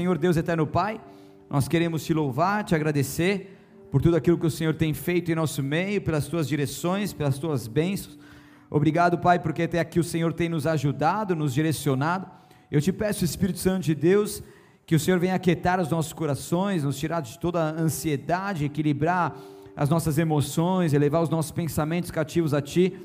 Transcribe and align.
Senhor 0.00 0.16
Deus 0.16 0.38
eterno 0.38 0.66
Pai, 0.66 0.98
nós 1.50 1.68
queremos 1.68 2.02
te 2.02 2.14
louvar, 2.14 2.64
te 2.64 2.74
agradecer 2.74 3.54
por 3.90 4.00
tudo 4.00 4.16
aquilo 4.16 4.38
que 4.38 4.46
o 4.46 4.50
Senhor 4.50 4.74
tem 4.74 4.94
feito 4.94 5.30
em 5.30 5.34
nosso 5.34 5.62
meio, 5.62 6.00
pelas 6.00 6.26
tuas 6.26 6.48
direções, 6.48 7.12
pelas 7.12 7.38
tuas 7.38 7.68
bênçãos. 7.68 8.18
Obrigado, 8.70 9.18
Pai, 9.18 9.38
porque 9.38 9.64
até 9.64 9.78
aqui 9.78 10.00
o 10.00 10.04
Senhor 10.04 10.32
tem 10.32 10.48
nos 10.48 10.66
ajudado, 10.66 11.36
nos 11.36 11.52
direcionado. 11.52 12.26
Eu 12.70 12.80
te 12.80 12.90
peço, 12.90 13.26
Espírito 13.26 13.58
Santo 13.58 13.84
de 13.84 13.94
Deus, 13.94 14.42
que 14.86 14.94
o 14.94 14.98
Senhor 14.98 15.20
venha 15.20 15.34
aquietar 15.34 15.78
os 15.78 15.90
nossos 15.90 16.14
corações, 16.14 16.82
nos 16.82 16.98
tirar 16.98 17.20
de 17.20 17.38
toda 17.38 17.62
a 17.62 17.78
ansiedade, 17.78 18.64
equilibrar 18.64 19.36
as 19.76 19.90
nossas 19.90 20.16
emoções, 20.16 20.94
elevar 20.94 21.22
os 21.22 21.28
nossos 21.28 21.52
pensamentos 21.52 22.10
cativos 22.10 22.54
a 22.54 22.62
Ti, 22.62 22.98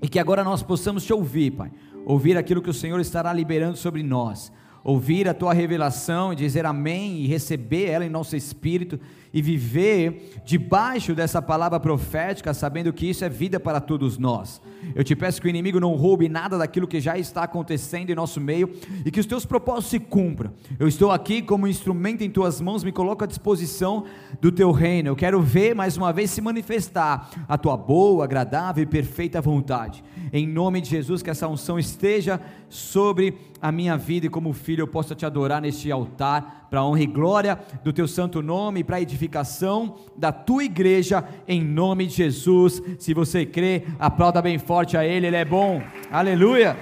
e 0.00 0.08
que 0.08 0.20
agora 0.20 0.44
nós 0.44 0.62
possamos 0.62 1.02
te 1.02 1.12
ouvir, 1.12 1.50
Pai, 1.50 1.72
ouvir 2.06 2.38
aquilo 2.38 2.62
que 2.62 2.70
o 2.70 2.74
Senhor 2.74 3.00
estará 3.00 3.32
liberando 3.32 3.76
sobre 3.76 4.04
nós 4.04 4.52
ouvir 4.84 5.28
a 5.28 5.34
tua 5.34 5.52
revelação 5.52 6.34
dizer 6.34 6.64
amém 6.66 7.18
e 7.18 7.26
receber 7.26 7.86
ela 7.86 8.04
em 8.04 8.10
nosso 8.10 8.36
espírito 8.36 8.98
e 9.32 9.42
viver 9.42 10.40
debaixo 10.44 11.14
dessa 11.14 11.42
palavra 11.42 11.78
profética, 11.78 12.54
sabendo 12.54 12.92
que 12.92 13.08
isso 13.08 13.24
é 13.24 13.28
vida 13.28 13.60
para 13.60 13.80
todos 13.80 14.16
nós. 14.16 14.60
Eu 14.94 15.04
te 15.04 15.14
peço 15.14 15.40
que 15.40 15.46
o 15.46 15.50
inimigo 15.50 15.80
não 15.80 15.94
roube 15.94 16.28
nada 16.28 16.56
daquilo 16.56 16.86
que 16.86 17.00
já 17.00 17.18
está 17.18 17.42
acontecendo 17.42 18.10
em 18.10 18.14
nosso 18.14 18.40
meio 18.40 18.72
e 19.04 19.10
que 19.10 19.20
os 19.20 19.26
teus 19.26 19.44
propósitos 19.44 19.90
se 19.90 19.98
cumpram. 19.98 20.52
Eu 20.78 20.88
estou 20.88 21.10
aqui 21.10 21.42
como 21.42 21.66
instrumento 21.66 22.22
em 22.22 22.30
tuas 22.30 22.60
mãos, 22.60 22.84
me 22.84 22.92
coloco 22.92 23.24
à 23.24 23.26
disposição 23.26 24.04
do 24.40 24.50
teu 24.50 24.70
reino. 24.70 25.08
Eu 25.08 25.16
quero 25.16 25.40
ver 25.42 25.74
mais 25.74 25.96
uma 25.96 26.12
vez 26.12 26.30
se 26.30 26.40
manifestar 26.40 27.30
a 27.46 27.58
tua 27.58 27.76
boa, 27.76 28.24
agradável 28.24 28.82
e 28.82 28.86
perfeita 28.86 29.40
vontade. 29.40 30.02
Em 30.32 30.46
nome 30.46 30.80
de 30.80 30.90
Jesus, 30.90 31.22
que 31.22 31.30
essa 31.30 31.48
unção 31.48 31.78
esteja 31.78 32.40
sobre 32.68 33.38
a 33.60 33.72
minha 33.72 33.96
vida 33.96 34.26
e 34.26 34.30
como 34.30 34.52
filho 34.52 34.82
eu 34.82 34.88
possa 34.88 35.14
te 35.14 35.24
adorar 35.24 35.60
neste 35.60 35.90
altar, 35.90 36.66
para 36.70 36.84
honra 36.84 37.02
e 37.02 37.06
glória 37.06 37.58
do 37.82 37.92
teu 37.92 38.06
santo 38.06 38.42
nome, 38.42 38.84
para 38.84 39.00
edificação 39.00 39.96
da 40.16 40.30
tua 40.30 40.64
igreja, 40.64 41.24
em 41.46 41.64
nome 41.64 42.06
de 42.06 42.14
Jesus. 42.14 42.82
Se 42.98 43.14
você 43.14 43.46
crê, 43.46 43.84
aplauda 43.98 44.42
bem 44.42 44.58
forte 44.58 44.96
a 44.96 45.04
Ele, 45.04 45.26
Ele 45.26 45.36
é 45.36 45.44
bom. 45.44 45.82
Aleluia. 46.10 46.76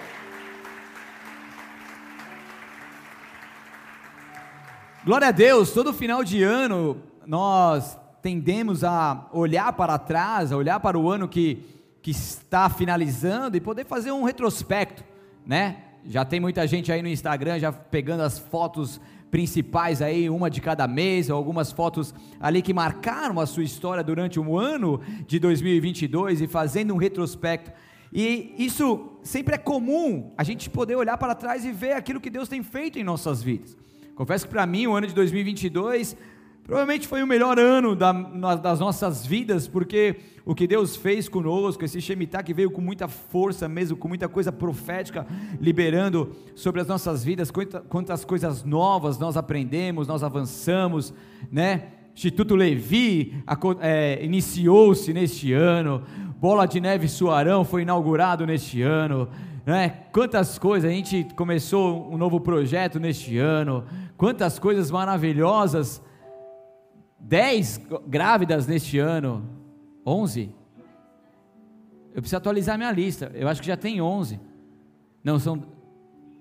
Glória 5.04 5.28
a 5.28 5.30
Deus, 5.32 5.70
todo 5.70 5.92
final 5.92 6.24
de 6.24 6.42
ano 6.42 6.96
nós 7.24 7.96
tendemos 8.20 8.82
a 8.82 9.28
olhar 9.32 9.72
para 9.74 9.98
trás, 9.98 10.50
a 10.50 10.56
olhar 10.56 10.80
para 10.80 10.98
o 10.98 11.08
ano 11.08 11.28
que, 11.28 11.75
que 12.06 12.12
está 12.12 12.70
finalizando 12.70 13.56
e 13.56 13.60
poder 13.60 13.84
fazer 13.84 14.12
um 14.12 14.22
retrospecto, 14.22 15.02
né? 15.44 15.78
Já 16.04 16.24
tem 16.24 16.38
muita 16.38 16.64
gente 16.64 16.92
aí 16.92 17.02
no 17.02 17.08
Instagram 17.08 17.58
já 17.58 17.72
pegando 17.72 18.22
as 18.22 18.38
fotos 18.38 19.00
principais 19.28 20.00
aí, 20.00 20.30
uma 20.30 20.48
de 20.48 20.60
cada 20.60 20.86
mês, 20.86 21.28
algumas 21.30 21.72
fotos 21.72 22.14
ali 22.38 22.62
que 22.62 22.72
marcaram 22.72 23.40
a 23.40 23.44
sua 23.44 23.64
história 23.64 24.04
durante 24.04 24.38
o 24.38 24.56
ano 24.56 25.00
de 25.26 25.40
2022 25.40 26.42
e 26.42 26.46
fazendo 26.46 26.94
um 26.94 26.96
retrospecto. 26.96 27.72
E 28.12 28.54
isso 28.56 29.18
sempre 29.24 29.56
é 29.56 29.58
comum, 29.58 30.32
a 30.38 30.44
gente 30.44 30.70
poder 30.70 30.94
olhar 30.94 31.18
para 31.18 31.34
trás 31.34 31.64
e 31.64 31.72
ver 31.72 31.94
aquilo 31.94 32.20
que 32.20 32.30
Deus 32.30 32.48
tem 32.48 32.62
feito 32.62 33.00
em 33.00 33.02
nossas 33.02 33.42
vidas. 33.42 33.76
Confesso 34.14 34.46
que 34.46 34.52
para 34.52 34.64
mim 34.64 34.86
o 34.86 34.94
ano 34.94 35.08
de 35.08 35.12
2022 35.12 36.16
Provavelmente 36.66 37.06
foi 37.06 37.22
o 37.22 37.26
melhor 37.28 37.60
ano 37.60 37.94
da, 37.94 38.12
das 38.56 38.80
nossas 38.80 39.24
vidas, 39.24 39.68
porque 39.68 40.16
o 40.44 40.52
que 40.52 40.66
Deus 40.66 40.96
fez 40.96 41.28
conosco, 41.28 41.84
esse 41.84 42.00
Shemitah 42.00 42.42
que 42.42 42.52
veio 42.52 42.72
com 42.72 42.80
muita 42.80 43.06
força 43.06 43.68
mesmo, 43.68 43.96
com 43.96 44.08
muita 44.08 44.28
coisa 44.28 44.50
profética, 44.50 45.24
liberando 45.60 46.32
sobre 46.56 46.80
as 46.80 46.88
nossas 46.88 47.22
vidas, 47.22 47.52
quantas, 47.88 48.24
coisas 48.24 48.64
novas 48.64 49.16
nós 49.16 49.36
aprendemos, 49.36 50.08
nós 50.08 50.24
avançamos, 50.24 51.14
né? 51.52 51.84
Instituto 52.12 52.56
Levi 52.56 53.44
é, 53.80 54.18
iniciou-se 54.24 55.12
neste 55.12 55.52
ano, 55.52 56.02
Bola 56.40 56.66
de 56.66 56.80
Neve 56.80 57.06
Suarão 57.06 57.64
foi 57.64 57.82
inaugurado 57.82 58.44
neste 58.44 58.82
ano, 58.82 59.28
né? 59.64 60.00
Quantas 60.10 60.58
coisas, 60.58 60.90
a 60.90 60.92
gente 60.92 61.28
começou 61.36 62.12
um 62.12 62.18
novo 62.18 62.40
projeto 62.40 62.98
neste 62.98 63.38
ano, 63.38 63.84
quantas 64.16 64.58
coisas 64.58 64.90
maravilhosas 64.90 66.02
10 67.26 67.80
grávidas 68.06 68.66
neste 68.66 68.98
ano. 68.98 69.44
11? 70.06 70.48
Eu 72.14 72.22
preciso 72.22 72.36
atualizar 72.36 72.78
minha 72.78 72.92
lista. 72.92 73.30
Eu 73.34 73.48
acho 73.48 73.60
que 73.60 73.66
já 73.66 73.76
tem 73.76 74.00
11. 74.00 74.40
Não, 75.22 75.38
são. 75.38 75.62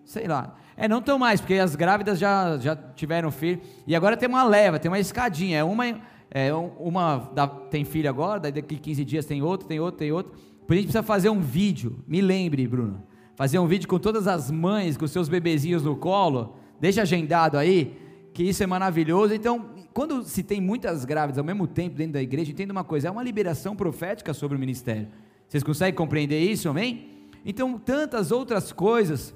Sei 0.03 0.27
lá. 0.27 0.55
É, 0.77 0.87
não 0.87 0.99
estão 0.99 1.17
mais, 1.17 1.41
porque 1.41 1.55
as 1.55 1.75
grávidas 1.75 2.19
já, 2.19 2.57
já 2.57 2.75
tiveram 2.75 3.31
filho. 3.31 3.61
E 3.87 3.95
agora 3.95 4.15
tem 4.15 4.29
uma 4.29 4.43
leva, 4.43 4.77
tem 4.77 4.89
uma 4.89 4.99
escadinha. 4.99 5.57
É 5.57 5.63
uma. 5.63 5.85
É, 6.29 6.53
uma 6.53 7.31
tem 7.69 7.85
filho 7.85 8.09
agora, 8.09 8.39
daqui 8.39 8.77
15 8.77 9.05
dias 9.05 9.25
tem 9.25 9.41
outro, 9.41 9.67
tem 9.67 9.79
outro, 9.79 9.97
tem 9.97 10.11
outro. 10.11 10.33
Por 10.67 10.73
a 10.73 10.75
gente 10.75 10.85
precisa 10.85 11.03
fazer 11.03 11.29
um 11.29 11.39
vídeo. 11.39 12.03
Me 12.07 12.21
lembre, 12.21 12.67
Bruno. 12.67 13.03
Fazer 13.35 13.57
um 13.57 13.67
vídeo 13.67 13.87
com 13.87 13.97
todas 13.97 14.27
as 14.27 14.51
mães, 14.51 14.97
com 14.97 15.07
seus 15.07 15.29
bebezinhos 15.29 15.83
no 15.83 15.95
colo. 15.95 16.55
Deixa 16.79 17.01
agendado 17.03 17.57
aí, 17.57 17.97
que 18.33 18.43
isso 18.43 18.61
é 18.63 18.67
maravilhoso. 18.67 19.33
Então, 19.33 19.74
quando 19.95 20.25
se 20.25 20.43
tem 20.43 20.59
muitas 20.59 21.05
grávidas 21.05 21.37
ao 21.37 21.45
mesmo 21.45 21.65
tempo 21.65 21.95
dentro 21.95 22.11
da 22.11 22.21
igreja, 22.21 22.51
entenda 22.51 22.73
uma 22.73 22.83
coisa, 22.83 23.07
é 23.07 23.11
uma 23.11 23.23
liberação 23.23 23.77
profética 23.77 24.33
sobre 24.33 24.57
o 24.57 24.59
ministério. 24.59 25.07
Vocês 25.47 25.63
conseguem 25.63 25.93
compreender 25.93 26.37
isso, 26.37 26.67
amém? 26.67 27.29
Então, 27.45 27.79
tantas 27.79 28.29
outras 28.29 28.73
coisas 28.73 29.33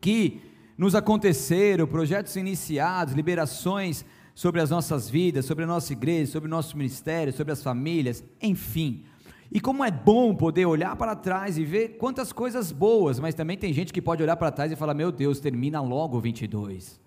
que 0.00 0.40
nos 0.76 0.96
aconteceram, 0.96 1.86
projetos 1.86 2.34
iniciados, 2.34 3.14
liberações 3.14 4.04
sobre 4.34 4.60
as 4.60 4.70
nossas 4.70 5.08
vidas, 5.08 5.44
sobre 5.44 5.62
a 5.62 5.68
nossa 5.68 5.92
igreja, 5.92 6.32
sobre 6.32 6.48
o 6.48 6.50
nosso 6.50 6.76
ministério, 6.76 7.32
sobre 7.32 7.52
as 7.52 7.62
famílias, 7.62 8.24
enfim. 8.42 9.04
E 9.52 9.60
como 9.60 9.84
é 9.84 9.90
bom 9.92 10.34
poder 10.34 10.66
olhar 10.66 10.96
para 10.96 11.14
trás 11.14 11.56
e 11.58 11.64
ver 11.64 11.90
quantas 11.90 12.32
coisas 12.32 12.72
boas, 12.72 13.20
mas 13.20 13.36
também 13.36 13.56
tem 13.56 13.72
gente 13.72 13.92
que 13.92 14.02
pode 14.02 14.20
olhar 14.20 14.36
para 14.36 14.50
trás 14.50 14.72
e 14.72 14.74
falar: 14.74 14.94
Meu 14.94 15.12
Deus, 15.12 15.38
termina 15.38 15.80
logo 15.80 16.16
o 16.16 16.20
22. 16.20 17.00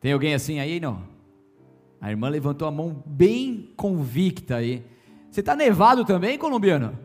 Tem 0.00 0.12
alguém 0.12 0.32
assim 0.32 0.60
aí, 0.60 0.78
não? 0.78 1.15
A 2.06 2.10
irmã 2.10 2.28
levantou 2.28 2.68
a 2.68 2.70
mão 2.70 3.02
bem 3.04 3.72
convicta 3.76 4.54
aí. 4.54 4.86
Você 5.28 5.40
está 5.40 5.56
nevado 5.56 6.04
também, 6.04 6.38
colombiano? 6.38 6.96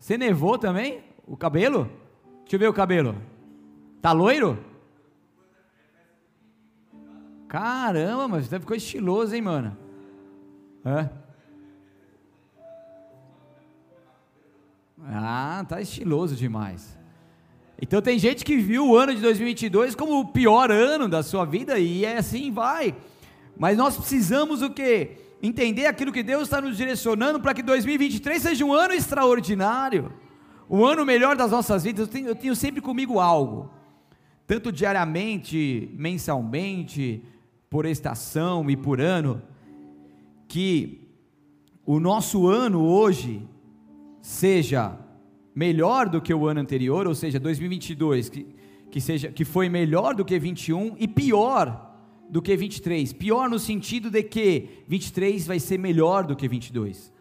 Você 0.00 0.16
nevou 0.16 0.56
também? 0.56 1.04
O 1.26 1.36
cabelo? 1.36 1.90
Deixa 2.40 2.56
eu 2.56 2.60
ver 2.60 2.68
o 2.68 2.72
cabelo. 2.72 3.14
Tá 4.00 4.12
loiro? 4.12 4.58
Caramba, 7.46 8.26
mas 8.28 8.46
você 8.46 8.58
ficou 8.58 8.74
estiloso, 8.74 9.34
hein, 9.34 9.42
mano? 9.42 9.76
É. 10.86 11.10
Ah, 15.04 15.66
tá 15.68 15.82
estiloso 15.82 16.34
demais. 16.34 16.98
Então 17.78 18.00
tem 18.00 18.18
gente 18.18 18.42
que 18.42 18.56
viu 18.56 18.88
o 18.88 18.96
ano 18.96 19.14
de 19.14 19.20
2022 19.20 19.94
como 19.94 20.18
o 20.18 20.28
pior 20.28 20.70
ano 20.70 21.10
da 21.10 21.22
sua 21.22 21.44
vida 21.44 21.78
e 21.78 22.06
é 22.06 22.16
assim 22.16 22.50
vai. 22.50 22.94
Mas 23.58 23.76
nós 23.76 23.96
precisamos 23.96 24.62
o 24.62 24.70
quê? 24.70 25.18
Entender 25.42 25.86
aquilo 25.86 26.12
que 26.12 26.22
Deus 26.22 26.44
está 26.44 26.60
nos 26.60 26.76
direcionando 26.76 27.40
para 27.40 27.54
que 27.54 27.62
2023 27.62 28.42
seja 28.42 28.64
um 28.64 28.72
ano 28.72 28.94
extraordinário, 28.94 30.12
um 30.68 30.84
ano 30.84 31.04
melhor 31.04 31.36
das 31.36 31.50
nossas 31.50 31.84
vidas. 31.84 32.06
Eu 32.06 32.12
tenho, 32.12 32.28
eu 32.28 32.34
tenho 32.34 32.56
sempre 32.56 32.80
comigo 32.80 33.20
algo, 33.20 33.70
tanto 34.46 34.70
diariamente, 34.70 35.90
mensalmente, 35.94 37.22
por 37.70 37.86
estação 37.86 38.68
e 38.70 38.76
por 38.76 39.00
ano, 39.00 39.42
que 40.48 41.08
o 41.84 41.98
nosso 41.98 42.46
ano 42.46 42.82
hoje 42.84 43.46
seja 44.20 44.98
melhor 45.54 46.08
do 46.08 46.20
que 46.20 46.34
o 46.34 46.46
ano 46.46 46.60
anterior, 46.60 47.06
ou 47.06 47.14
seja, 47.14 47.40
2022, 47.40 48.28
que, 48.28 48.46
que, 48.90 49.00
seja, 49.00 49.30
que 49.30 49.44
foi 49.44 49.68
melhor 49.68 50.14
do 50.14 50.24
que 50.24 50.38
21 50.38 50.96
e 50.98 51.08
pior 51.08 51.95
do 52.28 52.42
que 52.42 52.56
23. 52.56 53.12
Pior 53.12 53.48
no 53.48 53.58
sentido 53.58 54.10
de 54.10 54.22
que 54.22 54.84
23 54.88 55.46
vai 55.46 55.60
ser 55.60 55.78
melhor 55.78 56.24
do 56.24 56.36
que 56.36 56.48
22. 56.48 57.12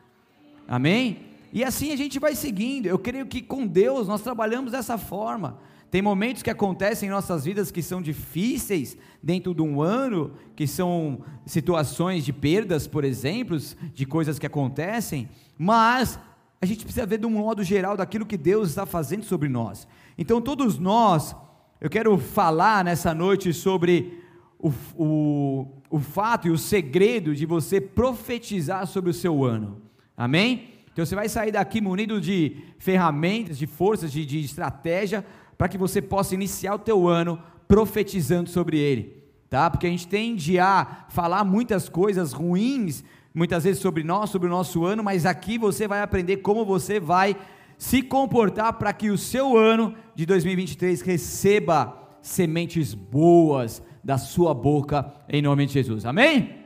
Amém? 0.67 1.19
E 1.53 1.63
assim 1.63 1.91
a 1.91 1.95
gente 1.95 2.19
vai 2.19 2.35
seguindo. 2.35 2.87
Eu 2.87 2.99
creio 2.99 3.25
que 3.25 3.41
com 3.41 3.65
Deus 3.65 4.07
nós 4.07 4.21
trabalhamos 4.21 4.71
dessa 4.71 4.97
forma. 4.97 5.59
Tem 5.91 6.01
momentos 6.01 6.43
que 6.43 6.49
acontecem 6.49 7.07
em 7.07 7.11
nossas 7.11 7.45
vidas 7.45 7.71
que 7.71 7.81
são 7.81 8.01
difíceis 8.01 8.97
dentro 9.23 9.53
de 9.53 9.61
um 9.61 9.81
ano, 9.81 10.33
que 10.55 10.67
são 10.67 11.21
situações 11.45 12.25
de 12.25 12.33
perdas, 12.33 12.85
por 12.87 13.05
exemplo, 13.05 13.57
de 13.93 14.05
coisas 14.05 14.37
que 14.37 14.45
acontecem, 14.45 15.29
mas 15.57 16.19
a 16.61 16.65
gente 16.65 16.83
precisa 16.83 17.05
ver 17.05 17.19
de 17.19 17.25
um 17.25 17.29
modo 17.29 17.63
geral 17.63 17.95
daquilo 17.95 18.25
que 18.25 18.37
Deus 18.37 18.69
está 18.69 18.85
fazendo 18.85 19.23
sobre 19.23 19.47
nós. 19.47 19.87
Então, 20.17 20.41
todos 20.41 20.77
nós, 20.77 21.35
eu 21.79 21.89
quero 21.89 22.17
falar 22.17 22.83
nessa 22.83 23.13
noite 23.13 23.53
sobre 23.53 24.24
o, 24.59 24.71
o, 24.95 25.67
o 25.89 25.99
fato 25.99 26.47
e 26.47 26.51
o 26.51 26.57
segredo 26.57 27.35
de 27.35 27.45
você 27.45 27.79
profetizar 27.79 28.87
sobre 28.87 29.09
o 29.09 29.13
seu 29.13 29.43
ano. 29.43 29.81
Amém? 30.15 30.69
Então 30.91 31.05
você 31.05 31.15
vai 31.15 31.27
sair 31.27 31.51
daqui 31.51 31.81
munido 31.81 32.21
de 32.21 32.57
ferramentas, 32.77 33.57
de 33.57 33.67
forças, 33.67 34.11
de, 34.11 34.25
de 34.25 34.39
estratégia, 34.39 35.25
para 35.57 35.67
que 35.67 35.77
você 35.77 36.01
possa 36.01 36.33
iniciar 36.33 36.75
o 36.75 36.79
teu 36.79 37.07
ano 37.07 37.39
profetizando 37.67 38.49
sobre 38.49 38.77
ele. 38.77 39.23
Tá? 39.49 39.69
Porque 39.69 39.87
a 39.87 39.89
gente 39.89 40.07
tende 40.07 40.57
a 40.57 41.05
falar 41.09 41.43
muitas 41.43 41.89
coisas 41.89 42.33
ruins, 42.33 43.03
muitas 43.33 43.65
vezes 43.65 43.81
sobre 43.81 44.03
nós, 44.03 44.29
sobre 44.29 44.47
o 44.47 44.51
nosso 44.51 44.85
ano, 44.85 45.03
mas 45.03 45.25
aqui 45.25 45.57
você 45.57 45.87
vai 45.87 46.01
aprender 46.01 46.37
como 46.37 46.65
você 46.65 46.99
vai 46.99 47.35
se 47.77 48.01
comportar 48.01 48.73
para 48.73 48.93
que 48.93 49.09
o 49.09 49.17
seu 49.17 49.57
ano 49.57 49.93
de 50.15 50.25
2023 50.25 51.01
receba 51.01 52.17
sementes 52.21 52.93
boas 52.93 53.83
da 54.05 54.19
sua 54.19 54.53
boca, 54.53 55.11
em 55.27 55.41
nome 55.41 55.65
de 55.65 55.73
Jesus. 55.73 56.05
Amém? 56.05 56.59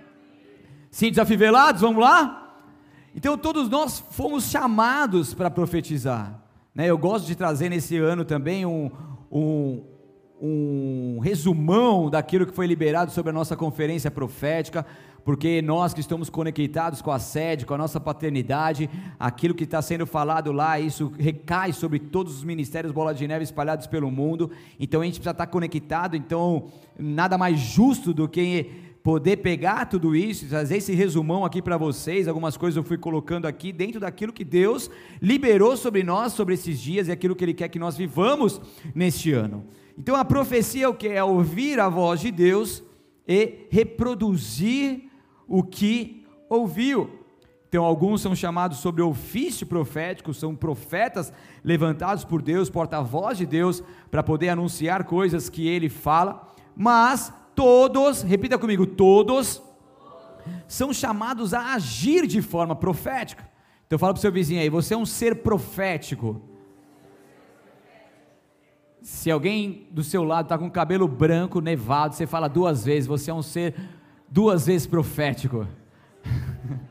Sim, 0.92 1.10
desafivelados, 1.10 1.80
vamos 1.80 2.02
lá? 2.04 2.60
Então, 3.16 3.38
todos 3.38 3.70
nós 3.70 4.04
fomos 4.12 4.52
chamados 4.52 5.34
para 5.34 5.50
profetizar. 5.50 6.38
Né? 6.76 6.88
Eu 6.88 6.98
gosto 6.98 7.26
de 7.26 7.36
trazer 7.36 7.70
nesse 7.70 7.96
ano 7.96 8.26
também 8.26 8.66
um, 8.66 8.92
um, 9.32 9.84
um 10.42 11.20
resumão 11.20 12.10
daquilo 12.10 12.46
que 12.46 12.54
foi 12.54 12.68
liberado 12.68 13.10
sobre 13.12 13.30
a 13.30 13.34
nossa 13.34 13.56
conferência 13.56 14.12
profética, 14.12 14.86
porque 15.24 15.62
nós 15.62 15.94
que 15.94 16.00
estamos 16.00 16.30
conectados 16.30 17.02
com 17.02 17.12
a 17.12 17.20
sede, 17.20 17.66
com 17.66 17.74
a 17.74 17.78
nossa 17.78 18.00
paternidade, 18.00 18.90
aquilo 19.20 19.54
que 19.54 19.64
está 19.64 19.82
sendo 19.82 20.06
falado 20.06 20.52
lá, 20.52 20.80
isso 20.80 21.12
recai 21.18 21.74
sobre 21.74 22.00
todos 22.00 22.38
os 22.38 22.44
ministérios 22.44 22.94
Bola 22.94 23.14
de 23.14 23.28
Neve 23.28 23.44
espalhados 23.44 23.88
pelo 23.88 24.10
mundo, 24.10 24.52
então 24.80 25.02
a 25.02 25.06
gente 25.06 25.16
precisa 25.16 25.32
estar 25.32 25.48
conectado, 25.48 26.16
então 26.16 26.68
nada 26.98 27.38
mais 27.38 27.60
justo 27.60 28.14
do 28.14 28.28
que 28.28 28.90
poder 29.04 29.38
pegar 29.38 29.86
tudo 29.86 30.16
isso, 30.16 30.48
trazer 30.48 30.78
esse 30.78 30.94
resumão 30.94 31.46
aqui 31.46 31.62
para 31.62 31.78
vocês, 31.78 32.28
algumas 32.28 32.58
coisas 32.58 32.78
eu 32.78 32.84
fui 32.84 32.98
colocando 32.98 33.48
aqui 33.48 33.72
dentro 33.72 34.00
daquilo 34.00 34.34
que 34.34 34.44
Deus 34.44 34.90
liberou 35.22 35.78
sobre 35.78 36.04
nós 36.04 36.34
sobre 36.34 36.54
esses 36.54 36.80
dias 36.80 37.08
e 37.08 37.12
aquilo 37.12 37.36
que 37.36 37.44
Ele 37.44 37.54
quer 37.54 37.70
que 37.70 37.80
nós 37.80 37.96
vivamos 37.96 38.60
neste 38.94 39.32
ano. 39.32 39.66
Então 39.98 40.16
a 40.16 40.26
profecia 40.26 40.86
é 40.86 40.88
o 40.88 40.94
que? 40.94 41.08
É 41.08 41.24
ouvir 41.24 41.80
a 41.80 41.90
voz 41.90 42.22
de 42.22 42.32
Deus 42.32 42.84
e 43.28 43.68
reproduzir 43.70 45.09
o 45.50 45.64
que 45.64 46.26
ouviu. 46.48 47.20
Então, 47.68 47.84
alguns 47.84 48.22
são 48.22 48.36
chamados 48.36 48.80
sobre 48.80 49.02
ofício 49.02 49.68
profético, 49.68 50.34
são 50.34 50.56
profetas 50.56 51.32
levantados 51.64 52.24
por 52.24 52.42
Deus, 52.42 52.70
porta-voz 52.70 53.38
de 53.38 53.46
Deus, 53.46 53.84
para 54.10 54.24
poder 54.24 54.50
anunciar 54.50 55.04
coisas 55.04 55.50
que 55.50 55.68
ele 55.68 55.90
fala, 55.90 56.48
mas 56.76 57.32
todos, 57.54 58.24
repita 58.24 58.58
comigo, 58.58 58.88
todos 58.88 59.62
são 60.68 60.92
chamados 60.94 61.54
a 61.54 61.74
agir 61.74 62.26
de 62.26 62.42
forma 62.42 62.76
profética. 62.76 63.48
Então 63.86 64.00
fala 64.00 64.14
para 64.14 64.20
o 64.20 64.22
seu 64.22 64.32
vizinho 64.32 64.62
aí, 64.62 64.70
você 64.70 64.94
é 64.94 64.98
um 64.98 65.06
ser 65.06 65.36
profético. 65.36 66.42
Se 69.02 69.30
alguém 69.30 69.88
do 69.92 70.04
seu 70.04 70.24
lado 70.24 70.46
está 70.46 70.58
com 70.58 70.70
cabelo 70.70 71.08
branco, 71.08 71.62
nevado, 71.62 72.16
você 72.16 72.26
fala 72.26 72.48
duas 72.48 72.84
vezes, 72.84 73.08
você 73.08 73.32
é 73.32 73.34
um 73.34 73.42
ser 73.42 73.76
duas 74.32 74.66
vezes 74.68 74.88
profético. 74.88 75.68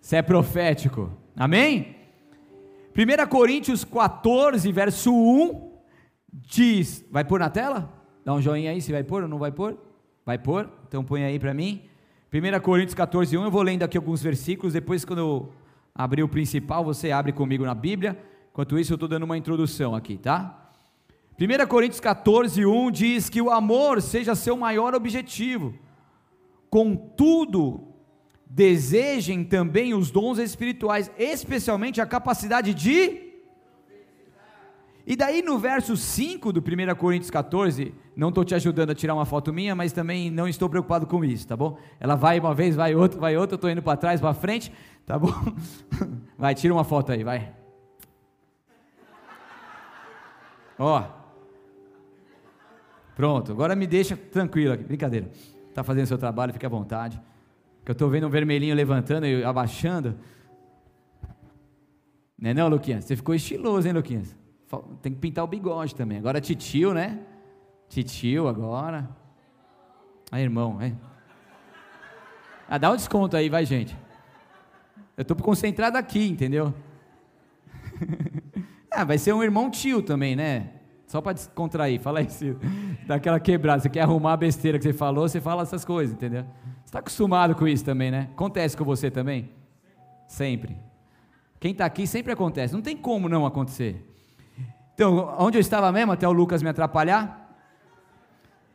Você 0.00 0.16
é 0.16 0.22
profético, 0.22 1.10
amém? 1.36 1.96
1 2.96 3.26
Coríntios 3.28 3.84
14, 3.84 4.70
verso 4.70 5.12
1 5.12 5.70
diz: 6.32 7.04
Vai 7.10 7.24
pôr 7.24 7.40
na 7.40 7.48
tela? 7.48 7.92
Dá 8.24 8.34
um 8.34 8.40
joinha 8.40 8.70
aí 8.70 8.80
se 8.80 8.92
vai 8.92 9.02
pôr 9.02 9.22
ou 9.22 9.28
não 9.28 9.38
vai 9.38 9.50
pôr? 9.50 9.76
Vai 10.24 10.38
pôr? 10.38 10.68
Então 10.86 11.04
põe 11.04 11.24
aí 11.24 11.38
para 11.38 11.52
mim. 11.54 11.82
1 12.32 12.60
Coríntios 12.60 12.94
14, 12.94 13.36
1. 13.36 13.44
Eu 13.44 13.50
vou 13.50 13.62
lendo 13.62 13.82
aqui 13.82 13.96
alguns 13.96 14.22
versículos. 14.22 14.72
Depois, 14.72 15.04
quando 15.04 15.18
eu 15.18 15.52
abrir 15.94 16.22
o 16.22 16.28
principal, 16.28 16.84
você 16.84 17.10
abre 17.10 17.32
comigo 17.32 17.64
na 17.64 17.74
Bíblia. 17.74 18.16
Enquanto 18.50 18.78
isso, 18.78 18.92
eu 18.92 18.96
estou 18.96 19.08
dando 19.08 19.24
uma 19.24 19.36
introdução 19.36 19.94
aqui, 19.94 20.16
tá? 20.16 20.61
1 21.38 21.66
Coríntios 21.66 22.00
14, 22.00 22.64
1 22.64 22.90
diz 22.90 23.28
que 23.28 23.42
o 23.42 23.50
amor 23.50 24.00
seja 24.00 24.34
seu 24.34 24.56
maior 24.56 24.94
objetivo. 24.94 25.74
Contudo, 26.70 27.88
desejem 28.46 29.44
também 29.44 29.94
os 29.94 30.10
dons 30.10 30.38
espirituais, 30.38 31.10
especialmente 31.18 32.00
a 32.00 32.06
capacidade 32.06 32.74
de 32.74 33.32
e 35.04 35.16
daí 35.16 35.42
no 35.42 35.58
verso 35.58 35.96
5 35.96 36.52
do 36.52 36.60
1 36.60 36.94
Coríntios 36.94 37.30
14, 37.30 37.92
não 38.14 38.28
estou 38.28 38.44
te 38.44 38.54
ajudando 38.54 38.90
a 38.90 38.94
tirar 38.94 39.14
uma 39.14 39.26
foto 39.26 39.52
minha, 39.52 39.74
mas 39.74 39.92
também 39.92 40.30
não 40.30 40.46
estou 40.46 40.68
preocupado 40.68 41.06
com 41.06 41.24
isso, 41.24 41.46
tá 41.46 41.56
bom? 41.56 41.76
Ela 41.98 42.14
vai 42.14 42.38
uma 42.38 42.54
vez, 42.54 42.76
vai 42.76 42.94
outra, 42.94 43.18
vai 43.18 43.36
outra, 43.36 43.56
estou 43.56 43.68
indo 43.68 43.82
para 43.82 43.96
trás, 43.96 44.20
para 44.20 44.32
frente, 44.32 44.72
tá 45.04 45.18
bom? 45.18 45.32
Vai, 46.38 46.56
tira 46.56 46.74
uma 46.74 46.82
foto 46.82 47.12
aí, 47.12 47.22
vai. 47.22 47.52
Ó. 50.76 51.21
Pronto, 53.14 53.52
agora 53.52 53.76
me 53.76 53.86
deixa 53.86 54.16
tranquilo 54.16 54.72
aqui, 54.72 54.84
brincadeira. 54.84 55.30
Está 55.68 55.82
fazendo 55.82 56.06
seu 56.06 56.18
trabalho, 56.18 56.52
fique 56.52 56.66
à 56.66 56.68
vontade. 56.68 57.20
Que 57.84 57.90
eu 57.90 57.94
estou 57.94 58.08
vendo 58.08 58.26
um 58.26 58.30
vermelhinho 58.30 58.74
levantando 58.74 59.26
e 59.26 59.44
abaixando. 59.44 60.16
Não 62.38 62.50
é 62.50 62.54
não, 62.54 62.68
Luquinhas? 62.68 63.04
Você 63.04 63.16
ficou 63.16 63.34
estiloso, 63.34 63.86
hein, 63.86 63.94
Luquinhas? 63.94 64.36
Tem 65.00 65.12
que 65.12 65.18
pintar 65.18 65.44
o 65.44 65.46
bigode 65.46 65.94
também. 65.94 66.18
Agora 66.18 66.40
titio, 66.40 66.94
né? 66.94 67.20
Titio 67.88 68.48
agora. 68.48 69.08
Aí, 70.30 70.42
irmão, 70.42 70.80
hein? 70.80 70.98
Ah, 72.68 72.78
dá 72.78 72.90
um 72.90 72.96
desconto 72.96 73.36
aí, 73.36 73.48
vai, 73.50 73.66
gente. 73.66 73.96
Eu 75.16 75.22
estou 75.22 75.36
concentrado 75.36 75.98
aqui, 75.98 76.26
entendeu? 76.26 76.74
ah, 78.90 79.04
vai 79.04 79.18
ser 79.18 79.34
um 79.34 79.42
irmão 79.42 79.70
tio 79.70 80.02
também, 80.02 80.34
né? 80.34 80.70
Só 81.12 81.20
para 81.20 81.34
descontrair, 81.34 82.00
fala 82.00 82.26
Ciro. 82.26 82.58
Daquela 83.06 83.38
quebrada, 83.38 83.82
você 83.82 83.90
quer 83.90 84.00
arrumar 84.00 84.32
a 84.32 84.36
besteira 84.38 84.78
que 84.78 84.84
você 84.84 84.94
falou, 84.94 85.28
você 85.28 85.42
fala 85.42 85.60
essas 85.60 85.84
coisas, 85.84 86.14
entendeu? 86.14 86.42
Você 86.42 86.86
está 86.86 87.00
acostumado 87.00 87.54
com 87.54 87.68
isso 87.68 87.84
também, 87.84 88.10
né? 88.10 88.30
Acontece 88.32 88.74
com 88.74 88.82
você 88.82 89.10
também? 89.10 89.50
Sempre. 90.26 90.74
Quem 91.60 91.72
está 91.72 91.84
aqui 91.84 92.06
sempre 92.06 92.32
acontece, 92.32 92.72
não 92.72 92.80
tem 92.80 92.96
como 92.96 93.28
não 93.28 93.44
acontecer. 93.44 94.02
Então, 94.94 95.36
onde 95.38 95.58
eu 95.58 95.60
estava 95.60 95.92
mesmo, 95.92 96.12
até 96.12 96.26
o 96.26 96.32
Lucas 96.32 96.62
me 96.62 96.70
atrapalhar? 96.70 97.54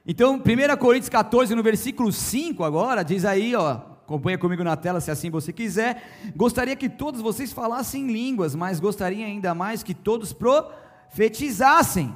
Então, 0.06 0.36
1 0.36 0.78
Coríntios 0.78 1.10
14, 1.10 1.56
no 1.56 1.64
versículo 1.64 2.12
5 2.12 2.64
agora, 2.64 3.02
diz 3.02 3.26
aí, 3.26 3.56
ó, 3.56 3.72
acompanha 3.72 4.38
comigo 4.38 4.64
na 4.64 4.76
tela 4.76 5.02
se 5.02 5.10
assim 5.10 5.32
você 5.32 5.52
quiser. 5.52 6.04
Gostaria 6.36 6.76
que 6.76 6.88
todos 6.88 7.20
vocês 7.20 7.52
falassem 7.52 8.06
línguas, 8.06 8.54
mas 8.54 8.80
gostaria 8.80 9.26
ainda 9.26 9.56
mais 9.56 9.82
que 9.82 9.96
todos 9.96 10.34
profetizassem, 10.34 12.14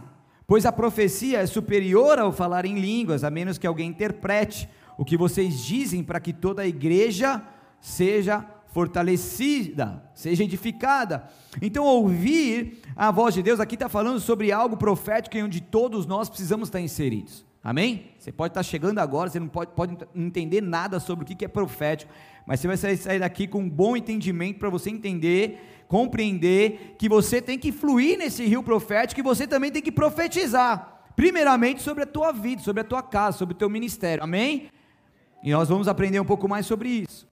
pois 0.52 0.66
a 0.66 0.72
profecia 0.74 1.40
é 1.40 1.46
superior 1.46 2.20
ao 2.20 2.34
falar 2.34 2.66
em 2.66 2.78
línguas, 2.78 3.24
a 3.24 3.30
menos 3.30 3.58
que 3.58 3.66
alguém 3.66 3.88
interprete 3.88 4.68
o 4.98 5.06
que 5.06 5.16
vocês 5.16 5.64
dizem 5.64 6.04
para 6.04 6.20
que 6.20 6.34
toda 6.34 6.64
a 6.64 6.68
igreja 6.68 7.42
seja 7.80 8.46
fortalecida, 8.68 10.04
seja 10.14 10.44
edificada. 10.44 11.26
Então, 11.62 11.86
ouvir 11.86 12.82
a 12.98 13.12
voz 13.12 13.34
de 13.34 13.42
Deus 13.42 13.62
aqui 13.62 13.76
está 13.76 13.88
falando 13.88 14.20
sobre 14.20 14.52
algo 14.52 14.76
profético 14.76 15.38
em 15.38 15.44
onde 15.44 15.62
todos 15.62 16.06
nós 16.06 16.28
precisamos 16.28 16.68
estar 16.68 16.82
inseridos. 16.82 17.46
Amém? 17.64 18.08
Você 18.20 18.34
pode 18.34 18.52
estar 18.52 18.64
chegando 18.64 19.00
agora, 19.00 19.30
você 19.30 19.40
não 19.40 19.48
pode, 19.48 19.72
pode 19.72 19.96
entender 20.14 20.60
nada 20.60 21.00
sobre 21.00 21.24
o 21.24 21.28
que 21.28 21.46
é 21.46 21.48
profético, 21.48 22.12
mas 22.46 22.60
você 22.60 22.68
vai 22.68 22.98
sair 22.98 23.20
daqui 23.20 23.48
com 23.48 23.60
um 23.60 23.70
bom 23.70 23.96
entendimento 23.96 24.60
para 24.60 24.70
você 24.70 24.90
entender, 24.90 25.81
compreender 25.92 26.96
que 26.98 27.10
você 27.10 27.42
tem 27.42 27.60
que 27.60 27.70
fluir 27.70 28.18
nesse 28.18 28.46
rio 28.46 28.64
profético 28.64 29.20
e 29.20 29.24
você 29.24 29.46
também 29.46 29.70
tem 29.70 29.82
que 29.82 29.92
profetizar, 29.92 31.04
primeiramente 31.18 31.82
sobre 31.82 32.04
a 32.04 32.06
tua 32.06 32.32
vida, 32.32 32.62
sobre 32.62 32.80
a 32.80 32.86
tua 32.86 33.04
casa, 33.04 33.38
sobre 33.38 33.54
o 33.54 33.58
teu 33.58 33.70
ministério. 33.70 34.24
Amém? 34.24 34.70
E 35.44 35.52
nós 35.52 35.68
vamos 35.68 35.90
aprender 35.90 36.18
um 36.18 36.26
pouco 36.26 36.48
mais 36.48 36.66
sobre 36.66 36.88
isso. 36.88 37.28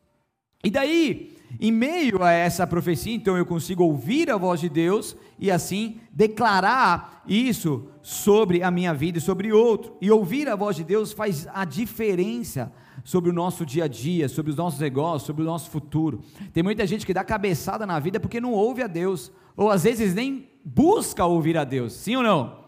E 0.61 0.69
daí, 0.69 1.37
em 1.57 1.71
meio 1.71 2.21
a 2.21 2.33
essa 2.33 2.67
profecia, 2.67 3.15
então 3.15 3.37
eu 3.37 3.45
consigo 3.45 3.81
ouvir 3.85 4.29
a 4.29 4.35
voz 4.35 4.59
de 4.59 4.67
Deus 4.67 5.15
e 5.39 5.49
assim 5.49 6.01
declarar 6.11 7.23
isso 7.25 7.87
sobre 8.01 8.61
a 8.61 8.69
minha 8.69 8.93
vida 8.93 9.19
e 9.19 9.21
sobre 9.21 9.53
outro. 9.53 9.95
E 10.01 10.11
ouvir 10.11 10.49
a 10.49 10.55
voz 10.57 10.75
de 10.75 10.83
Deus 10.83 11.13
faz 11.13 11.47
a 11.53 11.63
diferença 11.63 12.73
sobre 13.03 13.29
o 13.29 13.33
nosso 13.33 13.65
dia 13.65 13.85
a 13.85 13.87
dia, 13.87 14.27
sobre 14.29 14.51
os 14.51 14.57
nossos 14.57 14.79
negócios, 14.79 15.23
sobre 15.23 15.43
o 15.43 15.45
nosso 15.45 15.69
futuro. 15.69 16.21
Tem 16.53 16.63
muita 16.63 16.85
gente 16.85 17.05
que 17.05 17.13
dá 17.13 17.23
cabeçada 17.23 17.85
na 17.85 17.99
vida 17.99 18.19
porque 18.19 18.41
não 18.41 18.53
ouve 18.53 18.81
a 18.81 18.87
Deus, 18.87 19.31
ou 19.55 19.69
às 19.69 19.83
vezes 19.83 20.13
nem 20.13 20.47
busca 20.63 21.25
ouvir 21.25 21.57
a 21.57 21.63
Deus. 21.63 21.93
Sim 21.93 22.17
ou 22.17 22.23
não? 22.23 22.59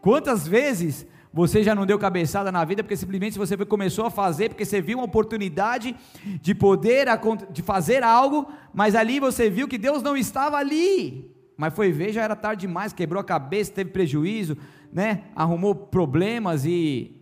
Quantas 0.00 0.46
vezes 0.46 1.06
você 1.32 1.62
já 1.62 1.74
não 1.74 1.84
deu 1.84 1.98
cabeçada 1.98 2.50
na 2.50 2.64
vida 2.64 2.82
porque 2.82 2.96
simplesmente 2.96 3.36
você 3.36 3.56
começou 3.58 4.06
a 4.06 4.10
fazer 4.10 4.48
porque 4.48 4.64
você 4.64 4.80
viu 4.80 4.98
uma 4.98 5.04
oportunidade 5.04 5.94
de 6.40 6.54
poder 6.54 7.08
de 7.50 7.60
fazer 7.60 8.02
algo, 8.02 8.46
mas 8.72 8.94
ali 8.94 9.20
você 9.20 9.50
viu 9.50 9.68
que 9.68 9.76
Deus 9.76 10.02
não 10.02 10.16
estava 10.16 10.56
ali. 10.56 11.30
Mas 11.56 11.74
foi 11.74 11.92
ver, 11.92 12.12
já 12.12 12.22
era 12.22 12.34
tarde 12.34 12.66
demais, 12.66 12.92
quebrou 12.92 13.20
a 13.20 13.24
cabeça, 13.24 13.72
teve 13.72 13.90
prejuízo, 13.90 14.56
né? 14.92 15.24
Arrumou 15.34 15.74
problemas 15.74 16.64
e 16.64 17.12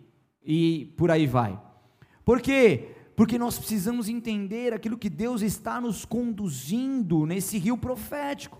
e 0.45 0.93
por 0.95 1.09
aí 1.09 1.25
vai. 1.25 1.59
Por 2.25 2.41
quê? 2.41 2.89
Porque 3.15 3.37
nós 3.37 3.57
precisamos 3.57 4.09
entender 4.09 4.73
aquilo 4.73 4.97
que 4.97 5.09
Deus 5.09 5.41
está 5.41 5.79
nos 5.79 6.03
conduzindo 6.03 7.25
nesse 7.25 7.57
rio 7.57 7.77
profético. 7.77 8.59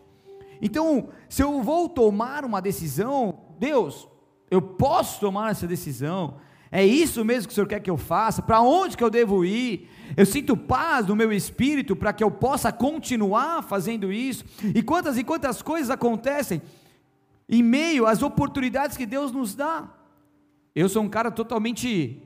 Então, 0.61 1.09
se 1.27 1.41
eu 1.41 1.61
vou 1.61 1.89
tomar 1.89 2.45
uma 2.45 2.61
decisão, 2.61 3.39
Deus, 3.59 4.07
Eu 4.49 4.61
posso 4.61 5.19
tomar 5.19 5.51
essa 5.51 5.67
decisão? 5.67 6.35
É 6.71 6.85
isso 6.85 7.23
mesmo 7.23 7.47
que 7.47 7.51
o 7.51 7.55
Senhor 7.55 7.67
quer 7.67 7.79
que 7.79 7.89
eu 7.89 7.97
faça? 7.97 8.41
Para 8.41 8.61
onde 8.61 8.97
que 8.97 9.03
eu 9.03 9.09
devo 9.09 9.45
ir? 9.45 9.89
Eu 10.15 10.25
sinto 10.25 10.55
paz 10.55 11.07
no 11.07 11.15
meu 11.15 11.31
espírito 11.31 11.95
para 11.95 12.13
que 12.13 12.23
eu 12.23 12.29
possa 12.29 12.71
continuar 12.71 13.63
fazendo 13.63 14.11
isso? 14.11 14.45
E 14.73 14.83
quantas 14.83 15.17
e 15.17 15.23
quantas 15.23 15.61
coisas 15.61 15.89
acontecem 15.89 16.61
em 17.49 17.63
meio 17.63 18.05
às 18.05 18.21
oportunidades 18.21 18.97
que 18.97 19.05
Deus 19.05 19.31
nos 19.31 19.55
dá? 19.55 19.89
Eu 20.75 20.89
sou 20.89 21.01
um 21.01 21.09
cara 21.09 21.31
totalmente 21.31 22.21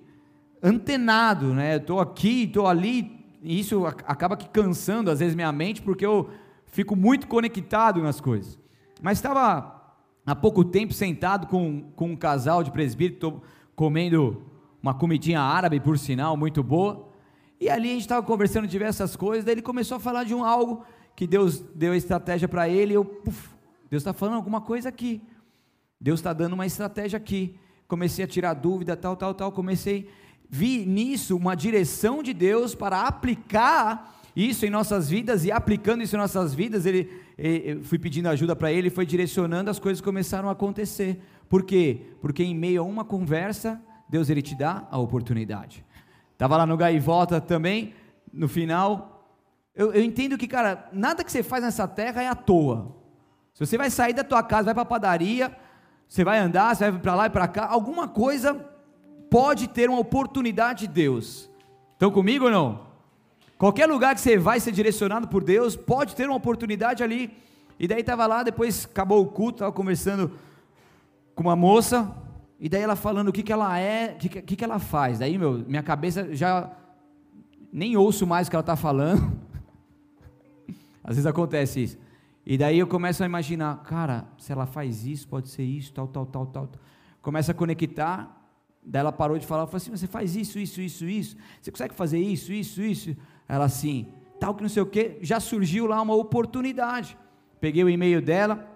antenado, 0.61 1.53
né? 1.53 1.77
Estou 1.77 1.99
aqui, 1.99 2.43
estou 2.43 2.67
ali, 2.67 3.25
e 3.41 3.59
isso 3.59 3.85
acaba 3.85 4.35
que 4.35 4.49
cansando 4.49 5.09
às 5.09 5.19
vezes 5.19 5.35
minha 5.35 5.51
mente, 5.51 5.81
porque 5.81 6.05
eu 6.05 6.29
fico 6.65 6.95
muito 6.95 7.27
conectado 7.27 8.01
nas 8.01 8.19
coisas. 8.19 8.59
Mas 9.01 9.17
estava 9.17 9.95
há 10.25 10.35
pouco 10.35 10.63
tempo 10.63 10.93
sentado 10.93 11.47
com, 11.47 11.91
com 11.95 12.11
um 12.11 12.15
casal 12.15 12.63
de 12.63 12.71
presbítero, 12.71 13.41
comendo 13.75 14.43
uma 14.81 14.93
comidinha 14.93 15.41
árabe, 15.41 15.79
por 15.79 15.97
sinal, 15.97 16.35
muito 16.35 16.61
boa. 16.61 17.09
E 17.59 17.69
ali 17.69 17.89
a 17.89 17.93
gente 17.93 18.01
estava 18.01 18.25
conversando 18.25 18.67
diversas 18.67 19.15
coisas, 19.15 19.43
daí 19.43 19.55
ele 19.55 19.61
começou 19.61 19.97
a 19.97 19.99
falar 19.99 20.23
de 20.23 20.33
um 20.33 20.43
algo 20.43 20.85
que 21.15 21.27
Deus 21.27 21.59
deu 21.75 21.93
estratégia 21.93 22.47
para 22.47 22.69
ele, 22.69 22.93
eu, 22.93 23.03
puf, 23.03 23.49
Deus 23.89 24.01
está 24.01 24.13
falando 24.13 24.35
alguma 24.35 24.61
coisa 24.61 24.87
aqui. 24.87 25.21
Deus 25.99 26.19
está 26.19 26.31
dando 26.31 26.53
uma 26.53 26.65
estratégia 26.65 27.17
aqui. 27.17 27.59
Comecei 27.87 28.23
a 28.23 28.27
tirar 28.27 28.53
dúvida, 28.53 28.95
tal, 28.95 29.17
tal, 29.17 29.33
tal. 29.33 29.51
Comecei, 29.51 30.09
vi 30.49 30.85
nisso 30.85 31.37
uma 31.37 31.55
direção 31.55 32.23
de 32.23 32.33
Deus 32.33 32.73
para 32.73 33.03
aplicar 33.03 34.19
isso 34.35 34.65
em 34.65 34.69
nossas 34.69 35.09
vidas 35.09 35.45
e 35.45 35.51
aplicando 35.51 36.01
isso 36.01 36.15
em 36.15 36.19
nossas 36.19 36.53
vidas. 36.55 36.85
Ele, 36.85 37.09
fui 37.83 37.99
pedindo 37.99 38.27
ajuda 38.27 38.55
para 38.55 38.71
ele, 38.71 38.89
foi 38.89 39.05
direcionando, 39.05 39.69
as 39.69 39.79
coisas 39.79 40.01
começaram 40.01 40.49
a 40.49 40.53
acontecer. 40.53 41.21
Por 41.47 41.63
quê? 41.63 42.01
Porque 42.19 42.43
em 42.43 42.55
meio 42.55 42.81
a 42.81 42.85
uma 42.85 43.05
conversa, 43.05 43.79
Deus 44.09 44.29
ele 44.29 44.41
te 44.41 44.55
dá 44.55 44.87
a 44.89 44.97
oportunidade. 44.97 45.85
Estava 46.33 46.57
lá 46.57 46.65
no 46.65 46.77
Gaivota 46.77 47.39
também, 47.39 47.93
no 48.31 48.47
final. 48.47 49.27
Eu, 49.75 49.93
eu 49.93 50.03
entendo 50.03 50.37
que, 50.37 50.47
cara, 50.47 50.89
nada 50.91 51.23
que 51.23 51.31
você 51.31 51.43
faz 51.43 51.63
nessa 51.63 51.87
terra 51.87 52.23
é 52.23 52.27
à 52.27 52.35
toa. 52.35 52.95
Se 53.53 53.65
você 53.65 53.77
vai 53.77 53.89
sair 53.89 54.13
da 54.13 54.23
tua 54.23 54.41
casa, 54.41 54.65
vai 54.65 54.73
para 54.73 54.83
a 54.83 54.85
padaria, 54.85 55.55
você 56.07 56.23
vai 56.23 56.39
andar, 56.39 56.75
você 56.75 56.89
vai 56.89 56.99
para 56.99 57.15
lá 57.15 57.25
e 57.25 57.29
para 57.29 57.47
cá, 57.47 57.67
alguma 57.67 58.07
coisa 58.07 58.65
pode 59.29 59.67
ter 59.67 59.89
uma 59.89 59.99
oportunidade 59.99 60.87
de 60.87 60.93
Deus. 60.93 61.49
Estão 61.93 62.11
comigo 62.11 62.45
ou 62.45 62.51
não? 62.51 62.87
Qualquer 63.57 63.87
lugar 63.87 64.15
que 64.15 64.21
você 64.21 64.37
vai 64.37 64.59
ser 64.59 64.71
direcionado 64.71 65.27
por 65.27 65.43
Deus, 65.43 65.75
pode 65.75 66.15
ter 66.15 66.25
uma 66.27 66.37
oportunidade 66.37 67.03
ali. 67.03 67.29
E 67.77 67.87
daí 67.87 67.99
estava 67.99 68.25
lá, 68.25 68.41
depois 68.41 68.85
acabou 68.85 69.21
o 69.21 69.27
culto, 69.27 69.57
estava 69.57 69.71
conversando 69.71 70.31
com 71.35 71.43
uma 71.43 71.55
moça, 71.55 72.13
e 72.59 72.67
daí 72.67 72.81
ela 72.81 72.95
falando 72.95 73.29
o 73.29 73.33
que, 73.33 73.43
que 73.43 73.53
ela 73.53 73.77
é, 73.79 74.13
o 74.13 74.17
que, 74.17 74.29
que, 74.41 74.55
que 74.55 74.63
ela 74.63 74.79
faz. 74.79 75.19
Daí, 75.19 75.37
meu, 75.37 75.63
minha 75.67 75.83
cabeça 75.83 76.33
já 76.35 76.71
nem 77.71 77.95
ouço 77.95 78.25
mais 78.25 78.47
o 78.47 78.49
que 78.49 78.55
ela 78.55 78.61
está 78.61 78.75
falando. 78.75 79.31
Às 81.03 81.15
vezes 81.15 81.25
acontece 81.25 81.83
isso. 81.83 81.97
E 82.45 82.57
daí 82.57 82.79
eu 82.79 82.87
começo 82.87 83.23
a 83.23 83.25
imaginar, 83.25 83.83
cara, 83.83 84.25
se 84.37 84.51
ela 84.51 84.65
faz 84.65 85.05
isso, 85.05 85.27
pode 85.27 85.49
ser 85.49 85.63
isso, 85.63 85.93
tal, 85.93 86.07
tal, 86.07 86.25
tal, 86.25 86.45
tal. 86.47 86.69
Começa 87.21 87.51
a 87.51 87.55
conectar. 87.55 88.38
Daí 88.83 89.01
ela 89.01 89.11
parou 89.11 89.37
de 89.37 89.45
falar, 89.45 89.65
falou 89.65 89.77
assim: 89.77 89.91
você 89.91 90.07
faz 90.07 90.35
isso, 90.35 90.59
isso, 90.59 90.81
isso, 90.81 91.05
isso. 91.05 91.37
Você 91.61 91.71
consegue 91.71 91.93
fazer 91.93 92.19
isso, 92.19 92.51
isso, 92.51 92.81
isso? 92.81 93.15
Ela 93.47 93.65
assim, 93.65 94.07
tal 94.39 94.55
que 94.55 94.61
não 94.61 94.69
sei 94.69 94.81
o 94.81 94.85
que. 94.85 95.17
Já 95.21 95.39
surgiu 95.39 95.85
lá 95.85 96.01
uma 96.01 96.15
oportunidade. 96.15 97.17
Peguei 97.59 97.83
o 97.83 97.89
e-mail 97.89 98.21
dela, 98.21 98.67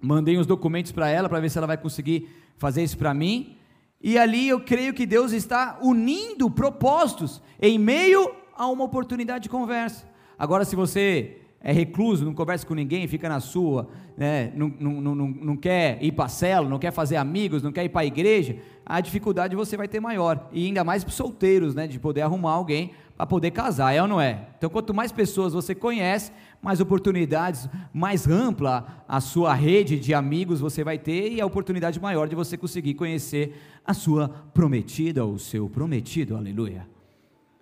mandei 0.00 0.36
os 0.38 0.46
documentos 0.46 0.92
para 0.92 1.08
ela 1.08 1.28
para 1.28 1.40
ver 1.40 1.50
se 1.50 1.58
ela 1.58 1.66
vai 1.66 1.76
conseguir 1.76 2.28
fazer 2.56 2.82
isso 2.82 2.96
para 2.96 3.12
mim. 3.12 3.56
E 4.02 4.16
ali 4.16 4.48
eu 4.48 4.60
creio 4.60 4.94
que 4.94 5.04
Deus 5.04 5.32
está 5.32 5.78
unindo 5.82 6.50
propósitos 6.50 7.42
em 7.60 7.78
meio 7.78 8.34
a 8.54 8.66
uma 8.66 8.84
oportunidade 8.84 9.44
de 9.44 9.48
conversa. 9.50 10.08
Agora, 10.38 10.64
se 10.64 10.74
você 10.74 11.38
é 11.62 11.72
recluso, 11.72 12.24
não 12.24 12.32
conversa 12.32 12.66
com 12.66 12.74
ninguém, 12.74 13.06
fica 13.06 13.28
na 13.28 13.38
sua, 13.38 13.88
né, 14.16 14.50
não, 14.54 14.72
não, 14.80 15.14
não, 15.14 15.28
não 15.28 15.56
quer 15.56 15.98
ir 16.02 16.12
para 16.12 16.24
a 16.24 16.28
cela, 16.28 16.66
não 16.66 16.78
quer 16.78 16.90
fazer 16.90 17.16
amigos, 17.16 17.62
não 17.62 17.70
quer 17.70 17.84
ir 17.84 17.90
para 17.90 18.00
a 18.00 18.06
igreja, 18.06 18.56
a 18.84 19.00
dificuldade 19.00 19.54
você 19.54 19.76
vai 19.76 19.86
ter 19.86 20.00
maior. 20.00 20.48
E 20.52 20.66
ainda 20.66 20.82
mais 20.82 21.04
para 21.04 21.12
solteiros, 21.12 21.74
né, 21.74 21.86
de 21.86 21.98
poder 21.98 22.22
arrumar 22.22 22.52
alguém 22.52 22.92
para 23.14 23.26
poder 23.26 23.50
casar, 23.50 23.92
é 23.94 24.00
ou 24.00 24.08
não 24.08 24.18
é? 24.18 24.48
Então, 24.56 24.70
quanto 24.70 24.94
mais 24.94 25.12
pessoas 25.12 25.52
você 25.52 25.74
conhece, 25.74 26.32
mais 26.62 26.80
oportunidades, 26.80 27.68
mais 27.92 28.26
ampla 28.26 29.04
a 29.06 29.20
sua 29.20 29.52
rede 29.52 30.00
de 30.00 30.14
amigos 30.14 30.60
você 30.60 30.82
vai 30.82 30.98
ter 30.98 31.30
e 31.30 31.40
a 31.42 31.44
oportunidade 31.46 32.00
maior 32.00 32.26
de 32.26 32.34
você 32.34 32.56
conseguir 32.56 32.94
conhecer 32.94 33.60
a 33.84 33.92
sua 33.92 34.28
prometida 34.54 35.22
ou 35.26 35.34
o 35.34 35.38
seu 35.38 35.68
prometido, 35.68 36.34
aleluia. 36.34 36.88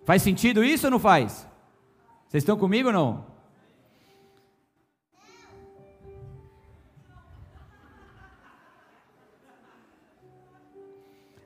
Faz 0.05 0.21
sentido 0.21 0.63
isso 0.63 0.87
ou 0.87 0.91
não 0.91 0.99
faz? 0.99 1.45
Vocês 2.29 2.41
estão 2.41 2.55
comigo 2.55 2.87
ou 2.87 2.93
não? 2.93 3.38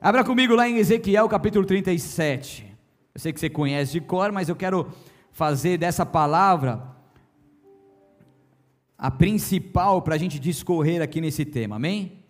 Abra 0.04 0.22
comigo 0.22 0.54
lá 0.54 0.68
em 0.68 0.76
Ezequiel 0.76 1.26
capítulo 1.30 1.64
37. 1.64 2.76
Eu 3.14 3.18
sei 3.18 3.32
que 3.32 3.40
você 3.40 3.48
conhece 3.48 3.92
de 3.92 4.02
cor, 4.02 4.30
mas 4.32 4.50
eu 4.50 4.54
quero 4.54 4.92
fazer 5.32 5.78
dessa 5.78 6.04
palavra 6.04 6.94
a 8.98 9.10
principal 9.10 10.02
para 10.02 10.14
a 10.14 10.18
gente 10.18 10.38
discorrer 10.38 11.00
aqui 11.00 11.22
nesse 11.22 11.46
tema, 11.46 11.76
amém? 11.76 12.22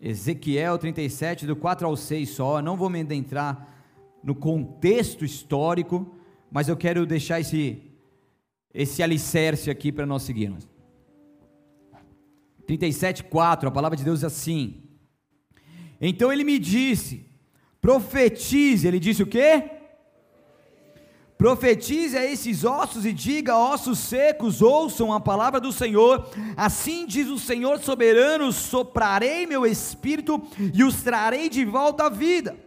Ezequiel 0.00 0.78
37, 0.78 1.46
do 1.46 1.56
4 1.56 1.84
ao 1.84 1.96
6 1.96 2.30
só, 2.30 2.62
não 2.62 2.76
vou 2.76 2.88
me 2.88 3.00
adentrar 3.00 3.66
no 4.22 4.36
contexto 4.36 5.24
histórico, 5.24 6.14
mas 6.48 6.68
eu 6.68 6.76
quero 6.76 7.04
deixar 7.04 7.40
esse, 7.40 7.82
esse 8.72 9.02
alicerce 9.02 9.68
aqui 9.68 9.90
para 9.90 10.06
nós 10.06 10.22
seguirmos. 10.22 10.68
37, 12.68 13.24
4, 13.24 13.68
a 13.68 13.72
palavra 13.72 13.96
de 13.96 14.04
Deus 14.04 14.22
é 14.22 14.26
assim: 14.26 14.89
Então 16.00 16.32
ele 16.32 16.44
me 16.44 16.58
disse, 16.58 17.26
profetize, 17.80 18.88
ele 18.88 18.98
disse 18.98 19.22
o 19.22 19.26
quê? 19.26 19.70
Profetize 21.40 22.18
a 22.18 22.24
esses 22.30 22.64
ossos 22.64 23.06
e 23.06 23.14
diga: 23.14 23.56
ossos 23.56 23.98
secos, 23.98 24.60
ouçam 24.60 25.10
a 25.10 25.18
palavra 25.18 25.58
do 25.58 25.72
Senhor. 25.72 26.28
Assim 26.54 27.06
diz 27.06 27.28
o 27.28 27.38
Senhor 27.38 27.78
soberano: 27.78 28.52
soprarei 28.52 29.46
meu 29.46 29.64
espírito 29.64 30.38
e 30.74 30.84
os 30.84 31.02
trarei 31.02 31.48
de 31.48 31.64
volta 31.64 32.04
à 32.04 32.08
vida. 32.10 32.58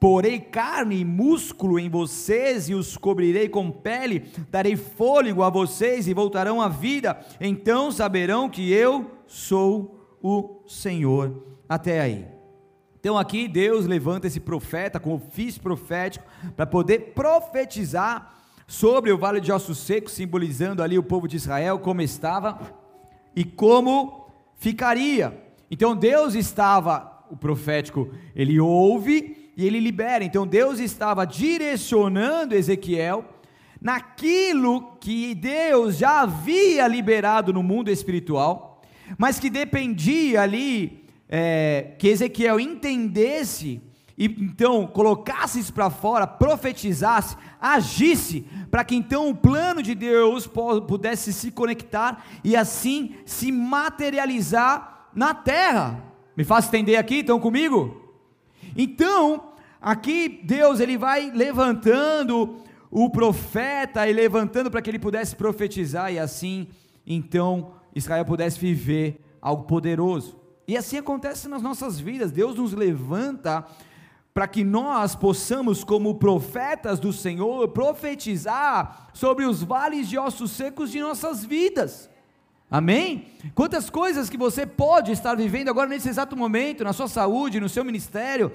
Porei 0.00 0.40
carne 0.40 0.98
e 0.98 1.04
músculo 1.04 1.78
em 1.78 1.88
vocês 1.88 2.68
e 2.68 2.74
os 2.74 2.96
cobrirei 2.96 3.48
com 3.48 3.70
pele, 3.70 4.24
darei 4.50 4.74
fôlego 4.74 5.44
a 5.44 5.48
vocês 5.50 6.08
e 6.08 6.12
voltarão 6.12 6.60
à 6.60 6.68
vida. 6.68 7.24
Então 7.40 7.92
saberão 7.92 8.50
que 8.50 8.72
eu 8.72 9.08
sou 9.24 10.18
o 10.20 10.62
Senhor. 10.66 11.44
Até 11.68 12.00
aí. 12.00 12.39
Então 13.00 13.16
aqui 13.16 13.48
Deus 13.48 13.86
levanta 13.86 14.26
esse 14.26 14.38
profeta 14.38 15.00
com 15.00 15.14
ofício 15.14 15.62
profético 15.62 16.24
para 16.54 16.66
poder 16.66 17.12
profetizar 17.14 18.34
sobre 18.66 19.10
o 19.10 19.16
vale 19.16 19.40
de 19.40 19.50
ossos 19.50 19.78
secos, 19.78 20.12
simbolizando 20.12 20.82
ali 20.82 20.98
o 20.98 21.02
povo 21.02 21.26
de 21.26 21.36
Israel 21.36 21.78
como 21.78 22.02
estava 22.02 22.60
e 23.34 23.42
como 23.42 24.28
ficaria. 24.54 25.42
Então 25.70 25.96
Deus 25.96 26.34
estava, 26.34 27.24
o 27.30 27.36
profético, 27.36 28.10
ele 28.36 28.60
ouve 28.60 29.50
e 29.56 29.66
ele 29.66 29.80
libera. 29.80 30.22
Então 30.22 30.46
Deus 30.46 30.78
estava 30.78 31.24
direcionando 31.24 32.54
Ezequiel 32.54 33.24
naquilo 33.80 34.92
que 35.00 35.34
Deus 35.34 35.96
já 35.96 36.20
havia 36.20 36.86
liberado 36.86 37.50
no 37.50 37.62
mundo 37.62 37.90
espiritual, 37.90 38.82
mas 39.16 39.40
que 39.40 39.48
dependia 39.48 40.42
ali 40.42 41.00
é, 41.30 41.94
que 41.96 42.08
Ezequiel 42.08 42.58
entendesse 42.58 43.80
e 44.18 44.26
então 44.26 44.86
colocasse 44.86 45.58
isso 45.58 45.72
para 45.72 45.88
fora, 45.88 46.26
profetizasse, 46.26 47.36
agisse, 47.58 48.44
para 48.70 48.84
que 48.84 48.94
então 48.94 49.30
o 49.30 49.34
plano 49.34 49.82
de 49.82 49.94
Deus 49.94 50.46
pudesse 50.86 51.32
se 51.32 51.50
conectar 51.50 52.26
e 52.44 52.54
assim 52.54 53.14
se 53.24 53.50
materializar 53.50 55.08
na 55.14 55.32
terra. 55.32 56.04
Me 56.36 56.44
faço 56.44 56.68
entender 56.68 56.96
aqui? 56.96 57.20
Estão 57.20 57.40
comigo? 57.40 58.12
Então, 58.76 59.54
aqui 59.80 60.40
Deus 60.44 60.80
ele 60.80 60.98
vai 60.98 61.30
levantando 61.30 62.56
o 62.90 63.08
profeta 63.08 64.06
e 64.06 64.12
levantando 64.12 64.70
para 64.70 64.82
que 64.82 64.90
ele 64.90 64.98
pudesse 64.98 65.34
profetizar 65.34 66.12
e 66.12 66.18
assim 66.18 66.68
então 67.06 67.72
Israel 67.94 68.24
pudesse 68.24 68.58
viver 68.58 69.20
algo 69.40 69.64
poderoso. 69.64 70.39
E 70.70 70.76
assim 70.76 70.98
acontece 70.98 71.48
nas 71.48 71.62
nossas 71.62 71.98
vidas. 71.98 72.30
Deus 72.30 72.54
nos 72.54 72.72
levanta 72.72 73.66
para 74.32 74.46
que 74.46 74.62
nós 74.62 75.16
possamos, 75.16 75.82
como 75.82 76.14
profetas 76.14 77.00
do 77.00 77.12
Senhor, 77.12 77.66
profetizar 77.70 79.08
sobre 79.12 79.46
os 79.46 79.64
vales 79.64 80.08
de 80.08 80.16
ossos 80.16 80.52
secos 80.52 80.92
de 80.92 81.00
nossas 81.00 81.44
vidas. 81.44 82.08
Amém? 82.70 83.26
Quantas 83.52 83.90
coisas 83.90 84.30
que 84.30 84.36
você 84.36 84.64
pode 84.64 85.10
estar 85.10 85.36
vivendo 85.36 85.70
agora 85.70 85.88
nesse 85.88 86.08
exato 86.08 86.36
momento, 86.36 86.84
na 86.84 86.92
sua 86.92 87.08
saúde, 87.08 87.58
no 87.58 87.68
seu 87.68 87.84
ministério, 87.84 88.52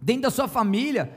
dentro 0.00 0.22
da 0.22 0.30
sua 0.30 0.48
família, 0.48 1.16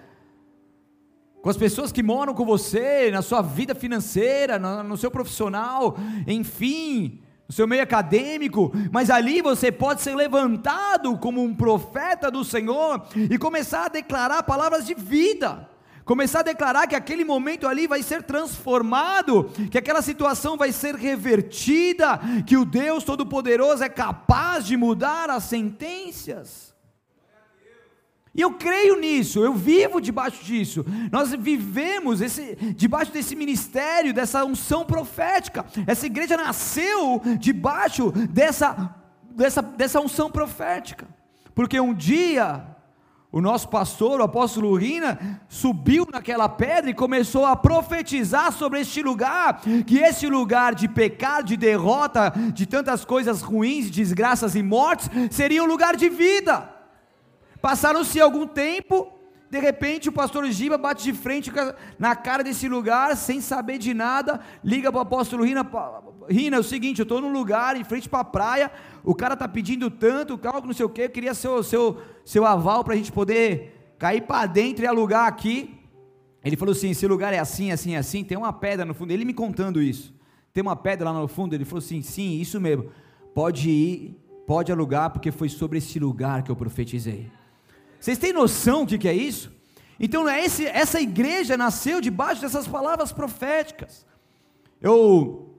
com 1.42 1.50
as 1.50 1.58
pessoas 1.58 1.92
que 1.92 2.04
moram 2.04 2.36
com 2.36 2.46
você, 2.46 3.10
na 3.10 3.24
sua 3.24 3.42
vida 3.42 3.74
financeira, 3.74 4.60
no, 4.60 4.84
no 4.84 4.98
seu 4.98 5.10
profissional, 5.10 5.98
enfim, 6.28 7.24
no 7.48 7.54
seu 7.54 7.68
meio 7.68 7.82
acadêmico, 7.82 8.72
mas 8.92 9.10
ali 9.10 9.42
você 9.42 9.72
pode 9.72 10.02
ser 10.02 10.16
levantado 10.16 11.18
como 11.18 11.42
um 11.42 11.56
profeta 11.56 12.30
do 12.30 12.44
Senhor 12.44 13.08
e 13.16 13.38
começar 13.38 13.86
a 13.86 13.90
declarar 13.90 14.44
palavras 14.44 14.86
de 14.86 14.94
vida 14.94 15.70
começar 16.08 16.40
a 16.40 16.44
declarar 16.44 16.88
que 16.88 16.96
aquele 16.96 17.26
momento 17.26 17.68
ali 17.68 17.86
vai 17.86 18.02
ser 18.02 18.24
transformado, 18.24 19.52
que 19.70 19.78
aquela 19.78 20.02
situação 20.02 20.56
vai 20.56 20.72
ser 20.72 20.96
revertida, 20.96 22.18
que 22.48 22.56
o 22.56 22.64
Deus 22.64 23.04
Todo-Poderoso 23.04 23.84
é 23.84 23.90
capaz 23.90 24.66
de 24.66 24.78
mudar 24.78 25.30
as 25.30 25.44
sentenças. 25.44 26.67
E 28.38 28.42
eu 28.42 28.52
creio 28.52 29.00
nisso, 29.00 29.44
eu 29.44 29.56
vivo 29.56 30.00
debaixo 30.00 30.44
disso. 30.44 30.86
Nós 31.12 31.32
vivemos 31.34 32.22
esse, 32.22 32.56
debaixo 32.76 33.12
desse 33.12 33.36
ministério, 33.36 34.14
dessa 34.14 34.46
unção 34.46 34.86
profética. 34.86 35.66
Essa 35.88 36.06
igreja 36.06 36.38
nasceu 36.38 37.20
debaixo 37.40 38.12
dessa, 38.30 38.96
dessa, 39.32 39.64
dessa 39.64 40.00
unção 40.00 40.30
profética. 40.30 41.08
Porque 41.56 41.80
um 41.80 41.96
dia 41.96 42.78
o 43.32 43.42
nosso 43.42 43.68
pastor, 43.70 44.22
o 44.22 44.24
apóstolo 44.24 44.74
Rina, 44.76 45.42
subiu 45.50 46.08
naquela 46.12 46.48
pedra 46.48 46.92
e 46.92 46.94
começou 46.94 47.46
a 47.46 47.56
profetizar 47.56 48.52
sobre 48.54 48.80
este 48.80 49.02
lugar, 49.04 49.62
que 49.86 49.98
esse 49.98 50.28
lugar 50.28 50.74
de 50.74 50.88
pecado, 50.88 51.48
de 51.48 51.58
derrota, 51.58 52.32
de 52.54 52.66
tantas 52.66 53.04
coisas 53.04 53.42
ruins, 53.42 53.90
desgraças 53.92 54.56
e 54.56 54.64
mortes, 54.64 55.10
seria 55.30 55.64
um 55.64 55.68
lugar 55.68 55.96
de 55.96 56.08
vida. 56.08 56.77
Passaram-se 57.62 58.20
algum 58.20 58.46
tempo, 58.46 59.12
de 59.50 59.60
repente 59.60 60.10
o 60.10 60.12
pastor 60.12 60.46
Giba 60.52 60.78
bate 60.78 61.04
de 61.04 61.14
frente 61.14 61.52
na 61.98 62.16
cara 62.16 62.44
desse 62.44 62.68
lugar, 62.68 63.16
sem 63.16 63.42
saber 63.42 63.78
de 63.78 63.94
nada, 63.94 64.40
liga 64.64 64.92
para 64.92 65.00
o 65.00 65.02
apóstolo 65.02 65.44
Rina, 65.44 65.66
Rina, 66.30 66.58
é 66.58 66.60
o 66.60 66.64
seguinte, 66.64 67.00
eu 67.00 67.04
estou 67.04 67.22
num 67.22 67.32
lugar 67.32 67.76
em 67.76 67.84
frente 67.84 68.10
para 68.10 68.20
a 68.20 68.26
praia, 68.26 68.72
o 69.04 69.16
cara 69.16 69.34
está 69.34 69.48
pedindo 69.48 69.90
tanto, 69.90 70.38
cálculo, 70.38 70.68
não 70.68 70.74
sei 70.74 70.86
o 70.86 70.90
que, 70.90 71.04
eu 71.04 71.10
queria 71.10 71.34
seu, 71.34 71.64
seu, 71.64 72.02
seu 72.26 72.46
aval 72.46 72.84
para 72.84 72.94
a 72.94 72.98
gente 72.98 73.12
poder 73.12 73.96
cair 73.98 74.22
para 74.22 74.46
dentro 74.46 74.84
e 74.84 74.88
alugar 74.88 75.28
aqui. 75.28 75.74
Ele 76.44 76.56
falou 76.56 76.72
assim: 76.72 76.92
esse 76.92 77.08
lugar 77.08 77.34
é 77.34 77.40
assim, 77.40 77.72
assim, 77.72 77.96
assim, 77.96 78.24
tem 78.24 78.38
uma 78.38 78.54
pedra 78.54 78.86
no 78.86 78.94
fundo. 78.94 79.12
Ele 79.12 79.26
me 79.26 79.34
contando 79.34 79.82
isso. 79.82 80.14
Tem 80.54 80.62
uma 80.62 80.76
pedra 80.76 81.12
lá 81.12 81.20
no 81.20 81.28
fundo. 81.28 81.54
Ele 81.54 81.66
falou 81.66 81.80
assim: 81.80 82.02
sim, 82.02 82.40
isso 82.40 82.60
mesmo. 82.62 82.90
Pode 83.34 83.70
ir, 83.70 84.16
pode 84.46 84.72
alugar, 84.72 85.10
porque 85.10 85.32
foi 85.32 85.50
sobre 85.50 85.78
esse 85.80 86.00
lugar 86.00 86.44
que 86.44 86.52
eu 86.52 86.56
profetizei. 86.56 87.30
Vocês 88.00 88.18
têm 88.18 88.34
noção 88.34 88.86
do 88.86 88.98
que, 88.98 89.08
é 89.08 89.14
isso? 89.14 89.52
Então, 90.00 90.28
é 90.28 90.44
esse, 90.44 90.66
essa 90.66 91.02
igreja 91.02 91.58
nasceu 91.58 92.00
debaixo 92.00 92.42
dessas 92.42 92.68
palavras 92.68 93.12
proféticas. 93.12 94.06
Eu, 94.80 95.56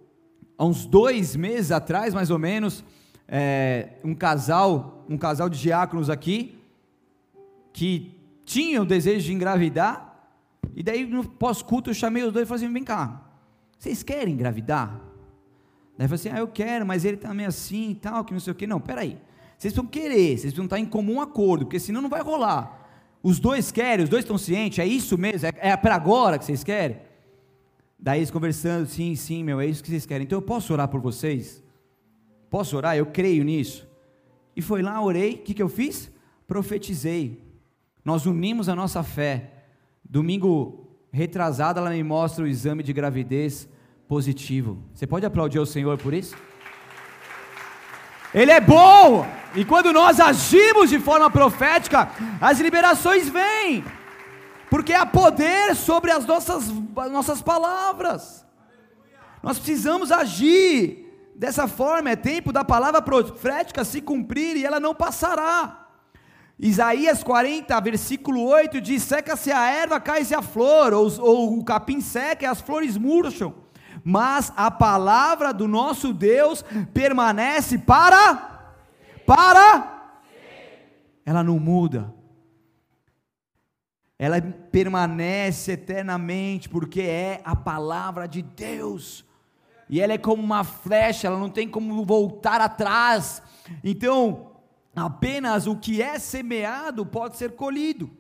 há 0.57 0.65
uns 0.65 0.87
dois 0.87 1.35
meses 1.35 1.73
atrás, 1.73 2.15
mais 2.15 2.31
ou 2.31 2.39
menos, 2.39 2.85
é, 3.27 3.95
um 4.05 4.15
casal, 4.15 5.05
um 5.09 5.19
casal 5.19 5.49
de 5.49 5.61
diáconos 5.61 6.09
aqui, 6.09 6.59
que 7.73 8.15
tinha 8.45 8.81
o 8.81 8.87
desejo 8.87 9.27
de 9.27 9.33
engravidar, 9.33 10.09
e 10.75 10.83
daí 10.83 11.05
no 11.05 11.29
pós-culto 11.29 11.91
eu 11.91 11.95
chamei 11.95 12.23
os 12.23 12.33
dois 12.33 12.45
e 12.45 12.49
falei 12.49 12.65
assim: 12.65 12.73
vem 12.73 12.85
cá, 12.85 13.23
vocês 13.79 14.03
querem 14.03 14.35
engravidar? 14.35 15.01
Daí 15.97 16.05
eu 16.05 16.09
falei 16.09 16.15
assim: 16.15 16.31
ah, 16.31 16.39
eu 16.39 16.49
quero, 16.49 16.87
mas 16.87 17.05
ele 17.05 17.17
também 17.17 17.45
tá 17.45 17.49
assim 17.49 17.91
e 17.91 17.95
tal, 17.95 18.25
que 18.25 18.33
não 18.33 18.41
sei 18.41 18.53
o 18.53 18.57
que. 18.57 18.67
Não, 18.67 18.81
peraí. 18.81 19.19
Vocês 19.59 19.75
precisam 19.75 19.87
querer, 19.87 20.29
vocês 20.29 20.43
precisam 20.43 20.67
estar 20.67 20.79
em 20.79 20.87
comum 20.87 21.21
acordo, 21.21 21.67
porque 21.67 21.81
senão 21.81 22.01
não 22.01 22.09
vai 22.09 22.23
rolar. 22.23 22.89
Os 23.21 23.41
dois 23.41 23.73
querem, 23.73 24.05
os 24.05 24.09
dois 24.09 24.23
estão 24.23 24.39
cientes, 24.39 24.79
é 24.79 24.87
isso 24.87 25.19
mesmo, 25.19 25.49
é, 25.49 25.71
é 25.71 25.77
para 25.77 25.97
agora 25.97 26.39
que 26.39 26.45
vocês 26.45 26.63
querem? 26.63 26.99
Daí 27.99 28.21
eles 28.21 28.31
conversando, 28.31 28.87
sim, 28.87 29.17
sim, 29.17 29.43
meu, 29.43 29.61
é 29.61 29.67
isso 29.67 29.83
que 29.83 29.89
vocês 29.91 30.07
querem. 30.07 30.25
Então 30.25 30.39
eu 30.39 30.43
posso 30.43 30.73
orar 30.73 30.87
por 30.87 31.01
vocês? 31.01 31.61
Posso 32.49 32.77
orar? 32.77 32.97
Eu 32.97 33.07
creio 33.07 33.43
nisso. 33.43 33.89
E 34.55 34.63
foi 34.63 34.81
lá, 34.81 35.03
orei, 35.03 35.35
o 35.35 35.39
que, 35.39 35.53
que 35.53 35.63
eu 35.63 35.69
fiz? 35.69 36.09
Profetizei. 36.47 37.43
Nós 38.05 38.27
unimos 38.27 38.69
a 38.69 38.77
nossa 38.77 39.03
fé. 39.03 39.65
Domingo 40.09 40.89
retrasado, 41.11 41.81
ela 41.81 41.91
me 41.91 42.03
mostra 42.05 42.45
o 42.45 42.47
exame 42.47 42.85
de 42.85 42.93
gravidez 42.93 43.69
positivo. 44.07 44.79
Você 44.95 45.07
pode 45.07 45.27
aplaudir 45.27 45.59
ao 45.59 45.67
Senhor 45.67 45.99
por 45.99 46.15
isso? 46.15 46.37
Ele 48.35 48.51
é 48.51 48.61
bom, 48.61 49.27
e 49.55 49.65
quando 49.65 49.93
nós 49.93 50.21
agimos 50.21 50.91
de 50.91 50.99
forma 50.99 51.31
profética, 51.31 52.11
as 52.41 52.61
liberações 52.61 53.29
vêm, 53.29 53.85
porque 54.69 54.93
há 54.93 55.07
poder 55.07 55.75
sobre 55.75 56.11
as 56.11 56.27
nossas, 56.27 56.65
as 56.97 57.11
nossas 57.11 57.41
palavras. 57.41 58.47
Nós 59.43 59.59
precisamos 59.59 60.13
agir 60.13 61.07
dessa 61.35 61.67
forma, 61.67 62.11
é 62.11 62.17
tempo 62.17 62.53
da 62.53 62.65
palavra 62.65 63.01
profética 63.01 63.85
se 63.85 64.03
cumprir 64.03 64.57
e 64.57 64.67
ela 64.67 64.79
não 64.79 64.95
passará. 64.95 65.87
Isaías 66.59 67.23
40, 67.23 67.81
versículo 67.81 68.45
8 68.45 68.81
diz: 68.81 69.05
Seca-se 69.05 69.53
a 69.53 69.71
erva, 69.71 70.01
cai-se 70.01 70.35
a 70.35 70.43
flor, 70.43 70.93
ou, 70.93 71.09
ou 71.21 71.59
o 71.59 71.65
capim 71.65 72.01
seca 72.01 72.45
e 72.45 72.49
as 72.49 72.61
flores 72.61 72.97
murcham 72.99 73.55
mas 74.09 74.51
a 74.57 74.71
palavra 74.71 75.53
do 75.53 75.69
nosso 75.69 76.15
Deus 76.15 76.65
permanece 76.95 77.77
para 77.77 78.73
para 79.27 79.99
ela 81.27 81.45
não 81.45 81.61
muda. 81.61 82.15
Ela 84.19 84.41
permanece 84.41 85.73
eternamente 85.73 86.71
porque 86.71 87.03
é 87.03 87.43
a 87.45 87.55
palavra 87.55 88.27
de 88.27 88.41
Deus. 88.41 89.27
E 89.91 90.01
ela 90.01 90.15
é 90.15 90.19
como 90.19 90.43
uma 90.43 90.65
flecha, 90.65 91.27
ela 91.27 91.39
não 91.39 91.51
tem 91.51 91.69
como 91.69 92.03
voltar 92.07 92.63
atrás. 92.63 93.43
Então, 93.85 94.53
apenas 94.97 95.67
o 95.67 95.77
que 95.77 96.01
é 96.01 96.19
semeado 96.19 97.05
pode 97.05 97.37
ser 97.37 97.57
colhido. 97.57 98.11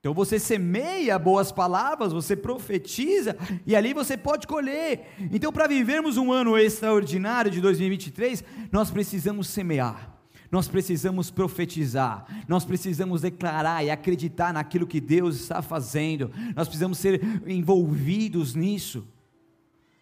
Então 0.00 0.14
você 0.14 0.38
semeia 0.38 1.18
boas 1.18 1.52
palavras, 1.52 2.10
você 2.10 2.34
profetiza 2.34 3.36
e 3.66 3.76
ali 3.76 3.92
você 3.92 4.16
pode 4.16 4.46
colher. 4.46 5.14
Então, 5.30 5.52
para 5.52 5.66
vivermos 5.66 6.16
um 6.16 6.32
ano 6.32 6.56
extraordinário 6.56 7.50
de 7.50 7.60
2023, 7.60 8.42
nós 8.72 8.90
precisamos 8.90 9.48
semear, 9.48 10.18
nós 10.50 10.66
precisamos 10.66 11.30
profetizar, 11.30 12.24
nós 12.48 12.64
precisamos 12.64 13.20
declarar 13.20 13.84
e 13.84 13.90
acreditar 13.90 14.54
naquilo 14.54 14.86
que 14.86 15.02
Deus 15.02 15.36
está 15.36 15.60
fazendo, 15.60 16.30
nós 16.56 16.66
precisamos 16.66 16.96
ser 16.96 17.20
envolvidos 17.46 18.54
nisso, 18.54 19.06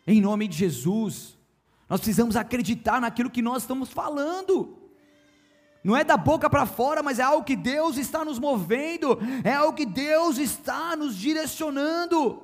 em 0.06 0.20
nome 0.20 0.46
de 0.46 0.56
Jesus. 0.58 1.36
Nós 1.88 2.00
precisamos 2.00 2.36
acreditar 2.36 3.00
naquilo 3.00 3.30
que 3.30 3.42
nós 3.42 3.62
estamos 3.62 3.88
falando. 3.88 4.77
Não 5.82 5.96
é 5.96 6.02
da 6.02 6.16
boca 6.16 6.50
para 6.50 6.66
fora, 6.66 7.02
mas 7.02 7.18
é 7.18 7.22
algo 7.22 7.44
que 7.44 7.56
Deus 7.56 7.96
está 7.96 8.24
nos 8.24 8.38
movendo, 8.38 9.18
é 9.44 9.52
algo 9.52 9.76
que 9.76 9.86
Deus 9.86 10.38
está 10.38 10.96
nos 10.96 11.16
direcionando. 11.16 12.42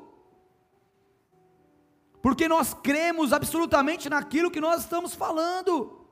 Porque 2.23 2.49
nós 2.49 2.73
cremos 2.73 3.33
absolutamente 3.33 4.09
naquilo 4.09 4.51
que 4.51 4.61
nós 4.61 4.83
estamos 4.83 5.15
falando. 5.15 6.07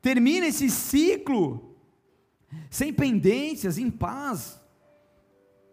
Termina 0.00 0.46
esse 0.46 0.70
ciclo 0.70 1.76
sem 2.70 2.92
pendências, 2.92 3.78
em 3.78 3.90
paz, 3.90 4.60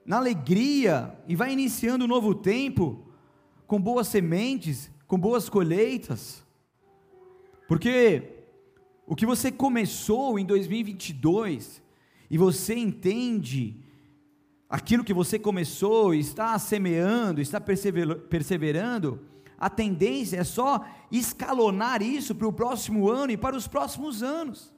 na 0.05 0.17
alegria, 0.17 1.17
e 1.27 1.35
vai 1.35 1.51
iniciando 1.53 2.05
um 2.05 2.07
novo 2.07 2.33
tempo 2.33 3.05
com 3.67 3.79
boas 3.79 4.07
sementes, 4.07 4.89
com 5.07 5.17
boas 5.17 5.49
colheitas. 5.49 6.43
Porque 7.67 8.34
o 9.05 9.15
que 9.15 9.25
você 9.25 9.51
começou 9.51 10.39
em 10.39 10.45
2022 10.45 11.81
e 12.29 12.37
você 12.37 12.75
entende 12.75 13.77
aquilo 14.69 15.03
que 15.03 15.13
você 15.13 15.37
começou, 15.37 16.13
está 16.13 16.57
semeando, 16.57 17.39
está 17.39 17.61
perseverando, 17.61 19.21
a 19.57 19.69
tendência 19.69 20.37
é 20.37 20.43
só 20.43 20.83
escalonar 21.11 22.01
isso 22.01 22.35
para 22.35 22.47
o 22.47 22.53
próximo 22.53 23.09
ano 23.09 23.31
e 23.31 23.37
para 23.37 23.55
os 23.55 23.67
próximos 23.67 24.21
anos. 24.23 24.73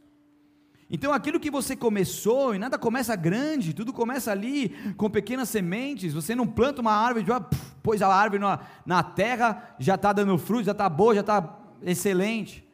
Então, 0.89 1.11
aquilo 1.11 1.39
que 1.39 1.51
você 1.51 1.75
começou, 1.75 2.55
e 2.55 2.59
nada 2.59 2.77
começa 2.77 3.15
grande, 3.15 3.73
tudo 3.73 3.91
começa 3.91 4.31
ali 4.31 4.69
com 4.95 5.09
pequenas 5.09 5.49
sementes. 5.49 6.13
Você 6.13 6.33
não 6.33 6.47
planta 6.47 6.81
uma 6.81 6.93
árvore, 6.93 7.25
já 7.25 7.41
pôs 7.83 8.01
a 8.01 8.07
árvore 8.07 8.41
na, 8.41 8.59
na 8.85 9.03
terra, 9.03 9.75
já 9.79 9.95
está 9.95 10.13
dando 10.13 10.37
fruto, 10.37 10.63
já 10.63 10.71
está 10.71 10.87
boa, 10.87 11.15
já 11.15 11.21
está 11.21 11.59
excelente. 11.81 12.66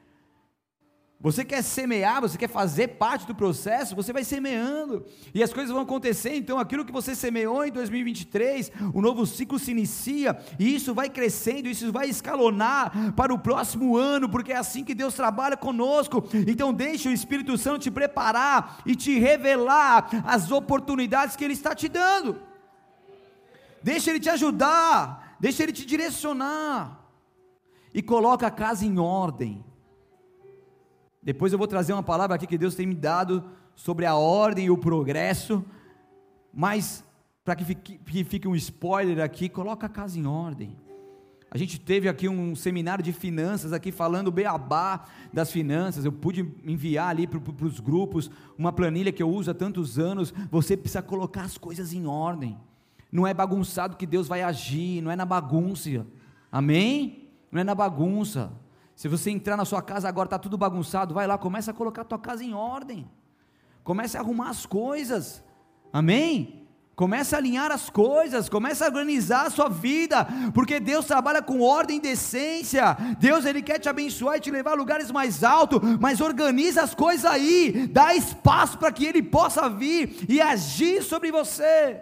Você 1.23 1.45
quer 1.45 1.61
semear, 1.61 2.19
você 2.19 2.37
quer 2.37 2.49
fazer 2.49 2.89
parte 2.89 3.25
do 3.25 3.33
processo, 3.33 3.95
você 3.95 4.11
vai 4.11 4.25
semeando, 4.25 5.05
e 5.33 5.41
as 5.41 5.53
coisas 5.53 5.71
vão 5.71 5.83
acontecer. 5.83 6.35
Então, 6.35 6.59
aquilo 6.59 6.83
que 6.83 6.91
você 6.91 7.15
semeou 7.15 7.63
em 7.63 7.71
2023, 7.71 8.69
o 8.93 9.01
novo 9.01 9.25
ciclo 9.25 9.57
se 9.57 9.71
inicia, 9.71 10.37
e 10.59 10.75
isso 10.75 10.93
vai 10.93 11.09
crescendo, 11.09 11.69
isso 11.69 11.93
vai 11.93 12.09
escalonar 12.09 13.13
para 13.15 13.33
o 13.33 13.39
próximo 13.39 13.95
ano, 13.95 14.27
porque 14.27 14.51
é 14.51 14.57
assim 14.57 14.83
que 14.83 14.93
Deus 14.93 15.13
trabalha 15.13 15.55
conosco. 15.55 16.21
Então, 16.45 16.73
deixe 16.73 17.07
o 17.07 17.13
Espírito 17.13 17.57
Santo 17.57 17.83
te 17.83 17.89
preparar 17.89 18.81
e 18.85 18.93
te 18.93 19.17
revelar 19.17 20.09
as 20.25 20.51
oportunidades 20.51 21.37
que 21.37 21.45
Ele 21.45 21.53
está 21.53 21.73
te 21.73 21.87
dando. 21.87 22.37
Deixa 23.81 24.09
Ele 24.09 24.19
te 24.19 24.29
ajudar, 24.29 25.37
deixa 25.39 25.63
Ele 25.63 25.71
te 25.71 25.85
direcionar, 25.85 26.99
e 27.93 28.01
coloca 28.01 28.45
a 28.45 28.51
casa 28.51 28.85
em 28.85 28.99
ordem 28.99 29.63
depois 31.23 31.51
eu 31.51 31.57
vou 31.57 31.67
trazer 31.67 31.93
uma 31.93 32.03
palavra 32.03 32.35
aqui 32.35 32.45
que 32.45 32.57
Deus 32.57 32.75
tem 32.75 32.85
me 32.85 32.95
dado 32.95 33.43
sobre 33.75 34.05
a 34.05 34.15
ordem 34.15 34.65
e 34.65 34.69
o 34.69 34.77
progresso, 34.77 35.63
mas 36.53 37.03
para 37.43 37.55
que 37.55 37.65
fique, 37.65 37.97
que 37.97 38.23
fique 38.23 38.47
um 38.47 38.55
spoiler 38.55 39.23
aqui, 39.23 39.49
coloca 39.49 39.85
a 39.85 39.89
casa 39.89 40.19
em 40.19 40.25
ordem. 40.25 40.77
A 41.53 41.57
gente 41.57 41.79
teve 41.79 42.09
aqui 42.09 42.27
um 42.27 42.55
seminário 42.55 43.03
de 43.03 43.13
finanças 43.13 43.73
aqui 43.73 43.91
falando 43.91 44.31
beabá 44.31 45.05
das 45.31 45.51
finanças. 45.51 46.03
Eu 46.03 46.11
pude 46.11 46.51
enviar 46.63 47.09
ali 47.09 47.27
para 47.27 47.39
os 47.63 47.79
grupos 47.79 48.31
uma 48.57 48.73
planilha 48.73 49.11
que 49.11 49.21
eu 49.21 49.29
uso 49.29 49.51
há 49.51 49.53
tantos 49.53 49.99
anos. 49.99 50.33
Você 50.49 50.75
precisa 50.75 51.03
colocar 51.03 51.43
as 51.43 51.55
coisas 51.55 51.93
em 51.93 52.07
ordem. 52.07 52.57
Não 53.11 53.27
é 53.27 53.35
bagunçado 53.35 53.97
que 53.97 54.07
Deus 54.07 54.27
vai 54.27 54.41
agir, 54.41 54.99
não 55.01 55.11
é 55.11 55.15
na 55.15 55.25
bagunça. 55.25 56.07
Amém? 56.51 57.29
Não 57.51 57.61
é 57.61 57.63
na 57.63 57.75
bagunça. 57.75 58.51
Se 58.95 59.07
você 59.07 59.31
entrar 59.31 59.57
na 59.57 59.65
sua 59.65 59.81
casa 59.81 60.07
agora, 60.07 60.27
está 60.27 60.39
tudo 60.39 60.57
bagunçado, 60.57 61.13
vai 61.13 61.25
lá, 61.25 61.37
começa 61.37 61.71
a 61.71 61.73
colocar 61.73 62.03
a 62.03 62.05
tua 62.05 62.19
casa 62.19 62.43
em 62.43 62.53
ordem. 62.53 63.09
Comece 63.83 64.17
a 64.17 64.21
arrumar 64.21 64.49
as 64.49 64.65
coisas. 64.65 65.43
Amém? 65.91 66.63
Comece 66.95 67.33
a 67.33 67.39
alinhar 67.39 67.71
as 67.71 67.89
coisas, 67.89 68.47
comece 68.47 68.83
a 68.83 68.85
organizar 68.85 69.47
a 69.47 69.49
sua 69.49 69.67
vida, 69.67 70.27
porque 70.53 70.79
Deus 70.79 71.05
trabalha 71.05 71.41
com 71.41 71.59
ordem 71.59 71.97
e 71.97 72.01
decência. 72.01 72.95
Deus 73.19 73.45
ele 73.45 73.63
quer 73.63 73.79
te 73.79 73.89
abençoar 73.89 74.37
e 74.37 74.39
te 74.39 74.51
levar 74.51 74.71
a 74.71 74.75
lugares 74.75 75.09
mais 75.09 75.43
altos, 75.43 75.79
mas 75.99 76.21
organiza 76.21 76.83
as 76.83 76.93
coisas 76.93 77.25
aí, 77.25 77.87
dá 77.87 78.13
espaço 78.13 78.77
para 78.77 78.91
que 78.91 79.05
ele 79.05 79.23
possa 79.23 79.67
vir 79.67 80.23
e 80.29 80.39
agir 80.39 81.01
sobre 81.01 81.31
você. 81.31 81.99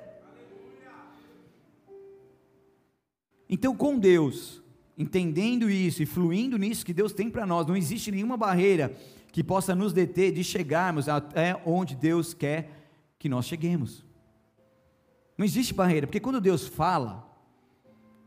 Então, 3.50 3.76
com 3.76 3.98
Deus, 3.98 4.61
entendendo 4.98 5.70
isso 5.70 6.04
e 6.04 6.06
fluindo 6.06 6.58
nisso 6.58 6.86
que 6.86 6.94
Deus 6.94 7.14
tem 7.14 7.30
para 7.30 7.46
nós, 7.46 7.68
não 7.68 7.76
existe 7.76 8.12
nenhuma 8.12 8.38
barreira 8.38 8.96
que 9.32 9.44
possa 9.44 9.74
nos 9.74 9.94
deter 9.94 10.32
de 10.32 10.44
chegarmos 10.44 11.08
até 11.08 11.62
onde 11.66 11.96
Deus 11.96 12.34
quer 12.34 12.70
que 13.18 13.30
nós 13.30 13.46
cheguemos. 13.46 14.06
Não 15.38 15.46
existe 15.46 15.74
barreira, 15.74 16.06
porque 16.06 16.20
quando 16.20 16.42
Deus 16.42 16.68
fala, 16.68 17.28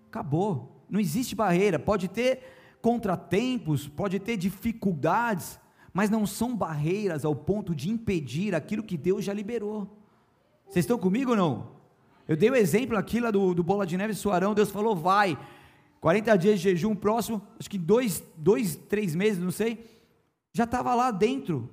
acabou. 0.06 0.84
Não 0.88 0.98
existe 0.98 1.34
barreira. 1.34 1.78
Pode 1.78 2.08
ter 2.08 2.40
contratempos, 2.80 3.88
pode 3.88 4.18
ter 4.18 4.36
dificuldades, 4.36 5.58
mas 5.92 6.10
não 6.10 6.26
são 6.26 6.56
barreiras 6.56 7.24
ao 7.24 7.34
ponto 7.34 7.74
de 7.74 7.90
impedir 7.90 8.54
aquilo 8.54 8.82
que 8.82 8.96
Deus 8.96 9.24
já 9.24 9.32
liberou. 9.32 9.96
Vocês 10.68 10.84
estão 10.84 10.98
comigo 10.98 11.30
ou 11.30 11.36
não? 11.36 11.74
Eu 12.26 12.36
dei 12.36 12.50
o 12.50 12.56
exemplo 12.56 12.96
aqui 12.96 13.20
lá 13.20 13.30
do, 13.30 13.54
do 13.54 13.62
Bola 13.62 13.86
de 13.86 13.96
Neve 13.96 14.14
Suarão, 14.14 14.54
Deus 14.54 14.70
falou, 14.70 14.96
vai, 14.96 15.38
40 16.04 16.36
dias 16.36 16.60
de 16.60 16.64
jejum 16.64 16.94
próximo, 16.94 17.40
acho 17.58 17.70
que 17.70 17.78
dois, 17.78 18.22
dois 18.36 18.76
três 18.76 19.14
meses, 19.14 19.42
não 19.42 19.50
sei, 19.50 19.86
já 20.52 20.64
estava 20.64 20.94
lá 20.94 21.10
dentro. 21.10 21.70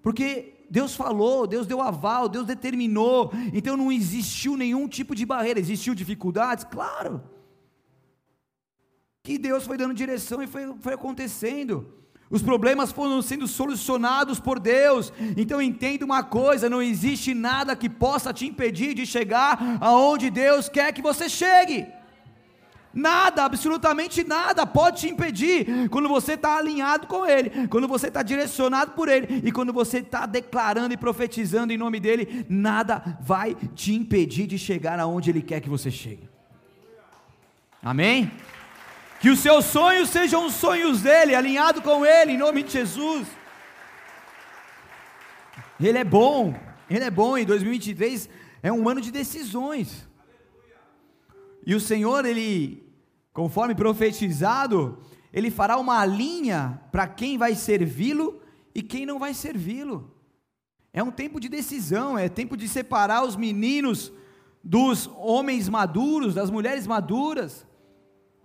Porque 0.00 0.64
Deus 0.70 0.96
falou, 0.96 1.46
Deus 1.46 1.66
deu 1.66 1.82
aval, 1.82 2.30
Deus 2.30 2.46
determinou, 2.46 3.30
então 3.52 3.76
não 3.76 3.92
existiu 3.92 4.56
nenhum 4.56 4.88
tipo 4.88 5.14
de 5.14 5.26
barreira, 5.26 5.60
existiu 5.60 5.94
dificuldades? 5.94 6.64
Claro. 6.64 7.22
Que 9.22 9.36
Deus 9.36 9.66
foi 9.66 9.76
dando 9.76 9.92
direção 9.92 10.42
e 10.42 10.46
foi, 10.46 10.74
foi 10.80 10.94
acontecendo. 10.94 11.86
Os 12.30 12.40
problemas 12.40 12.90
foram 12.90 13.20
sendo 13.20 13.46
solucionados 13.46 14.40
por 14.40 14.58
Deus. 14.58 15.12
Então 15.36 15.60
entenda 15.60 16.06
uma 16.06 16.24
coisa: 16.24 16.70
não 16.70 16.80
existe 16.80 17.34
nada 17.34 17.76
que 17.76 17.90
possa 17.90 18.32
te 18.32 18.46
impedir 18.46 18.94
de 18.94 19.04
chegar 19.04 19.76
aonde 19.78 20.30
Deus 20.30 20.70
quer 20.70 20.90
que 20.94 21.02
você 21.02 21.28
chegue. 21.28 21.86
Nada, 22.94 23.44
absolutamente 23.44 24.22
nada 24.22 24.66
pode 24.66 25.00
te 25.00 25.08
impedir 25.08 25.88
quando 25.88 26.08
você 26.08 26.34
está 26.34 26.56
alinhado 26.56 27.06
com 27.06 27.24
Ele, 27.26 27.66
quando 27.68 27.88
você 27.88 28.08
está 28.08 28.22
direcionado 28.22 28.92
por 28.92 29.08
Ele 29.08 29.42
e 29.44 29.50
quando 29.50 29.72
você 29.72 29.98
está 29.98 30.26
declarando 30.26 30.92
e 30.92 30.96
profetizando 30.96 31.72
em 31.72 31.78
nome 31.78 31.98
dEle, 31.98 32.44
nada 32.48 33.18
vai 33.20 33.54
te 33.74 33.94
impedir 33.94 34.46
de 34.46 34.58
chegar 34.58 35.00
aonde 35.00 35.30
Ele 35.30 35.42
quer 35.42 35.60
que 35.60 35.70
você 35.70 35.90
chegue. 35.90 36.28
Amém? 37.82 38.30
Que 39.20 39.30
os 39.30 39.38
seus 39.38 39.64
sonhos 39.64 40.10
sejam 40.10 40.46
os 40.46 40.54
sonhos 40.54 41.00
dEle, 41.00 41.34
alinhado 41.34 41.80
com 41.80 42.04
Ele, 42.04 42.32
em 42.32 42.38
nome 42.38 42.62
de 42.62 42.72
Jesus. 42.72 43.26
Ele 45.80 45.98
é 45.98 46.04
bom, 46.04 46.54
Ele 46.90 47.04
é 47.04 47.10
bom, 47.10 47.38
em 47.38 47.44
2023 47.44 48.28
é 48.62 48.72
um 48.72 48.88
ano 48.88 49.00
de 49.00 49.10
decisões. 49.10 50.08
E 51.66 51.74
o 51.74 51.80
Senhor, 51.80 52.24
Ele, 52.24 52.81
conforme 53.32 53.74
profetizado, 53.74 54.98
Ele 55.32 55.50
fará 55.50 55.78
uma 55.78 56.04
linha 56.04 56.80
para 56.90 57.06
quem 57.06 57.38
vai 57.38 57.54
servi-lo 57.54 58.40
e 58.74 58.82
quem 58.82 59.06
não 59.06 59.18
vai 59.18 59.34
servi-lo. 59.34 60.10
É 60.92 61.02
um 61.02 61.10
tempo 61.10 61.40
de 61.40 61.48
decisão, 61.48 62.18
é 62.18 62.28
tempo 62.28 62.56
de 62.56 62.68
separar 62.68 63.24
os 63.24 63.34
meninos 63.34 64.12
dos 64.62 65.10
homens 65.16 65.68
maduros, 65.68 66.34
das 66.34 66.50
mulheres 66.50 66.86
maduras, 66.86 67.66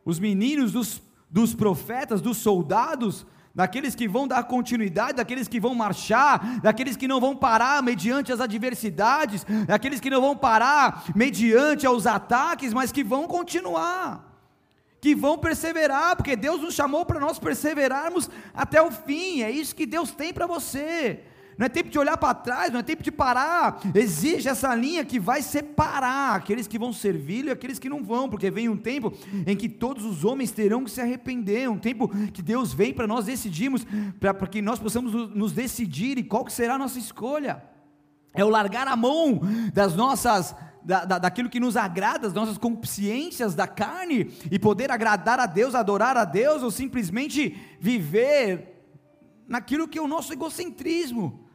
os 0.05 0.19
meninos 0.19 0.71
dos, 0.71 1.01
dos 1.29 1.53
profetas, 1.53 2.21
dos 2.21 2.37
soldados, 2.37 3.25
daqueles 3.53 3.95
que 3.95 4.07
vão 4.07 4.27
dar 4.27 4.43
continuidade, 4.43 5.17
daqueles 5.17 5.47
que 5.47 5.59
vão 5.59 5.75
marchar, 5.75 6.61
daqueles 6.61 6.95
que 6.95 7.07
não 7.07 7.19
vão 7.19 7.35
parar 7.35 7.83
mediante 7.83 8.31
as 8.31 8.39
adversidades, 8.39 9.45
daqueles 9.67 9.99
que 9.99 10.09
não 10.09 10.21
vão 10.21 10.37
parar 10.37 11.03
mediante 11.13 11.87
os 11.87 12.07
ataques, 12.07 12.73
mas 12.73 12.91
que 12.91 13.03
vão 13.03 13.27
continuar. 13.27 14.36
Que 14.99 15.13
vão 15.15 15.37
perseverar, 15.37 16.15
porque 16.15 16.35
Deus 16.35 16.61
nos 16.61 16.73
chamou 16.73 17.05
para 17.05 17.19
nós 17.19 17.39
perseverarmos 17.39 18.29
até 18.53 18.81
o 18.81 18.91
fim, 18.91 19.41
é 19.41 19.51
isso 19.51 19.75
que 19.75 19.85
Deus 19.85 20.11
tem 20.11 20.33
para 20.33 20.47
você 20.47 21.23
não 21.57 21.65
é 21.65 21.69
tempo 21.69 21.89
de 21.89 21.97
olhar 21.97 22.15
para 22.17 22.35
trás, 22.35 22.71
não 22.71 22.79
é 22.79 22.83
tempo 22.83 23.01
de 23.01 23.11
parar. 23.11 23.79
Exige 23.95 24.47
essa 24.47 24.73
linha 24.75 25.03
que 25.03 25.19
vai 25.19 25.41
separar 25.41 26.35
aqueles 26.35 26.67
que 26.67 26.77
vão 26.77 26.93
servi-lo 26.93 27.49
e 27.49 27.51
aqueles 27.51 27.79
que 27.79 27.89
não 27.89 28.03
vão, 28.03 28.29
porque 28.29 28.51
vem 28.51 28.69
um 28.69 28.77
tempo 28.77 29.11
em 29.45 29.55
que 29.55 29.67
todos 29.67 30.05
os 30.05 30.23
homens 30.23 30.51
terão 30.51 30.83
que 30.83 30.91
se 30.91 31.01
arrepender, 31.01 31.67
um 31.67 31.79
tempo 31.79 32.09
que 32.31 32.43
Deus 32.43 32.73
vem 32.73 32.93
para 32.93 33.07
nós 33.07 33.25
decidirmos, 33.25 33.85
para 34.19 34.35
que 34.47 34.61
nós 34.61 34.77
possamos 34.77 35.11
nos 35.35 35.51
decidir 35.51 36.19
e 36.19 36.23
qual 36.23 36.45
que 36.45 36.53
será 36.53 36.75
a 36.75 36.77
nossa 36.77 36.99
escolha. 36.99 37.63
É 38.35 38.45
o 38.45 38.49
largar 38.49 38.87
a 38.87 38.95
mão 38.95 39.41
das 39.73 39.95
nossas 39.95 40.55
da, 40.87 41.03
da, 41.03 41.19
daquilo 41.19 41.49
que 41.49 41.59
nos 41.59 41.75
agrada, 41.75 42.19
das 42.19 42.33
nossas 42.33 42.57
consciências 42.57 43.53
da 43.53 43.67
carne, 43.67 44.31
e 44.49 44.57
poder 44.57 44.89
agradar 44.89 45.37
a 45.37 45.45
Deus, 45.45 45.75
adorar 45.75 46.15
a 46.15 46.23
Deus, 46.23 46.63
ou 46.63 46.71
simplesmente 46.71 47.57
viver 47.77 48.73
naquilo 49.45 49.85
que 49.85 49.99
é 49.99 50.01
o 50.01 50.07
nosso 50.07 50.31
egocentrismo. 50.31 51.45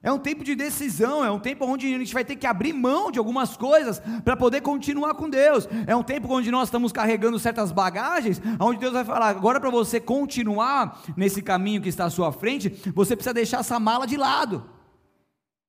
É 0.00 0.10
um 0.12 0.20
tempo 0.20 0.44
de 0.44 0.54
decisão, 0.54 1.24
é 1.24 1.30
um 1.30 1.40
tempo 1.40 1.66
onde 1.66 1.92
a 1.92 1.98
gente 1.98 2.14
vai 2.14 2.24
ter 2.24 2.36
que 2.36 2.46
abrir 2.46 2.72
mão 2.72 3.10
de 3.10 3.18
algumas 3.18 3.56
coisas 3.56 4.00
para 4.24 4.36
poder 4.36 4.60
continuar 4.60 5.14
com 5.14 5.28
Deus. 5.28 5.68
É 5.84 5.94
um 5.94 6.02
tempo 6.02 6.32
onde 6.32 6.48
nós 6.52 6.68
estamos 6.68 6.92
carregando 6.92 7.40
certas 7.40 7.72
bagagens, 7.72 8.40
onde 8.60 8.78
Deus 8.78 8.92
vai 8.92 9.04
falar: 9.04 9.28
agora 9.30 9.60
para 9.60 9.68
você 9.68 9.98
continuar 9.98 11.02
nesse 11.16 11.42
caminho 11.42 11.82
que 11.82 11.88
está 11.88 12.04
à 12.04 12.10
sua 12.10 12.30
frente, 12.30 12.70
você 12.94 13.16
precisa 13.16 13.34
deixar 13.34 13.60
essa 13.60 13.80
mala 13.80 14.06
de 14.06 14.16
lado. 14.16 14.64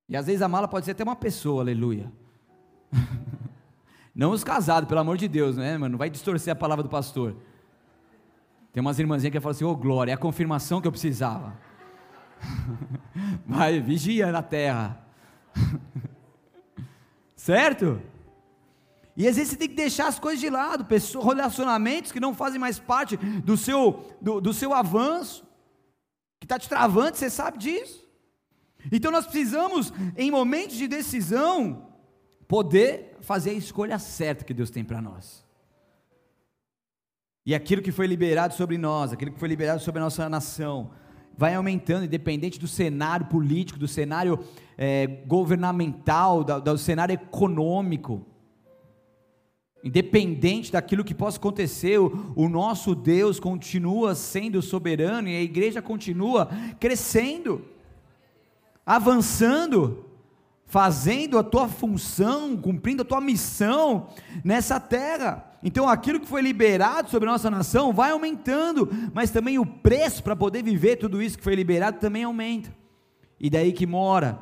E 0.08 0.16
às 0.16 0.28
vezes 0.28 0.44
a 0.44 0.48
mala 0.48 0.68
pode 0.68 0.86
ser 0.86 0.92
até 0.92 1.04
uma 1.04 1.16
pessoa, 1.16 1.64
aleluia. 1.64 2.21
Não 4.14 4.32
os 4.32 4.44
casados, 4.44 4.88
pelo 4.88 5.00
amor 5.00 5.18
de 5.18 5.28
Deus, 5.28 5.58
né, 5.58 5.78
mano? 5.78 5.94
Não 5.94 5.98
vai 5.98 6.10
distorcer 6.10 6.52
a 6.52 6.56
palavra 6.56 6.84
do 6.84 6.90
pastor. 6.90 7.36
Tem 8.74 8.82
umas 8.82 9.00
irmãzinhas 9.00 9.32
que 9.32 9.40
falam 9.40 9.56
assim: 9.56 9.64
Ô 9.64 9.72
oh, 9.72 9.76
glória, 9.76 10.12
é 10.12 10.14
a 10.14 10.18
confirmação 10.18 10.82
que 10.82 10.88
eu 10.88 10.92
precisava. 10.92 11.58
Vai, 13.46 13.80
vigia 13.80 14.32
na 14.32 14.42
terra. 14.42 15.06
certo? 17.36 18.02
E 19.16 19.28
às 19.28 19.36
vezes 19.36 19.52
você 19.52 19.58
tem 19.58 19.68
que 19.68 19.76
deixar 19.76 20.08
as 20.08 20.20
coisas 20.20 20.40
de 20.40 20.50
lado, 20.50 20.86
pessoas, 20.86 21.26
relacionamentos 21.26 22.12
que 22.12 22.20
não 22.20 22.34
fazem 22.34 22.60
mais 22.60 22.80
parte 22.80 23.18
do 23.18 23.58
seu, 23.58 24.06
do, 24.22 24.40
do 24.40 24.54
seu 24.54 24.74
avanço, 24.74 25.46
que 26.40 26.46
está 26.46 26.58
te 26.58 26.70
travando, 26.70 27.18
você 27.18 27.30
sabe 27.30 27.58
disso. 27.58 28.08
Então 28.92 29.12
nós 29.12 29.26
precisamos, 29.26 29.94
em 30.18 30.32
momentos 30.32 30.78
de 30.78 30.88
decisão, 30.88 31.91
poder 32.52 33.16
fazer 33.22 33.52
a 33.52 33.54
escolha 33.54 33.98
certa 33.98 34.44
que 34.44 34.54
Deus 34.54 34.70
tem 34.70 34.84
para 34.84 35.02
nós. 35.02 35.42
E 37.46 37.56
aquilo 37.56 37.82
que 37.82 37.94
foi 37.94 38.06
liberado 38.08 38.54
sobre 38.56 38.78
nós, 38.78 39.14
aquilo 39.14 39.32
que 39.32 39.40
foi 39.40 39.48
liberado 39.48 39.82
sobre 39.82 40.02
a 40.02 40.04
nossa 40.04 40.28
nação, 40.28 40.92
vai 41.38 41.56
aumentando, 41.56 42.04
independente 42.04 42.60
do 42.60 42.68
cenário 42.68 43.28
político, 43.28 43.80
do 43.80 43.88
cenário 43.88 44.38
é, 44.78 45.08
governamental, 45.26 46.44
do, 46.44 46.60
do 46.60 46.78
cenário 46.78 47.14
econômico. 47.14 48.26
Independente 49.82 50.74
daquilo 50.74 51.06
que 51.06 51.16
possa 51.16 51.38
acontecer, 51.38 52.02
o, 52.02 52.34
o, 52.36 52.50
nosso 52.50 52.94
Deus 52.94 53.40
continua 53.40 54.14
sendo 54.14 54.62
soberano 54.62 55.30
e 55.30 55.38
a 55.38 55.42
igreja 55.42 55.82
continua 55.82 56.50
crescendo, 56.82 57.66
avançando, 58.86 60.11
fazendo 60.72 61.38
a 61.38 61.44
tua 61.44 61.68
função, 61.68 62.56
cumprindo 62.56 63.02
a 63.02 63.06
tua 63.06 63.20
missão 63.20 64.08
nessa 64.42 64.80
terra. 64.80 65.52
Então 65.62 65.88
aquilo 65.88 66.18
que 66.18 66.26
foi 66.26 66.42
liberado 66.42 67.10
sobre 67.10 67.28
a 67.28 67.32
nossa 67.34 67.52
nação 67.52 67.92
vai 67.92 68.12
aumentando, 68.12 68.90
mas 69.14 69.32
também 69.32 69.60
o 69.60 69.66
preço 69.66 70.24
para 70.24 70.34
poder 70.34 70.64
viver 70.64 70.96
tudo 70.96 71.22
isso 71.22 71.38
que 71.38 71.44
foi 71.44 71.56
liberado 71.56 72.00
também 72.00 72.24
aumenta. 72.24 72.74
E 73.38 73.50
daí 73.50 73.74
que 73.74 73.86
mora 73.86 74.40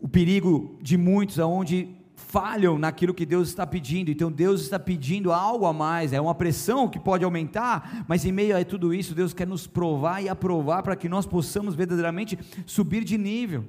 o 0.00 0.08
perigo 0.08 0.78
de 0.80 0.96
muitos, 0.96 1.38
aonde 1.38 1.94
falham 2.16 2.78
naquilo 2.78 3.12
que 3.12 3.26
Deus 3.26 3.50
está 3.50 3.66
pedindo. 3.66 4.10
Então 4.10 4.32
Deus 4.32 4.62
está 4.62 4.78
pedindo 4.78 5.30
algo 5.30 5.66
a 5.66 5.72
mais, 5.74 6.14
é 6.14 6.20
uma 6.20 6.34
pressão 6.34 6.88
que 6.88 6.98
pode 6.98 7.26
aumentar, 7.26 8.06
mas 8.08 8.24
em 8.24 8.32
meio 8.32 8.56
a 8.56 8.64
tudo 8.64 8.94
isso, 8.94 9.14
Deus 9.14 9.34
quer 9.34 9.46
nos 9.46 9.66
provar 9.66 10.22
e 10.22 10.30
aprovar 10.30 10.82
para 10.82 10.96
que 10.96 11.10
nós 11.10 11.26
possamos 11.26 11.74
verdadeiramente 11.74 12.38
subir 12.64 13.04
de 13.04 13.18
nível. 13.18 13.66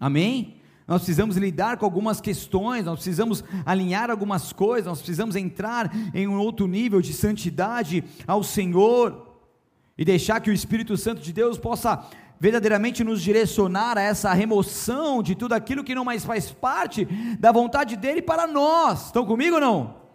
Amém? 0.00 0.56
Nós 0.86 1.02
precisamos 1.02 1.36
lidar 1.36 1.78
com 1.78 1.84
algumas 1.84 2.20
questões, 2.20 2.84
nós 2.84 2.96
precisamos 2.96 3.42
alinhar 3.64 4.08
algumas 4.08 4.52
coisas, 4.52 4.86
nós 4.86 4.98
precisamos 4.98 5.34
entrar 5.34 5.90
em 6.14 6.28
um 6.28 6.38
outro 6.38 6.68
nível 6.68 7.00
de 7.00 7.12
santidade 7.12 8.04
ao 8.26 8.44
Senhor 8.44 9.34
e 9.98 10.04
deixar 10.04 10.40
que 10.40 10.50
o 10.50 10.52
Espírito 10.52 10.96
Santo 10.96 11.20
de 11.20 11.32
Deus 11.32 11.58
possa 11.58 12.06
verdadeiramente 12.38 13.02
nos 13.02 13.20
direcionar 13.20 13.98
a 13.98 14.02
essa 14.02 14.32
remoção 14.32 15.22
de 15.22 15.34
tudo 15.34 15.54
aquilo 15.54 15.82
que 15.82 15.94
não 15.94 16.04
mais 16.04 16.24
faz 16.24 16.52
parte 16.52 17.04
da 17.40 17.50
vontade 17.50 17.96
dele 17.96 18.22
para 18.22 18.46
nós. 18.46 19.06
Estão 19.06 19.26
comigo 19.26 19.56
ou 19.56 19.60
não? 19.60 20.05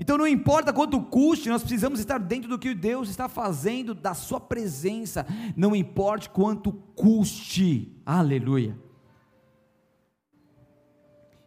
Então 0.00 0.16
não 0.16 0.26
importa 0.26 0.72
quanto 0.72 0.98
custe, 1.02 1.50
nós 1.50 1.60
precisamos 1.60 2.00
estar 2.00 2.18
dentro 2.18 2.48
do 2.48 2.58
que 2.58 2.74
Deus 2.74 3.10
está 3.10 3.28
fazendo, 3.28 3.94
da 3.94 4.14
sua 4.14 4.40
presença, 4.40 5.26
não 5.54 5.76
importa 5.76 6.30
quanto 6.30 6.72
custe. 6.72 7.94
Aleluia. 8.06 8.78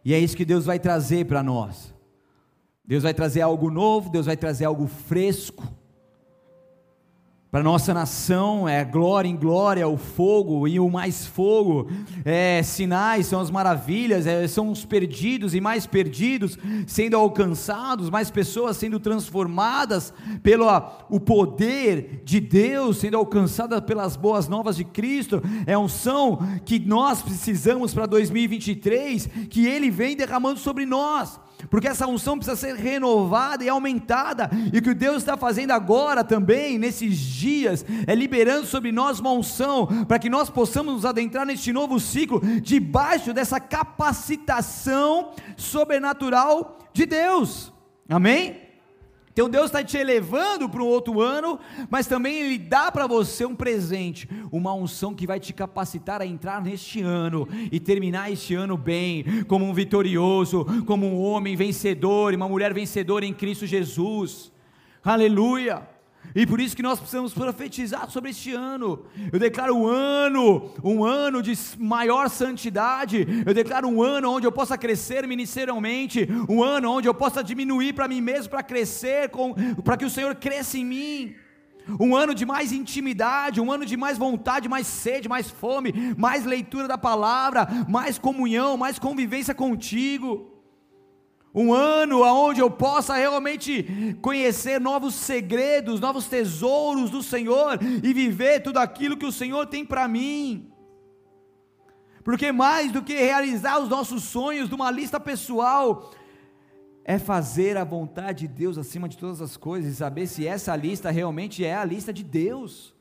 E 0.04 0.14
é 0.14 0.20
isso 0.20 0.36
que 0.36 0.44
Deus 0.44 0.64
vai 0.64 0.78
trazer 0.78 1.26
para 1.26 1.42
nós. 1.42 1.92
Deus 2.84 3.02
vai 3.02 3.12
trazer 3.12 3.40
algo 3.40 3.68
novo, 3.70 4.08
Deus 4.08 4.26
vai 4.26 4.36
trazer 4.36 4.66
algo 4.66 4.86
fresco 4.86 5.66
para 7.54 7.62
nossa 7.62 7.94
nação 7.94 8.68
é 8.68 8.84
glória 8.84 9.28
em 9.28 9.36
glória, 9.36 9.86
o 9.86 9.96
fogo 9.96 10.66
e 10.66 10.80
o 10.80 10.90
mais 10.90 11.24
fogo, 11.24 11.88
é, 12.24 12.60
sinais 12.64 13.28
são 13.28 13.38
as 13.38 13.48
maravilhas, 13.48 14.26
é, 14.26 14.48
são 14.48 14.72
os 14.72 14.84
perdidos 14.84 15.54
e 15.54 15.60
mais 15.60 15.86
perdidos 15.86 16.58
sendo 16.84 17.16
alcançados, 17.16 18.10
mais 18.10 18.28
pessoas 18.28 18.76
sendo 18.76 18.98
transformadas 18.98 20.12
pelo 20.42 20.66
o 21.08 21.20
poder 21.20 22.22
de 22.24 22.40
Deus, 22.40 22.96
sendo 22.96 23.18
alcançadas 23.18 23.78
pelas 23.82 24.16
boas 24.16 24.48
novas 24.48 24.74
de 24.74 24.82
Cristo, 24.82 25.40
é 25.64 25.78
um 25.78 25.86
som 25.86 26.42
que 26.64 26.80
nós 26.80 27.22
precisamos 27.22 27.94
para 27.94 28.06
2023, 28.06 29.28
que 29.48 29.64
Ele 29.64 29.92
vem 29.92 30.16
derramando 30.16 30.58
sobre 30.58 30.84
nós 30.84 31.38
porque 31.70 31.88
essa 31.88 32.06
unção 32.06 32.36
precisa 32.36 32.56
ser 32.56 32.74
renovada 32.74 33.64
e 33.64 33.68
aumentada, 33.68 34.50
e 34.72 34.78
o 34.78 34.82
que 34.82 34.94
Deus 34.94 35.18
está 35.18 35.36
fazendo 35.36 35.70
agora 35.72 36.24
também, 36.24 36.78
nesses 36.78 37.16
dias, 37.16 37.84
é 38.06 38.14
liberando 38.14 38.66
sobre 38.66 38.90
nós 38.92 39.20
uma 39.20 39.32
unção, 39.32 39.86
para 40.06 40.18
que 40.18 40.30
nós 40.30 40.50
possamos 40.50 40.94
nos 40.94 41.04
adentrar 41.04 41.46
neste 41.46 41.72
novo 41.72 42.00
ciclo, 42.00 42.40
debaixo 42.60 43.32
dessa 43.32 43.60
capacitação 43.60 45.32
sobrenatural 45.56 46.78
de 46.92 47.06
Deus, 47.06 47.72
amém? 48.08 48.63
Então 49.34 49.50
Deus 49.50 49.66
está 49.66 49.82
te 49.82 49.98
elevando 49.98 50.68
para 50.68 50.80
um 50.80 50.86
outro 50.86 51.20
ano, 51.20 51.58
mas 51.90 52.06
também 52.06 52.36
Ele 52.36 52.56
dá 52.56 52.92
para 52.92 53.08
você 53.08 53.44
um 53.44 53.54
presente, 53.54 54.28
uma 54.52 54.72
unção 54.72 55.12
que 55.12 55.26
vai 55.26 55.40
te 55.40 55.52
capacitar 55.52 56.22
a 56.22 56.26
entrar 56.26 56.62
neste 56.62 57.02
ano 57.02 57.48
e 57.72 57.80
terminar 57.80 58.30
este 58.30 58.54
ano 58.54 58.76
bem, 58.76 59.42
como 59.48 59.64
um 59.64 59.74
vitorioso, 59.74 60.64
como 60.86 61.04
um 61.04 61.20
homem 61.20 61.56
vencedor 61.56 62.32
uma 62.32 62.48
mulher 62.48 62.72
vencedora 62.72 63.26
em 63.26 63.34
Cristo 63.34 63.66
Jesus. 63.66 64.52
Aleluia! 65.02 65.93
E 66.34 66.46
por 66.46 66.60
isso 66.60 66.74
que 66.74 66.82
nós 66.82 66.98
precisamos 66.98 67.32
profetizar 67.32 68.10
sobre 68.10 68.30
este 68.30 68.52
ano. 68.52 69.04
Eu 69.32 69.38
declaro 69.38 69.76
um 69.76 69.86
ano, 69.86 70.70
um 70.82 71.04
ano 71.04 71.42
de 71.42 71.56
maior 71.78 72.28
santidade. 72.28 73.26
Eu 73.46 73.54
declaro 73.54 73.88
um 73.88 74.02
ano 74.02 74.30
onde 74.30 74.46
eu 74.46 74.52
possa 74.52 74.76
crescer 74.78 75.26
ministerialmente, 75.26 76.28
um 76.48 76.62
ano 76.62 76.90
onde 76.90 77.08
eu 77.08 77.14
possa 77.14 77.42
diminuir 77.42 77.92
para 77.92 78.08
mim 78.08 78.20
mesmo 78.20 78.50
para 78.50 78.62
crescer, 78.62 79.30
para 79.84 79.96
que 79.96 80.04
o 80.04 80.10
Senhor 80.10 80.34
cresça 80.34 80.78
em 80.78 80.84
mim. 80.84 81.34
Um 82.00 82.16
ano 82.16 82.34
de 82.34 82.46
mais 82.46 82.72
intimidade, 82.72 83.60
um 83.60 83.70
ano 83.70 83.84
de 83.84 83.96
mais 83.96 84.16
vontade, 84.16 84.68
mais 84.68 84.86
sede, 84.86 85.28
mais 85.28 85.50
fome, 85.50 86.14
mais 86.16 86.44
leitura 86.44 86.88
da 86.88 86.96
palavra, 86.96 87.68
mais 87.88 88.18
comunhão, 88.18 88.76
mais 88.76 88.98
convivência 88.98 89.54
contigo 89.54 90.53
um 91.54 91.72
ano 91.72 92.22
onde 92.22 92.60
eu 92.60 92.70
possa 92.70 93.14
realmente 93.14 94.16
conhecer 94.20 94.80
novos 94.80 95.14
segredos, 95.14 96.00
novos 96.00 96.26
tesouros 96.26 97.10
do 97.10 97.22
Senhor 97.22 97.78
e 98.02 98.12
viver 98.12 98.60
tudo 98.60 98.78
aquilo 98.78 99.16
que 99.16 99.26
o 99.26 99.32
Senhor 99.32 99.66
tem 99.66 99.84
para 99.84 100.08
mim. 100.08 100.68
Porque 102.24 102.50
mais 102.50 102.90
do 102.90 103.02
que 103.02 103.14
realizar 103.14 103.78
os 103.78 103.88
nossos 103.88 104.24
sonhos 104.24 104.68
de 104.68 104.74
uma 104.74 104.90
lista 104.90 105.20
pessoal, 105.20 106.10
é 107.04 107.18
fazer 107.18 107.76
a 107.76 107.84
vontade 107.84 108.48
de 108.48 108.54
Deus 108.54 108.78
acima 108.78 109.08
de 109.08 109.18
todas 109.18 109.42
as 109.42 109.56
coisas 109.56 109.92
e 109.92 109.96
saber 109.96 110.26
se 110.26 110.46
essa 110.46 110.74
lista 110.74 111.10
realmente 111.10 111.64
é 111.64 111.76
a 111.76 111.84
lista 111.84 112.12
de 112.12 112.24
Deus. 112.24 112.93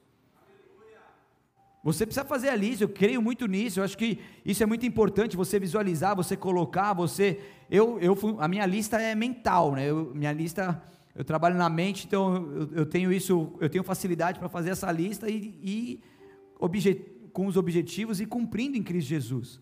Você 1.83 2.05
precisa 2.05 2.25
fazer 2.25 2.47
a 2.47 2.55
lista, 2.55 2.85
eu 2.85 2.89
creio 2.89 3.21
muito 3.21 3.45
nisso, 3.45 3.81
eu 3.81 3.83
acho 3.83 3.97
que 3.97 4.17
isso 4.45 4.63
é 4.63 4.65
muito 4.65 4.85
importante, 4.85 5.35
você 5.35 5.59
visualizar, 5.59 6.15
você 6.15 6.37
colocar, 6.37 6.93
você. 6.93 7.41
Eu, 7.69 7.99
eu, 7.99 8.17
a 8.39 8.47
minha 8.47 8.65
lista 8.65 9.01
é 9.01 9.13
mental, 9.13 9.73
né? 9.73 9.89
Eu, 9.89 10.13
minha 10.15 10.31
lista, 10.31 10.81
eu 11.13 11.25
trabalho 11.25 11.57
na 11.57 11.67
mente, 11.67 12.05
então 12.07 12.35
eu, 12.35 12.69
eu 12.73 12.85
tenho 12.85 13.11
isso, 13.11 13.51
eu 13.59 13.69
tenho 13.69 13.83
facilidade 13.83 14.39
para 14.39 14.47
fazer 14.47 14.69
essa 14.69 14.89
lista 14.93 15.29
e, 15.29 15.59
e 15.61 16.03
com 17.33 17.47
os 17.47 17.57
objetivos 17.57 18.21
e 18.21 18.25
cumprindo 18.25 18.77
em 18.77 18.83
Cristo 18.83 19.09
Jesus. 19.09 19.59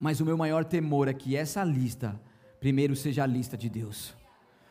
Mas 0.00 0.18
o 0.20 0.24
meu 0.24 0.38
maior 0.38 0.64
temor 0.64 1.08
é 1.08 1.12
que 1.12 1.36
essa 1.36 1.62
lista, 1.62 2.18
primeiro, 2.58 2.96
seja 2.96 3.24
a 3.24 3.26
lista 3.26 3.54
de 3.54 3.68
Deus. 3.68 4.14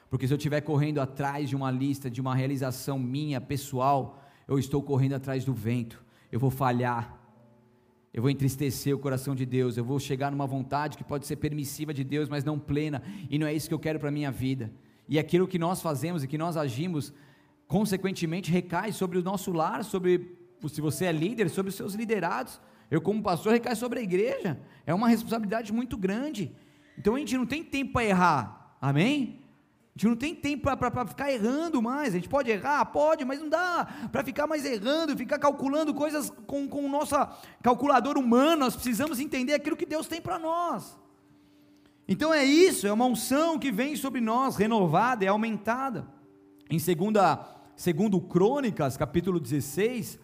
Porque 0.09 0.27
se 0.27 0.33
eu 0.33 0.37
estiver 0.37 0.61
correndo 0.61 0.99
atrás 0.99 1.49
de 1.49 1.55
uma 1.55 1.69
lista, 1.69 2.09
de 2.09 2.19
uma 2.19 2.33
realização 2.33 2.97
minha, 2.97 3.39
pessoal, 3.39 4.23
eu 4.47 4.57
estou 4.57 4.81
correndo 4.81 5.13
atrás 5.13 5.45
do 5.45 5.53
vento 5.53 6.04
eu 6.31 6.39
vou 6.39 6.49
falhar, 6.49 7.19
eu 8.13 8.21
vou 8.21 8.31
entristecer 8.31 8.95
o 8.95 8.99
coração 8.99 9.35
de 9.35 9.45
Deus, 9.45 9.75
eu 9.77 9.83
vou 9.83 9.99
chegar 9.99 10.31
numa 10.31 10.47
vontade 10.47 10.97
que 10.97 11.03
pode 11.03 11.25
ser 11.25 11.35
permissiva 11.35 11.93
de 11.93 12.03
Deus, 12.03 12.29
mas 12.29 12.43
não 12.43 12.57
plena, 12.57 13.03
e 13.29 13.37
não 13.37 13.45
é 13.45 13.53
isso 13.53 13.67
que 13.67 13.73
eu 13.73 13.79
quero 13.79 13.99
para 13.99 14.09
a 14.09 14.11
minha 14.11 14.31
vida. 14.31 14.71
E 15.07 15.19
aquilo 15.19 15.47
que 15.47 15.59
nós 15.59 15.81
fazemos 15.81 16.23
e 16.23 16.27
que 16.27 16.37
nós 16.37 16.57
agimos, 16.57 17.13
consequentemente 17.67 18.51
recai 18.51 18.91
sobre 18.91 19.17
o 19.17 19.23
nosso 19.23 19.51
lar, 19.51 19.83
sobre, 19.83 20.37
se 20.67 20.81
você 20.81 21.05
é 21.05 21.11
líder, 21.11 21.49
sobre 21.49 21.69
os 21.69 21.75
seus 21.75 21.93
liderados. 21.93 22.59
Eu, 22.89 23.01
como 23.01 23.21
pastor, 23.21 23.53
recai 23.53 23.75
sobre 23.75 23.99
a 23.99 24.01
igreja. 24.01 24.59
É 24.85 24.93
uma 24.93 25.07
responsabilidade 25.07 25.73
muito 25.73 25.97
grande. 25.97 26.51
Então 26.97 27.15
a 27.15 27.19
gente 27.19 27.37
não 27.37 27.45
tem 27.45 27.63
tempo 27.63 27.93
para 27.93 28.05
errar. 28.05 28.77
Amém? 28.81 29.41
A 29.95 29.97
gente 29.97 30.09
não 30.09 30.15
tem 30.17 30.35
tempo 30.35 30.63
para 30.75 31.07
ficar 31.07 31.31
errando 31.31 31.81
mais. 31.81 32.09
A 32.09 32.17
gente 32.17 32.27
pode 32.27 32.51
errar? 32.51 32.83
Pode, 32.87 33.23
mas 33.23 33.39
não 33.39 33.47
dá 33.47 33.87
para 34.11 34.25
ficar 34.25 34.45
mais 34.45 34.65
errando, 34.65 35.15
ficar 35.15 35.39
calculando 35.39 35.93
coisas 35.93 36.29
com, 36.45 36.67
com 36.67 36.85
o 36.85 36.89
nosso 36.89 37.15
calculador 37.63 38.17
humano. 38.17 38.65
Nós 38.65 38.75
precisamos 38.75 39.21
entender 39.21 39.53
aquilo 39.53 39.77
que 39.77 39.85
Deus 39.85 40.05
tem 40.05 40.21
para 40.21 40.37
nós. 40.37 40.97
Então 42.09 42.33
é 42.33 42.43
isso, 42.43 42.85
é 42.85 42.91
uma 42.91 43.05
unção 43.05 43.57
que 43.57 43.71
vem 43.71 43.95
sobre 43.95 44.19
nós, 44.19 44.57
renovada 44.57 45.23
e 45.23 45.27
aumentada. 45.29 46.05
Em 46.69 46.77
segunda, 46.77 47.47
segundo 47.73 48.19
Crônicas, 48.19 48.97
capítulo 48.97 49.39
16, 49.39 50.19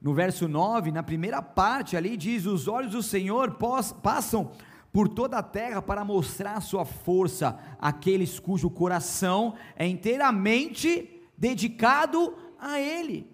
no 0.00 0.14
verso 0.14 0.46
9, 0.46 0.92
na 0.92 1.02
primeira 1.02 1.42
parte 1.42 1.96
ali 1.96 2.16
diz: 2.16 2.46
Os 2.46 2.68
olhos 2.68 2.92
do 2.92 3.02
Senhor 3.02 3.58
passam 4.00 4.52
por 4.98 5.08
toda 5.08 5.38
a 5.38 5.42
terra 5.44 5.80
para 5.80 6.04
mostrar 6.04 6.60
sua 6.60 6.84
força 6.84 7.56
àqueles 7.78 8.40
cujo 8.40 8.68
coração 8.68 9.54
é 9.76 9.86
inteiramente 9.86 11.22
dedicado 11.38 12.34
a 12.58 12.80
Ele. 12.80 13.30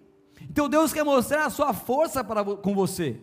Então 0.47 0.69
Deus 0.69 0.93
quer 0.93 1.03
mostrar 1.03 1.43
a 1.45 1.49
sua 1.49 1.73
força 1.73 2.23
para, 2.23 2.45
com 2.45 2.75
você. 2.75 3.19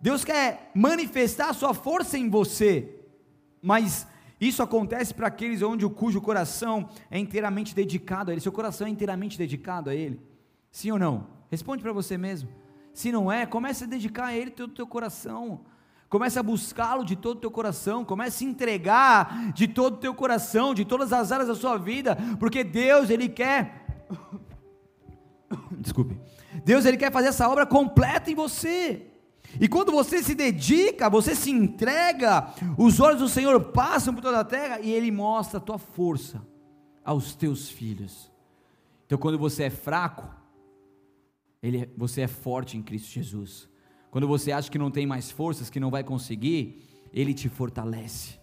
Deus 0.00 0.24
quer 0.24 0.70
manifestar 0.74 1.50
a 1.50 1.52
sua 1.52 1.74
força 1.74 2.16
em 2.16 2.30
você. 2.30 2.98
Mas 3.60 4.06
isso 4.40 4.62
acontece 4.62 5.12
para 5.12 5.26
aqueles 5.26 5.60
onde 5.60 5.84
o 5.84 5.90
cujo 5.90 6.22
coração 6.22 6.88
é 7.10 7.18
inteiramente 7.18 7.74
dedicado 7.74 8.30
a 8.30 8.32
Ele. 8.32 8.40
Seu 8.40 8.52
coração 8.52 8.86
é 8.86 8.90
inteiramente 8.90 9.36
dedicado 9.36 9.90
a 9.90 9.94
Ele. 9.94 10.18
Sim 10.70 10.92
ou 10.92 10.98
não? 10.98 11.26
Responde 11.50 11.82
para 11.82 11.92
você 11.92 12.16
mesmo. 12.16 12.48
Se 12.94 13.12
não 13.12 13.30
é, 13.30 13.44
comece 13.44 13.84
a 13.84 13.86
dedicar 13.86 14.28
a 14.28 14.34
Ele 14.34 14.50
todo 14.50 14.70
o 14.70 14.74
teu 14.74 14.86
coração. 14.86 15.60
Comece 16.14 16.38
a 16.38 16.44
buscá-lo 16.44 17.04
de 17.04 17.16
todo 17.16 17.38
o 17.38 17.40
teu 17.40 17.50
coração, 17.50 18.04
comece 18.04 18.44
a 18.44 18.48
entregar 18.48 19.52
de 19.52 19.66
todo 19.66 19.94
o 19.94 19.96
teu 19.96 20.14
coração, 20.14 20.72
de 20.72 20.84
todas 20.84 21.12
as 21.12 21.32
áreas 21.32 21.48
da 21.48 21.56
sua 21.56 21.76
vida, 21.76 22.16
porque 22.38 22.62
Deus, 22.62 23.10
Ele 23.10 23.28
quer. 23.28 24.06
Desculpe. 25.76 26.16
Deus, 26.64 26.84
Ele 26.84 26.96
quer 26.96 27.10
fazer 27.10 27.30
essa 27.30 27.48
obra 27.48 27.66
completa 27.66 28.30
em 28.30 28.34
você. 28.36 29.08
E 29.60 29.66
quando 29.66 29.90
você 29.90 30.22
se 30.22 30.36
dedica, 30.36 31.10
você 31.10 31.34
se 31.34 31.50
entrega, 31.50 32.46
os 32.78 33.00
olhos 33.00 33.18
do 33.18 33.28
Senhor 33.28 33.60
passam 33.72 34.14
por 34.14 34.22
toda 34.22 34.38
a 34.38 34.44
terra 34.44 34.78
e 34.78 34.92
Ele 34.92 35.10
mostra 35.10 35.58
a 35.58 35.60
tua 35.60 35.78
força 35.78 36.40
aos 37.04 37.34
teus 37.34 37.68
filhos. 37.68 38.30
Então, 39.04 39.18
quando 39.18 39.36
você 39.36 39.64
é 39.64 39.70
fraco, 39.70 40.32
ele, 41.60 41.92
você 41.96 42.20
é 42.20 42.28
forte 42.28 42.76
em 42.76 42.82
Cristo 42.84 43.10
Jesus. 43.10 43.68
Quando 44.14 44.28
você 44.28 44.52
acha 44.52 44.70
que 44.70 44.78
não 44.78 44.92
tem 44.92 45.08
mais 45.08 45.32
forças, 45.32 45.68
que 45.68 45.80
não 45.80 45.90
vai 45.90 46.04
conseguir, 46.04 46.80
Ele 47.12 47.34
te 47.34 47.48
fortalece. 47.48 48.38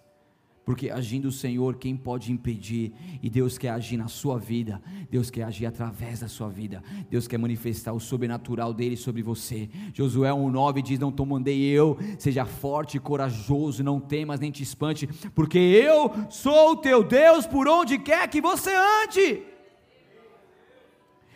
Porque 0.65 0.89
agindo 0.89 1.29
o 1.29 1.31
Senhor, 1.31 1.77
quem 1.77 1.95
pode 1.95 2.29
impedir? 2.29 2.91
E 3.23 3.29
Deus 3.29 3.57
quer 3.57 3.69
agir 3.69 3.95
na 3.95 4.09
sua 4.09 4.37
vida, 4.37 4.81
Deus 5.09 5.29
quer 5.29 5.43
agir 5.43 5.65
através 5.65 6.19
da 6.19 6.27
sua 6.27 6.49
vida, 6.49 6.83
Deus 7.09 7.25
quer 7.25 7.37
manifestar 7.37 7.93
o 7.93 8.01
sobrenatural 8.01 8.73
dele 8.73 8.97
sobre 8.97 9.23
você. 9.23 9.69
Josué 9.93 10.29
1,9 10.29 10.81
diz: 10.81 10.99
Não 10.99 11.09
te 11.09 11.25
mandei 11.25 11.61
eu, 11.61 11.97
seja 12.19 12.43
forte 12.43 12.97
e 12.97 12.99
corajoso, 12.99 13.81
não 13.81 13.97
temas 13.97 14.41
nem 14.41 14.51
te 14.51 14.63
espante, 14.63 15.07
porque 15.33 15.57
eu 15.57 16.11
sou 16.29 16.71
o 16.71 16.75
teu 16.75 17.01
Deus 17.01 17.47
por 17.47 17.65
onde 17.69 17.97
quer 17.97 18.27
que 18.27 18.41
você 18.41 18.71
ande. 19.05 19.50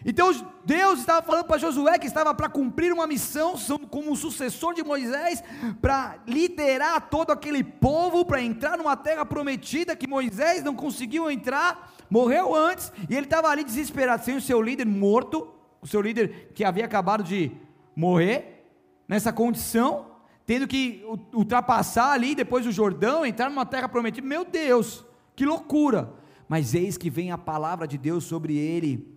Então 0.08 0.32
Deus 0.64 1.00
estava 1.00 1.26
falando 1.26 1.46
para 1.46 1.58
Josué 1.58 1.98
que 1.98 2.06
estava 2.06 2.32
para 2.32 2.48
cumprir 2.48 2.94
uma 2.94 3.08
missão 3.08 3.56
como 3.90 4.16
sucessor 4.16 4.76
de 4.76 4.84
Moisés, 4.84 5.44
para 5.82 6.20
liderar 6.28 7.10
todo 7.10 7.32
aquele 7.32 7.64
povo 7.64 8.24
para 8.24 8.40
entrar 8.40 8.78
numa 8.78 8.96
terra 8.96 9.26
prometida 9.26 9.96
que 9.96 10.08
Moisés 10.08 10.64
não 10.64 10.76
conseguiu 10.76 11.30
entrar, 11.32 11.92
morreu 12.08 12.54
antes, 12.54 12.94
e 13.10 13.16
ele 13.16 13.26
estava 13.26 13.48
ali 13.48 13.64
desesperado, 13.64 14.24
sem 14.24 14.38
o 14.38 14.42
seu 14.42 14.62
líder 14.62 14.86
morto, 14.86 15.52
o 15.82 15.88
seu 15.88 16.02
líder 16.02 16.52
que 16.54 16.64
havia 16.64 16.86
acabado 16.86 17.24
de 17.24 17.52
morrer, 17.96 18.70
nessa 19.08 19.34
condição, 19.34 20.12
tendo 20.46 20.68
que 20.68 21.04
ultrapassar 21.34 22.12
ali 22.12 22.36
depois 22.36 22.64
do 22.64 22.72
Jordão, 22.72 23.26
entrar 23.26 23.50
numa 23.50 23.66
terra 23.66 23.90
prometida. 23.90 24.28
Meu 24.28 24.46
Deus, 24.46 25.04
que 25.36 25.46
loucura! 25.46 26.14
Mas 26.48 26.76
eis 26.76 26.96
que 26.96 27.10
vem 27.10 27.32
a 27.32 27.40
palavra 27.40 27.88
de 27.88 27.98
Deus 27.98 28.24
sobre 28.24 28.56
ele 28.56 29.15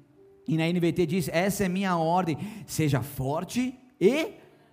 e 0.49 0.57
na 0.57 0.67
NVT 0.67 1.07
diz: 1.07 1.29
essa 1.31 1.65
é 1.65 1.69
minha 1.69 1.97
ordem, 1.97 2.39
seja 2.67 3.03
forte 3.03 3.79
e 4.01 4.31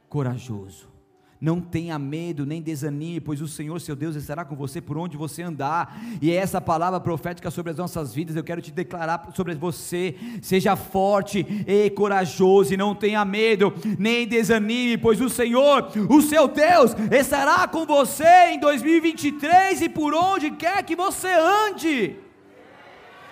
corajoso. 0.07 0.95
Não 1.39 1.59
tenha 1.59 1.99
medo, 1.99 2.45
nem 2.45 2.61
desanime, 2.61 3.19
pois 3.19 3.41
o 3.41 3.47
Senhor, 3.47 3.79
seu 3.81 3.95
Deus, 3.95 4.15
estará 4.15 4.45
com 4.45 4.55
você 4.55 4.79
por 4.79 4.97
onde 4.97 5.17
você 5.17 5.43
andar. 5.43 6.01
E 6.21 6.31
é 6.31 6.35
essa 6.35 6.61
palavra 6.61 6.97
profética 6.99 7.51
sobre 7.51 7.71
as 7.71 7.77
nossas 7.77 8.15
vidas, 8.15 8.38
eu 8.38 8.43
quero 8.43 8.61
te 8.61 8.71
declarar 8.71 9.29
sobre 9.35 9.53
você. 9.53 10.15
Seja 10.41 10.77
forte 10.77 11.45
e 11.67 11.89
corajoso, 11.89 12.73
e 12.73 12.77
não 12.77 12.95
tenha 12.95 13.23
medo, 13.25 13.73
nem 13.99 14.25
desanime, 14.25 14.97
pois 14.97 15.19
o 15.19 15.29
Senhor, 15.29 15.91
o 16.09 16.21
seu 16.21 16.47
Deus, 16.47 16.95
estará 17.11 17.67
com 17.67 17.85
você 17.85 18.51
em 18.51 18.59
2023 18.59 19.81
e 19.81 19.89
por 19.89 20.13
onde 20.13 20.51
quer 20.51 20.83
que 20.83 20.95
você 20.95 21.27
ande 21.27 22.24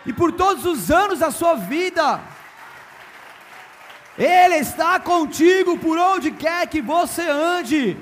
e 0.06 0.14
por 0.14 0.32
todos 0.32 0.66
os 0.66 0.92
anos 0.92 1.20
da 1.20 1.32
sua 1.32 1.56
vida. 1.56 2.20
Ele 4.18 4.56
está 4.56 5.00
contigo 5.00 5.78
por 5.78 5.98
onde 5.98 6.32
quer 6.32 6.68
que 6.68 6.82
você 6.82 7.28
ande. 7.28 7.98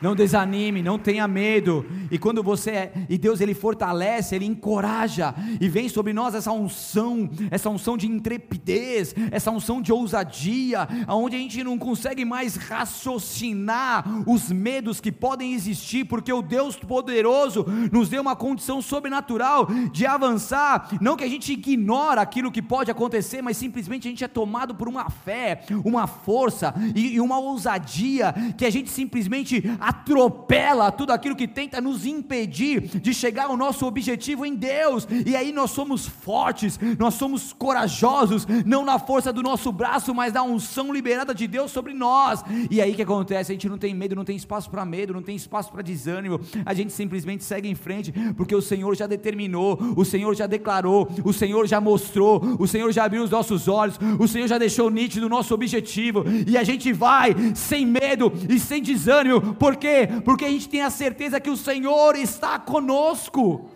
Não 0.00 0.14
desanime, 0.14 0.82
não 0.82 0.98
tenha 0.98 1.26
medo. 1.28 1.86
E 2.12 2.18
quando 2.18 2.42
você 2.42 2.70
é, 2.70 2.92
e 3.08 3.16
Deus 3.16 3.40
ele 3.40 3.54
fortalece, 3.54 4.34
ele 4.34 4.44
encoraja 4.44 5.34
e 5.58 5.66
vem 5.66 5.88
sobre 5.88 6.12
nós 6.12 6.34
essa 6.34 6.52
unção, 6.52 7.30
essa 7.50 7.70
unção 7.70 7.96
de 7.96 8.06
intrepidez, 8.06 9.14
essa 9.30 9.50
unção 9.50 9.80
de 9.80 9.90
ousadia, 9.90 10.86
aonde 11.06 11.36
a 11.36 11.38
gente 11.38 11.64
não 11.64 11.78
consegue 11.78 12.22
mais 12.22 12.56
raciocinar 12.56 14.04
os 14.28 14.52
medos 14.52 15.00
que 15.00 15.10
podem 15.10 15.54
existir, 15.54 16.04
porque 16.04 16.30
o 16.30 16.42
Deus 16.42 16.76
poderoso 16.76 17.64
nos 17.90 18.10
deu 18.10 18.20
uma 18.20 18.36
condição 18.36 18.82
sobrenatural 18.82 19.66
de 19.90 20.04
avançar, 20.04 20.90
não 21.00 21.16
que 21.16 21.24
a 21.24 21.28
gente 21.28 21.50
ignora 21.50 22.20
aquilo 22.20 22.52
que 22.52 22.60
pode 22.60 22.90
acontecer, 22.90 23.40
mas 23.40 23.56
simplesmente 23.56 24.06
a 24.06 24.10
gente 24.10 24.22
é 24.22 24.28
tomado 24.28 24.74
por 24.74 24.86
uma 24.86 25.08
fé, 25.08 25.62
uma 25.82 26.06
força 26.06 26.74
e, 26.94 27.14
e 27.14 27.20
uma 27.22 27.38
ousadia 27.38 28.34
que 28.58 28.66
a 28.66 28.70
gente 28.70 28.90
simplesmente 28.90 29.64
atropela 29.80 30.92
tudo 30.92 31.10
aquilo 31.10 31.34
que 31.34 31.48
tenta 31.48 31.80
nos 31.80 32.01
impedir 32.06 32.80
de 32.80 33.12
chegar 33.12 33.46
ao 33.46 33.56
nosso 33.56 33.86
objetivo 33.86 34.44
em 34.44 34.54
Deus, 34.54 35.06
e 35.26 35.36
aí 35.36 35.52
nós 35.52 35.70
somos 35.70 36.06
fortes, 36.06 36.78
nós 36.98 37.14
somos 37.14 37.52
corajosos, 37.52 38.46
não 38.64 38.84
na 38.84 38.98
força 38.98 39.32
do 39.32 39.42
nosso 39.42 39.70
braço, 39.70 40.14
mas 40.14 40.32
da 40.32 40.42
unção 40.42 40.92
liberada 40.92 41.34
de 41.34 41.46
Deus 41.46 41.70
sobre 41.70 41.92
nós. 41.92 42.42
E 42.70 42.80
aí 42.80 42.92
o 42.92 42.94
que 42.94 43.02
acontece? 43.02 43.52
A 43.52 43.54
gente 43.54 43.68
não 43.68 43.78
tem 43.78 43.94
medo, 43.94 44.16
não 44.16 44.24
tem 44.24 44.36
espaço 44.36 44.70
para 44.70 44.84
medo, 44.84 45.12
não 45.12 45.22
tem 45.22 45.36
espaço 45.36 45.70
para 45.70 45.82
desânimo, 45.82 46.40
a 46.64 46.74
gente 46.74 46.92
simplesmente 46.92 47.44
segue 47.44 47.68
em 47.68 47.74
frente, 47.74 48.12
porque 48.36 48.54
o 48.54 48.62
Senhor 48.62 48.94
já 48.96 49.06
determinou, 49.06 49.78
o 49.96 50.04
Senhor 50.04 50.34
já 50.34 50.46
declarou, 50.46 51.08
o 51.24 51.32
Senhor 51.32 51.66
já 51.66 51.80
mostrou, 51.80 52.56
o 52.58 52.66
Senhor 52.66 52.90
já 52.92 53.04
abriu 53.04 53.22
os 53.22 53.30
nossos 53.30 53.68
olhos, 53.68 53.98
o 54.18 54.26
Senhor 54.26 54.48
já 54.48 54.58
deixou 54.58 54.90
nítido 54.90 55.26
o 55.26 55.28
nosso 55.28 55.54
objetivo, 55.54 56.24
e 56.46 56.56
a 56.56 56.64
gente 56.64 56.92
vai 56.92 57.34
sem 57.54 57.86
medo 57.86 58.32
e 58.48 58.58
sem 58.58 58.82
desânimo, 58.82 59.54
porque 59.54 59.82
quê? 59.82 60.08
Porque 60.24 60.44
a 60.44 60.48
gente 60.48 60.68
tem 60.68 60.82
a 60.82 60.90
certeza 60.90 61.40
que 61.40 61.50
o 61.50 61.56
Senhor 61.56 61.91
está 62.16 62.58
conosco. 62.58 63.70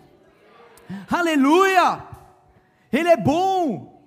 Aleluia! 1.09 2.05
Ele 2.91 3.09
é 3.09 3.17
bom. 3.17 3.97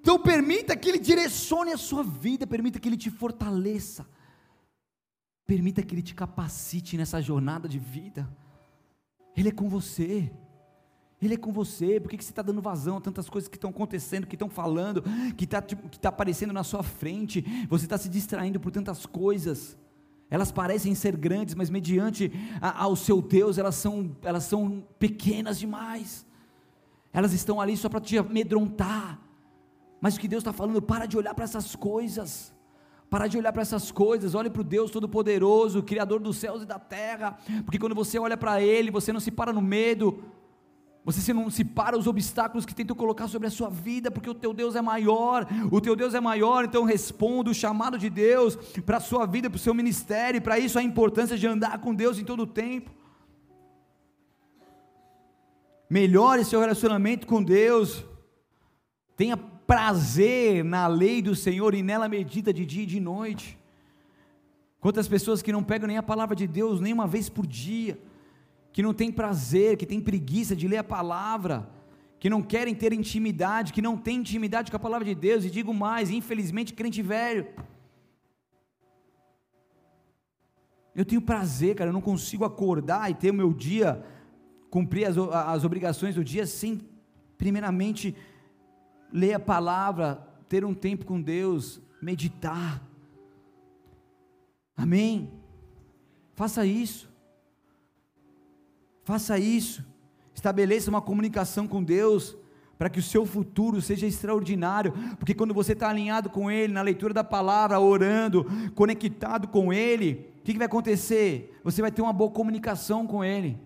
Então 0.00 0.18
permita 0.18 0.76
que 0.76 0.88
Ele 0.88 0.98
direcione 0.98 1.72
a 1.72 1.76
sua 1.76 2.02
vida, 2.02 2.46
permita 2.46 2.78
que 2.78 2.88
Ele 2.88 2.96
te 2.96 3.10
fortaleça, 3.10 4.06
permita 5.44 5.82
que 5.82 5.94
Ele 5.94 6.02
te 6.02 6.14
capacite 6.14 6.96
nessa 6.96 7.20
jornada 7.20 7.68
de 7.68 7.78
vida. 7.78 8.28
Ele 9.36 9.48
é 9.48 9.52
com 9.52 9.68
você. 9.68 10.30
Ele 11.20 11.34
é 11.34 11.36
com 11.36 11.50
você, 11.50 11.98
por 11.98 12.10
que, 12.10 12.18
que 12.18 12.24
você 12.24 12.30
está 12.30 12.42
dando 12.42 12.60
vazão 12.60 12.98
a 12.98 13.00
tantas 13.00 13.28
coisas 13.28 13.48
que 13.48 13.56
estão 13.56 13.70
acontecendo, 13.70 14.26
que 14.26 14.34
estão 14.34 14.50
falando, 14.50 15.02
que 15.34 15.44
está 15.44 15.62
que 15.62 15.98
tá 15.98 16.10
aparecendo 16.10 16.52
na 16.52 16.62
sua 16.62 16.82
frente? 16.82 17.42
Você 17.70 17.86
está 17.86 17.96
se 17.96 18.08
distraindo 18.08 18.60
por 18.60 18.70
tantas 18.70 19.06
coisas. 19.06 19.78
Elas 20.30 20.50
parecem 20.50 20.94
ser 20.94 21.16
grandes, 21.16 21.54
mas 21.54 21.70
mediante 21.70 22.32
a, 22.60 22.82
ao 22.82 22.96
seu 22.96 23.22
Deus, 23.22 23.58
elas 23.58 23.76
são, 23.76 24.16
elas 24.22 24.44
são 24.44 24.84
pequenas 24.98 25.58
demais. 25.58 26.26
Elas 27.12 27.32
estão 27.32 27.60
ali 27.60 27.76
só 27.76 27.88
para 27.88 28.00
te 28.00 28.18
amedrontar. 28.18 29.20
Mas 30.00 30.16
o 30.16 30.20
que 30.20 30.28
Deus 30.28 30.42
está 30.42 30.52
falando, 30.52 30.82
para 30.82 31.06
de 31.06 31.16
olhar 31.16 31.34
para 31.34 31.44
essas 31.44 31.76
coisas. 31.76 32.54
Para 33.08 33.28
de 33.28 33.38
olhar 33.38 33.52
para 33.52 33.62
essas 33.62 33.92
coisas, 33.92 34.34
olhe 34.34 34.50
para 34.50 34.60
o 34.60 34.64
Deus 34.64 34.90
Todo-Poderoso, 34.90 35.82
Criador 35.82 36.18
dos 36.18 36.38
céus 36.38 36.62
e 36.62 36.66
da 36.66 36.78
terra, 36.78 37.38
porque 37.64 37.78
quando 37.78 37.94
você 37.94 38.18
olha 38.18 38.36
para 38.36 38.60
Ele, 38.60 38.90
você 38.90 39.12
não 39.12 39.20
se 39.20 39.30
para 39.30 39.52
no 39.52 39.62
medo, 39.62 40.24
você 41.14 41.32
não 41.32 41.48
se 41.48 41.64
para 41.64 41.96
os 41.96 42.08
obstáculos 42.08 42.66
que 42.66 42.74
tentam 42.74 42.96
colocar 42.96 43.28
sobre 43.28 43.46
a 43.46 43.50
sua 43.50 43.70
vida, 43.70 44.10
porque 44.10 44.28
o 44.28 44.34
teu 44.34 44.52
Deus 44.52 44.74
é 44.74 44.82
maior, 44.82 45.46
o 45.70 45.80
teu 45.80 45.94
Deus 45.94 46.14
é 46.14 46.20
maior, 46.20 46.64
então 46.64 46.82
responda 46.82 47.48
o 47.48 47.54
chamado 47.54 47.96
de 47.96 48.10
Deus 48.10 48.56
para 48.84 48.96
a 48.96 49.00
sua 49.00 49.24
vida, 49.24 49.48
para 49.48 49.56
o 49.56 49.60
seu 49.60 49.72
ministério, 49.72 50.42
para 50.42 50.58
isso 50.58 50.76
a 50.76 50.82
importância 50.82 51.38
de 51.38 51.46
andar 51.46 51.78
com 51.78 51.94
Deus 51.94 52.18
em 52.18 52.24
todo 52.24 52.42
o 52.42 52.46
tempo. 52.46 52.90
Melhore 55.88 56.44
seu 56.44 56.58
relacionamento 56.58 57.24
com 57.24 57.40
Deus, 57.40 58.04
tenha 59.16 59.36
prazer 59.36 60.64
na 60.64 60.88
lei 60.88 61.22
do 61.22 61.36
Senhor 61.36 61.72
e 61.72 61.84
nela 61.84 62.08
medita 62.08 62.52
de 62.52 62.66
dia 62.66 62.82
e 62.82 62.86
de 62.86 62.98
noite. 62.98 63.56
Quantas 64.80 65.06
pessoas 65.06 65.40
que 65.40 65.52
não 65.52 65.62
pegam 65.62 65.86
nem 65.86 65.98
a 65.98 66.02
palavra 66.02 66.34
de 66.34 66.48
Deus 66.48 66.80
nem 66.80 66.92
uma 66.92 67.06
vez 67.06 67.28
por 67.28 67.46
dia, 67.46 67.96
que 68.76 68.82
não 68.82 68.92
tem 68.92 69.10
prazer, 69.10 69.78
que 69.78 69.86
tem 69.86 70.02
preguiça 70.02 70.54
de 70.54 70.68
ler 70.68 70.76
a 70.76 70.84
palavra, 70.84 71.66
que 72.18 72.28
não 72.28 72.42
querem 72.42 72.74
ter 72.74 72.92
intimidade, 72.92 73.72
que 73.72 73.80
não 73.80 73.96
tem 73.96 74.18
intimidade 74.18 74.70
com 74.70 74.76
a 74.76 74.78
palavra 74.86 75.06
de 75.06 75.14
Deus, 75.14 75.46
e 75.46 75.50
digo 75.50 75.72
mais, 75.72 76.10
infelizmente, 76.10 76.74
crente 76.74 77.00
velho. 77.00 77.46
Eu 80.94 81.06
tenho 81.06 81.22
prazer, 81.22 81.74
cara, 81.74 81.88
eu 81.88 81.94
não 81.94 82.02
consigo 82.02 82.44
acordar 82.44 83.10
e 83.10 83.14
ter 83.14 83.30
o 83.30 83.34
meu 83.34 83.50
dia, 83.50 84.04
cumprir 84.68 85.06
as, 85.06 85.16
as 85.16 85.64
obrigações 85.64 86.14
do 86.14 86.22
dia 86.22 86.46
sem, 86.46 86.86
primeiramente, 87.38 88.14
ler 89.10 89.32
a 89.32 89.40
palavra, 89.40 90.16
ter 90.50 90.66
um 90.66 90.74
tempo 90.74 91.06
com 91.06 91.18
Deus, 91.18 91.80
meditar. 92.02 92.86
Amém? 94.76 95.32
Faça 96.34 96.66
isso. 96.66 97.15
Faça 99.06 99.38
isso. 99.38 99.86
Estabeleça 100.34 100.90
uma 100.90 101.00
comunicação 101.00 101.68
com 101.68 101.80
Deus 101.80 102.36
para 102.76 102.90
que 102.90 102.98
o 102.98 103.02
seu 103.02 103.24
futuro 103.24 103.80
seja 103.80 104.04
extraordinário, 104.04 104.92
porque 105.16 105.32
quando 105.32 105.54
você 105.54 105.74
está 105.74 105.88
alinhado 105.88 106.28
com 106.28 106.50
Ele, 106.50 106.72
na 106.72 106.82
leitura 106.82 107.14
da 107.14 107.22
palavra, 107.22 107.78
orando, 107.78 108.44
conectado 108.74 109.46
com 109.46 109.72
Ele, 109.72 110.28
o 110.40 110.42
que, 110.42 110.52
que 110.52 110.58
vai 110.58 110.66
acontecer? 110.66 111.56
Você 111.62 111.80
vai 111.80 111.92
ter 111.92 112.02
uma 112.02 112.12
boa 112.12 112.32
comunicação 112.32 113.06
com 113.06 113.24
Ele, 113.24 113.56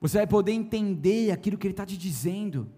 você 0.00 0.18
vai 0.18 0.26
poder 0.26 0.50
entender 0.50 1.30
aquilo 1.30 1.56
que 1.56 1.68
Ele 1.68 1.72
está 1.72 1.86
te 1.86 1.96
dizendo. 1.96 2.68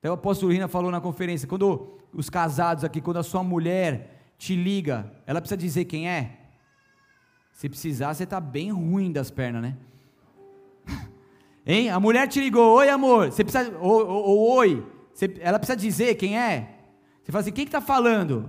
Até 0.00 0.10
o 0.10 0.14
apóstolo 0.14 0.52
Rina 0.52 0.66
falou 0.66 0.90
na 0.90 1.00
conferência: 1.00 1.46
quando 1.46 2.00
os 2.12 2.28
casados 2.28 2.82
aqui, 2.82 3.00
quando 3.00 3.18
a 3.18 3.22
sua 3.22 3.44
mulher 3.44 4.32
te 4.36 4.56
liga, 4.56 5.10
ela 5.24 5.40
precisa 5.40 5.56
dizer 5.56 5.84
quem 5.84 6.08
é? 6.08 6.40
Se 7.52 7.68
precisar, 7.68 8.12
você 8.12 8.24
está 8.24 8.40
bem 8.40 8.72
ruim 8.72 9.12
das 9.12 9.30
pernas, 9.30 9.62
né? 9.62 9.76
Hein? 11.66 11.90
A 11.90 11.98
mulher 11.98 12.28
te 12.28 12.40
ligou, 12.40 12.76
oi 12.76 12.88
amor, 12.88 13.32
você 13.32 13.42
precisa, 13.42 13.76
ou, 13.80 14.06
ou, 14.06 14.24
ou 14.24 14.56
oi, 14.58 14.86
você, 15.12 15.34
ela 15.40 15.58
precisa 15.58 15.76
dizer 15.76 16.14
quem 16.14 16.38
é? 16.38 16.76
Você 17.24 17.32
fala 17.32 17.40
assim, 17.40 17.52
quem 17.52 17.64
que 17.64 17.68
está 17.68 17.80
falando? 17.80 18.48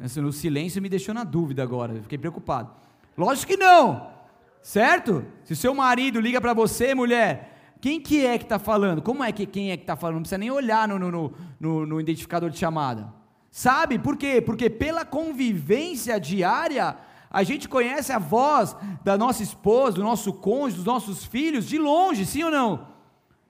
Assim, 0.00 0.20
no 0.20 0.32
silêncio 0.32 0.80
me 0.80 0.88
deixou 0.88 1.12
na 1.12 1.24
dúvida 1.24 1.62
agora, 1.62 2.00
fiquei 2.02 2.16
preocupado. 2.16 2.70
Lógico 3.18 3.50
que 3.50 3.56
não, 3.56 4.10
certo? 4.62 5.24
Se 5.42 5.54
o 5.54 5.56
seu 5.56 5.74
marido 5.74 6.20
liga 6.20 6.40
para 6.40 6.54
você, 6.54 6.94
mulher, 6.94 7.76
quem 7.80 8.00
que 8.00 8.24
é 8.24 8.38
que 8.38 8.44
está 8.44 8.58
falando? 8.58 9.02
Como 9.02 9.24
é 9.24 9.32
que 9.32 9.44
quem 9.44 9.72
é 9.72 9.76
que 9.76 9.82
está 9.82 9.96
falando? 9.96 10.16
Não 10.16 10.22
precisa 10.22 10.38
nem 10.38 10.52
olhar 10.52 10.86
no, 10.86 10.98
no, 10.98 11.32
no, 11.58 11.86
no 11.86 12.00
identificador 12.00 12.48
de 12.48 12.58
chamada. 12.58 13.12
Sabe 13.50 13.98
por 13.98 14.16
quê? 14.16 14.40
Porque 14.40 14.70
pela 14.70 15.04
convivência 15.04 16.20
diária, 16.20 16.96
a 17.30 17.44
gente 17.44 17.68
conhece 17.68 18.12
a 18.12 18.18
voz 18.18 18.76
da 19.04 19.16
nossa 19.16 19.42
esposa, 19.42 19.96
do 19.96 20.02
nosso 20.02 20.32
cônjuge, 20.32 20.76
dos 20.76 20.84
nossos 20.84 21.24
filhos 21.24 21.64
de 21.64 21.78
longe, 21.78 22.26
sim 22.26 22.42
ou 22.42 22.50
não? 22.50 22.88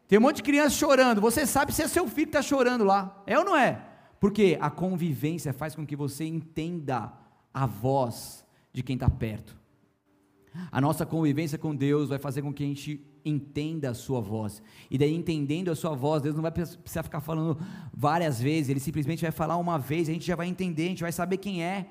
Tem 0.07 0.19
um 0.19 0.23
monte 0.23 0.37
de 0.37 0.43
criança 0.43 0.77
chorando. 0.77 1.21
Você 1.21 1.47
sabe 1.47 1.73
se 1.73 1.83
é 1.83 1.89
seu 1.89 2.07
filho 2.07 2.27
que 2.27 2.37
está 2.37 2.43
chorando 2.43 2.85
lá. 2.85 3.23
É 3.27 3.39
ou 3.39 3.45
não 3.45 3.57
é? 3.57 3.87
Porque 4.19 4.59
a 4.61 4.69
convivência 4.69 5.53
faz 5.53 5.75
com 5.75 5.87
que 5.87 5.97
você 5.97 6.25
entenda 6.25 7.11
a 7.55 7.65
voz 7.65 8.45
de 8.73 8.83
quem 8.83 8.95
está 8.95 9.09
perto. 9.09 9.59
A 10.71 10.81
nossa 10.81 11.07
convivência 11.07 11.57
com 11.57 11.75
Deus 11.75 12.09
vai 12.09 12.19
fazer 12.19 12.43
com 12.43 12.53
que 12.53 12.63
a 12.63 12.67
gente 12.67 13.01
entenda 13.25 13.91
a 13.91 13.95
sua 13.95 14.21
voz. 14.21 14.63
E 14.91 14.99
daí, 14.99 15.15
entendendo 15.15 15.71
a 15.71 15.77
sua 15.77 15.95
voz, 15.95 16.23
Deus 16.23 16.35
não 16.35 16.43
vai 16.43 16.51
precisar 16.51 17.03
ficar 17.03 17.21
falando 17.21 17.59
várias 17.95 18.41
vezes, 18.41 18.69
Ele 18.69 18.81
simplesmente 18.81 19.23
vai 19.23 19.31
falar 19.31 19.57
uma 19.57 19.79
vez, 19.79 20.09
a 20.09 20.13
gente 20.13 20.27
já 20.27 20.37
vai 20.37 20.49
entender, 20.49 20.87
a 20.87 20.89
gente 20.89 21.03
vai 21.03 21.13
saber 21.13 21.37
quem 21.37 21.63
é. 21.63 21.87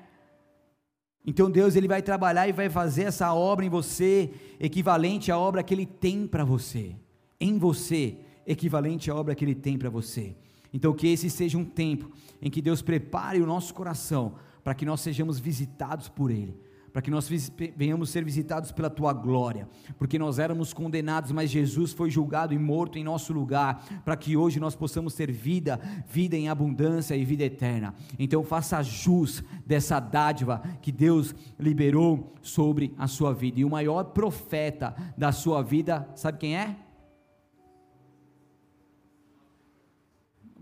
Então 1.26 1.50
Deus 1.50 1.76
ele 1.76 1.86
vai 1.86 2.02
trabalhar 2.02 2.48
e 2.48 2.52
vai 2.52 2.68
fazer 2.70 3.04
essa 3.04 3.32
obra 3.34 3.64
em 3.64 3.68
você 3.68 4.30
equivalente 4.58 5.30
à 5.30 5.38
obra 5.38 5.62
que 5.62 5.74
ele 5.74 5.86
tem 5.86 6.26
para 6.26 6.44
você, 6.44 6.96
em 7.38 7.58
você, 7.58 8.16
equivalente 8.46 9.10
à 9.10 9.14
obra 9.14 9.34
que 9.34 9.44
ele 9.44 9.54
tem 9.54 9.78
para 9.78 9.90
você. 9.90 10.34
Então 10.72 10.94
que 10.94 11.08
esse 11.08 11.28
seja 11.28 11.58
um 11.58 11.64
tempo 11.64 12.10
em 12.40 12.50
que 12.50 12.62
Deus 12.62 12.80
prepare 12.80 13.40
o 13.40 13.46
nosso 13.46 13.74
coração 13.74 14.34
para 14.64 14.74
que 14.74 14.86
nós 14.86 15.00
sejamos 15.00 15.38
visitados 15.38 16.08
por 16.08 16.30
ele 16.30 16.56
para 16.92 17.02
que 17.02 17.10
nós 17.10 17.28
venhamos 17.76 18.10
ser 18.10 18.24
visitados 18.24 18.72
pela 18.72 18.90
tua 18.90 19.12
glória, 19.12 19.68
porque 19.98 20.18
nós 20.18 20.38
éramos 20.38 20.72
condenados, 20.72 21.32
mas 21.32 21.50
Jesus 21.50 21.92
foi 21.92 22.10
julgado 22.10 22.52
e 22.52 22.58
morto 22.58 22.98
em 22.98 23.04
nosso 23.04 23.32
lugar, 23.32 23.84
para 24.04 24.16
que 24.16 24.36
hoje 24.36 24.58
nós 24.58 24.74
possamos 24.74 25.14
ter 25.14 25.30
vida, 25.30 25.80
vida 26.06 26.36
em 26.36 26.48
abundância 26.48 27.16
e 27.16 27.24
vida 27.24 27.44
eterna. 27.44 27.94
Então 28.18 28.42
faça 28.42 28.82
jus 28.82 29.42
dessa 29.66 30.00
dádiva 30.00 30.62
que 30.82 30.92
Deus 30.92 31.34
liberou 31.58 32.34
sobre 32.42 32.94
a 32.98 33.06
sua 33.06 33.32
vida. 33.32 33.60
E 33.60 33.64
o 33.64 33.70
maior 33.70 34.04
profeta 34.04 34.94
da 35.16 35.32
sua 35.32 35.62
vida, 35.62 36.08
sabe 36.14 36.38
quem 36.38 36.56
é? 36.56 36.76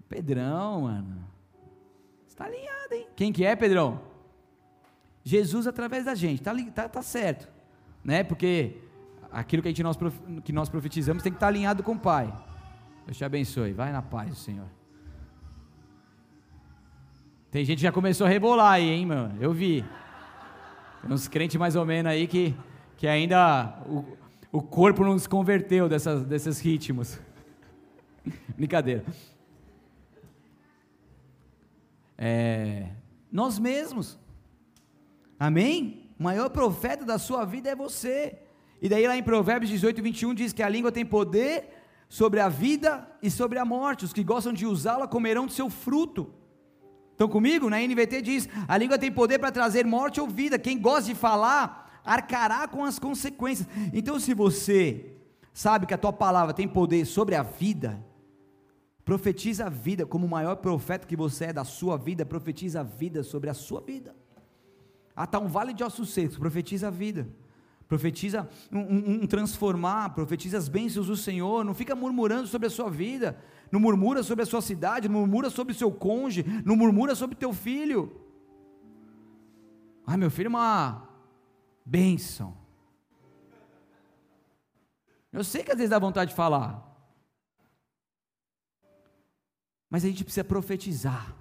Pedrão, 0.09 0.83
mano. 0.83 1.24
Está 2.26 2.47
alinhado, 2.47 2.95
hein? 2.95 3.07
Quem 3.14 3.33
que 3.33 3.45
é, 3.45 3.55
Pedrão? 3.55 4.08
Jesus 5.29 5.66
através 5.66 6.07
da 6.07 6.14
gente, 6.14 6.41
tá, 6.41 6.55
tá, 6.74 6.89
tá 6.89 7.03
certo, 7.03 7.47
né? 8.03 8.24
Porque 8.24 8.79
aquilo 9.31 9.61
que, 9.61 9.68
a 9.68 9.70
gente, 9.70 9.83
nós, 9.83 9.99
que 10.43 10.53
nós 10.55 10.70
profetizamos 10.70 11.22
tem 11.22 11.31
que 11.31 11.37
estar 11.37 11.49
tá 11.49 11.51
alinhado 11.53 11.83
com 11.83 11.93
o 11.93 11.99
Pai. 11.99 12.35
Deus 13.05 13.18
te 13.18 13.26
abençoe, 13.26 13.74
vai 13.74 13.93
na 13.93 14.01
paz 14.01 14.39
Senhor. 14.39 14.66
Tem 17.51 17.62
gente 17.62 17.76
que 17.76 17.83
já 17.83 17.93
começou 17.93 18.26
a 18.26 18.31
rebolar 18.31 18.72
aí, 18.72 18.89
hein, 18.89 19.05
mano? 19.05 19.37
Eu 19.39 19.53
vi. 19.53 19.85
Tem 21.03 21.12
uns 21.12 21.29
crentes 21.29 21.57
mais 21.57 21.76
ou 21.76 21.85
menos 21.85 22.11
aí 22.11 22.26
que, 22.26 22.57
que 22.97 23.07
ainda 23.07 23.83
o, 23.87 24.05
o 24.51 24.62
corpo 24.62 25.05
não 25.05 25.18
se 25.18 25.29
converteu 25.29 25.91
dessas, 25.91 26.24
desses 26.24 26.59
ritmos. 26.59 27.20
Brincadeira. 28.57 29.05
É, 32.16 32.89
nós 33.31 33.59
mesmos. 33.59 34.18
Amém? 35.39 36.11
O 36.18 36.22
maior 36.22 36.51
profeta 36.51 37.05
da 37.05 37.18
sua 37.18 37.45
vida 37.45 37.70
é 37.70 37.76
você. 37.76 38.39
E 38.82 38.89
daí 38.89 39.07
lá 39.07 39.16
em 39.16 39.22
Provérbios 39.22 39.70
18, 39.70 40.03
21 40.03 40.34
diz 40.34 40.53
que 40.53 40.62
a 40.62 40.68
língua 40.68 40.91
tem 40.91 41.05
poder 41.05 41.68
sobre 42.09 42.41
a 42.41 42.49
vida 42.49 43.09
e 43.22 43.30
sobre 43.30 43.59
a 43.59 43.64
morte. 43.64 44.05
Os 44.05 44.12
que 44.12 44.24
gostam 44.24 44.53
de 44.53 44.66
usá-la 44.66 45.07
comerão 45.07 45.47
do 45.47 45.53
seu 45.53 45.70
fruto. 45.70 46.32
Estão 47.12 47.28
comigo? 47.28 47.68
Na 47.68 47.80
NVT 47.80 48.22
diz: 48.22 48.49
a 48.66 48.76
língua 48.76 48.99
tem 48.99 49.11
poder 49.11 49.39
para 49.39 49.53
trazer 49.53 49.84
morte 49.84 50.20
ou 50.20 50.26
vida. 50.26 50.59
Quem 50.59 50.78
gosta 50.78 51.12
de 51.12 51.14
falar, 51.14 52.01
arcará 52.05 52.66
com 52.66 52.84
as 52.84 52.99
consequências. 52.99 53.68
Então, 53.93 54.18
se 54.18 54.34
você 54.34 55.12
sabe 55.53 55.86
que 55.86 55.95
a 55.95 55.99
tua 55.99 56.12
palavra 56.12 56.55
tem 56.55 56.68
poder 56.68 57.05
sobre 57.05 57.34
a 57.34 57.43
vida, 57.43 58.05
profetiza 59.05 59.66
a 59.66 59.68
vida, 59.68 60.07
como 60.07 60.26
o 60.26 60.30
maior 60.30 60.57
profeta 60.57 61.07
que 61.07 61.16
você 61.16 61.47
é 61.47 61.53
da 61.53 61.64
sua 61.64 61.97
vida, 61.97 62.24
profetiza 62.24 62.80
a 62.80 62.84
vida 62.84 63.22
sobre 63.22 63.51
a 63.51 63.55
sua 63.55 63.80
vida. 63.80 64.14
Ah, 65.19 65.25
está 65.25 65.41
um 65.41 65.49
vale 65.49 65.75
de 65.75 65.83
ossos 65.83 66.11
secos, 66.11 66.39
profetiza 66.39 66.87
a 66.87 66.91
vida. 66.93 67.29
Profetiza 67.89 68.49
um, 68.71 68.79
um, 68.79 69.23
um, 69.23 69.27
transformar, 69.27 70.11
profetiza 70.11 70.57
as 70.57 70.69
bênçãos 70.69 71.09
do 71.09 71.16
Senhor, 71.16 71.64
não 71.64 71.75
fica 71.75 71.97
murmurando 71.97 72.47
sobre 72.47 72.69
a 72.69 72.71
sua 72.71 72.89
vida, 72.89 73.37
não 73.73 73.81
murmura 73.81 74.23
sobre 74.23 74.45
a 74.45 74.47
sua 74.47 74.62
cidade, 74.62 75.09
não 75.09 75.19
murmura 75.19 75.51
sobre 75.51 75.73
o 75.73 75.77
seu 75.77 75.91
cônjuge, 75.91 76.45
não 76.64 76.77
murmura 76.77 77.16
sobre 77.16 77.35
o 77.35 77.39
teu 77.39 77.53
filho. 77.53 78.12
Ah, 80.07 80.16
meu 80.16 80.31
filho 80.31 80.47
é 80.47 80.51
uma 80.51 81.09
bênção. 81.85 82.57
Eu 85.33 85.43
sei 85.43 85.64
que 85.64 85.73
às 85.73 85.79
vezes 85.79 85.91
dá 85.91 85.99
vontade 85.99 86.31
de 86.31 86.37
falar, 86.37 86.97
mas 89.91 90.05
a 90.05 90.07
gente 90.07 90.23
precisa 90.23 90.45
profetizar. 90.45 91.35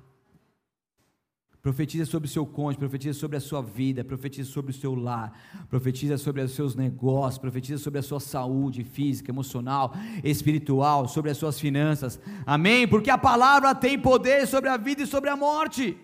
Profetiza 1.68 2.06
sobre 2.06 2.30
o 2.30 2.32
seu 2.32 2.46
cônjuge, 2.46 2.80
profetiza 2.80 3.20
sobre 3.20 3.36
a 3.36 3.42
sua 3.42 3.62
vida, 3.62 4.02
profetiza 4.02 4.50
sobre 4.50 4.72
o 4.72 4.74
seu 4.74 4.96
lar, 4.96 5.38
profetiza 5.70 6.18
sobre 6.18 6.42
os 6.42 6.54
seus 6.54 6.76
negócios, 6.76 7.38
profetiza 7.38 7.84
sobre 7.84 8.00
a 8.00 8.02
sua 8.02 8.22
saúde 8.22 8.86
física, 8.86 9.32
emocional, 9.32 9.94
espiritual, 10.24 11.10
sobre 11.10 11.30
as 11.30 11.36
suas 11.36 11.60
finanças. 11.60 12.22
Amém? 12.46 12.88
Porque 12.88 13.10
a 13.10 13.18
palavra 13.18 13.76
tem 13.76 14.00
poder 14.00 14.48
sobre 14.48 14.70
a 14.70 14.78
vida 14.78 15.04
e 15.04 15.06
sobre 15.06 15.30
a 15.30 15.36
morte. 15.36 15.98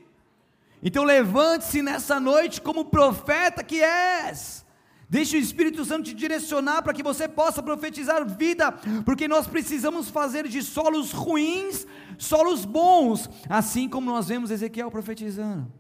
Então 0.84 1.06
levante-se 1.06 1.82
nessa 1.82 2.20
noite 2.20 2.60
como 2.60 2.84
profeta 2.84 3.64
que 3.64 3.82
és. 3.82 4.63
Deixe 5.10 5.38
o 5.38 5.40
Espírito 5.40 5.86
Santo 5.86 6.06
te 6.06 6.14
direcionar 6.14 6.82
para 6.82 6.94
que 6.94 7.04
você 7.04 7.28
possa 7.28 7.62
profetizar 7.62 8.28
vida, 8.28 8.72
porque 9.06 9.28
nós 9.28 9.48
precisamos 9.48 10.10
fazer 10.10 10.48
de 10.48 10.64
solos 10.64 11.12
ruins 11.12 11.86
solos 12.18 12.66
bons, 12.66 13.30
assim 13.50 13.90
como 13.90 14.10
nós 14.10 14.28
vemos 14.28 14.52
Ezequiel 14.52 14.92
profetizando. 14.92 15.72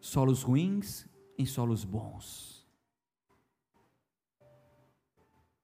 Solos 0.00 0.42
ruins 0.42 1.06
em 1.36 1.44
solos 1.44 1.84
bons. 1.84 2.66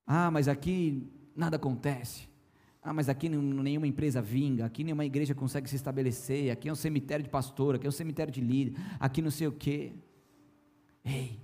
Ah, 0.07 0.31
mas 0.31 0.49
aqui 0.49 1.09
nada 1.35 1.57
acontece. 1.57 2.29
Ah, 2.83 2.93
mas 2.93 3.09
aqui 3.09 3.29
nenhuma 3.29 3.87
empresa 3.87 4.21
vinga, 4.21 4.67
aqui 4.67 4.83
nenhuma 4.83 5.05
igreja 5.05 5.35
consegue 5.35 5.71
se 5.71 5.77
estabelecer, 5.77 6.51
aqui 6.51 6.69
é 6.69 6.73
um 6.73 6.77
cemitério 6.77 7.23
de 7.23 7.31
pastor, 7.31 7.77
aqui 7.77 7.87
é 7.87 7.89
um 7.89 7.93
cemitério 7.93 8.33
de 8.33 8.41
líder, 8.41 8.77
aqui 8.99 9.23
não 9.23 9.31
sei 9.31 9.47
o 9.47 9.53
quê. 9.53 9.93
Ei, 11.05 11.41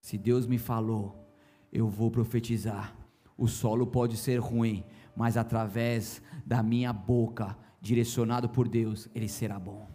se 0.00 0.18
Deus 0.18 0.46
me 0.46 0.58
falou, 0.58 1.28
eu 1.72 1.88
vou 1.88 2.10
profetizar. 2.10 2.96
O 3.36 3.48
solo 3.48 3.86
pode 3.86 4.16
ser 4.16 4.38
ruim, 4.38 4.84
mas 5.16 5.36
através 5.36 6.22
da 6.46 6.62
minha 6.62 6.92
boca, 6.92 7.56
direcionado 7.80 8.48
por 8.48 8.68
Deus, 8.68 9.08
ele 9.14 9.28
será 9.28 9.58
bom. 9.58 9.88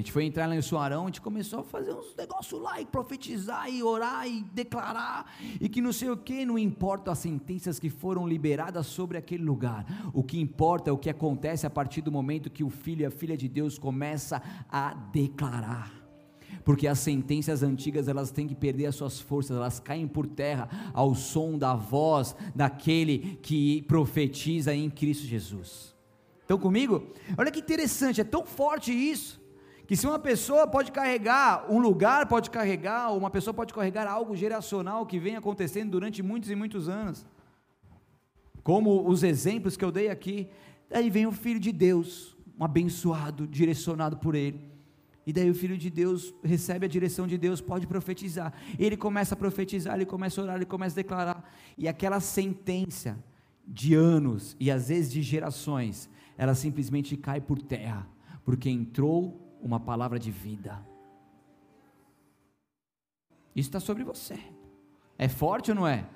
A 0.00 0.02
gente 0.02 0.12
foi 0.12 0.24
entrar 0.24 0.46
lá 0.46 0.56
em 0.56 0.62
Suarão, 0.62 1.02
a 1.02 1.06
gente 1.08 1.20
começou 1.20 1.60
a 1.60 1.62
fazer 1.62 1.92
uns 1.92 2.16
negócios 2.16 2.58
lá, 2.58 2.80
e 2.80 2.86
profetizar, 2.86 3.68
e 3.68 3.82
orar, 3.82 4.26
e 4.26 4.42
declarar, 4.44 5.30
e 5.60 5.68
que 5.68 5.82
não 5.82 5.92
sei 5.92 6.08
o 6.08 6.16
que, 6.16 6.42
não 6.46 6.58
importa 6.58 7.12
as 7.12 7.18
sentenças 7.18 7.78
que 7.78 7.90
foram 7.90 8.26
liberadas 8.26 8.86
sobre 8.86 9.18
aquele 9.18 9.44
lugar, 9.44 9.84
o 10.14 10.22
que 10.22 10.40
importa 10.40 10.88
é 10.88 10.92
o 10.92 10.96
que 10.96 11.10
acontece 11.10 11.66
a 11.66 11.70
partir 11.70 12.00
do 12.00 12.10
momento 12.10 12.48
que 12.48 12.64
o 12.64 12.70
filho 12.70 13.02
e 13.02 13.04
a 13.04 13.10
filha 13.10 13.36
de 13.36 13.46
Deus 13.46 13.78
começa 13.78 14.42
a 14.70 14.94
declarar 14.94 15.92
porque 16.64 16.86
as 16.86 16.98
sentenças 16.98 17.62
antigas 17.62 18.06
elas 18.06 18.30
têm 18.30 18.46
que 18.46 18.54
perder 18.54 18.86
as 18.86 18.94
suas 18.94 19.18
forças, 19.18 19.56
elas 19.56 19.80
caem 19.80 20.06
por 20.06 20.26
terra 20.26 20.68
ao 20.92 21.14
som 21.14 21.56
da 21.56 21.74
voz 21.74 22.34
daquele 22.54 23.38
que 23.42 23.82
profetiza 23.82 24.74
em 24.74 24.90
Cristo 24.90 25.26
Jesus. 25.26 25.94
Estão 26.42 26.58
comigo? 26.58 27.06
Olha 27.38 27.50
que 27.50 27.60
interessante, 27.60 28.20
é 28.20 28.24
tão 28.24 28.44
forte 28.44 28.92
isso, 28.92 29.39
que 29.90 29.96
se 29.96 30.06
uma 30.06 30.20
pessoa 30.20 30.68
pode 30.68 30.92
carregar 30.92 31.66
um 31.68 31.80
lugar, 31.80 32.28
pode 32.28 32.48
carregar, 32.48 33.12
uma 33.12 33.28
pessoa 33.28 33.52
pode 33.52 33.74
carregar 33.74 34.06
algo 34.06 34.36
geracional 34.36 35.04
que 35.04 35.18
vem 35.18 35.34
acontecendo 35.34 35.90
durante 35.90 36.22
muitos 36.22 36.48
e 36.48 36.54
muitos 36.54 36.88
anos, 36.88 37.26
como 38.62 39.04
os 39.08 39.24
exemplos 39.24 39.76
que 39.76 39.84
eu 39.84 39.90
dei 39.90 40.08
aqui, 40.08 40.48
daí 40.88 41.10
vem 41.10 41.26
o 41.26 41.32
Filho 41.32 41.58
de 41.58 41.72
Deus, 41.72 42.36
um 42.56 42.62
abençoado, 42.62 43.48
direcionado 43.48 44.16
por 44.18 44.36
Ele, 44.36 44.60
e 45.26 45.32
daí 45.32 45.50
o 45.50 45.54
filho 45.56 45.76
de 45.76 45.90
Deus 45.90 46.32
recebe 46.40 46.86
a 46.86 46.88
direção 46.88 47.26
de 47.26 47.36
Deus, 47.36 47.60
pode 47.60 47.84
profetizar. 47.84 48.54
Ele 48.78 48.96
começa 48.96 49.34
a 49.34 49.36
profetizar, 49.36 49.96
ele 49.96 50.06
começa 50.06 50.40
a 50.40 50.44
orar, 50.44 50.56
ele 50.56 50.66
começa 50.66 50.94
a 50.94 51.02
declarar. 51.02 51.52
E 51.76 51.88
aquela 51.88 52.20
sentença 52.20 53.18
de 53.66 53.94
anos 53.94 54.56
e 54.60 54.70
às 54.70 54.88
vezes 54.88 55.12
de 55.12 55.20
gerações, 55.20 56.08
ela 56.38 56.54
simplesmente 56.54 57.16
cai 57.16 57.40
por 57.40 57.60
terra, 57.60 58.08
porque 58.44 58.70
entrou 58.70 59.49
uma 59.60 59.80
palavra 59.80 60.18
de 60.18 60.30
vida. 60.30 60.84
Isso 63.54 63.68
está 63.68 63.80
sobre 63.80 64.04
você. 64.04 64.38
É 65.18 65.28
forte 65.28 65.70
ou 65.70 65.74
não 65.74 65.86
é? 65.86 66.08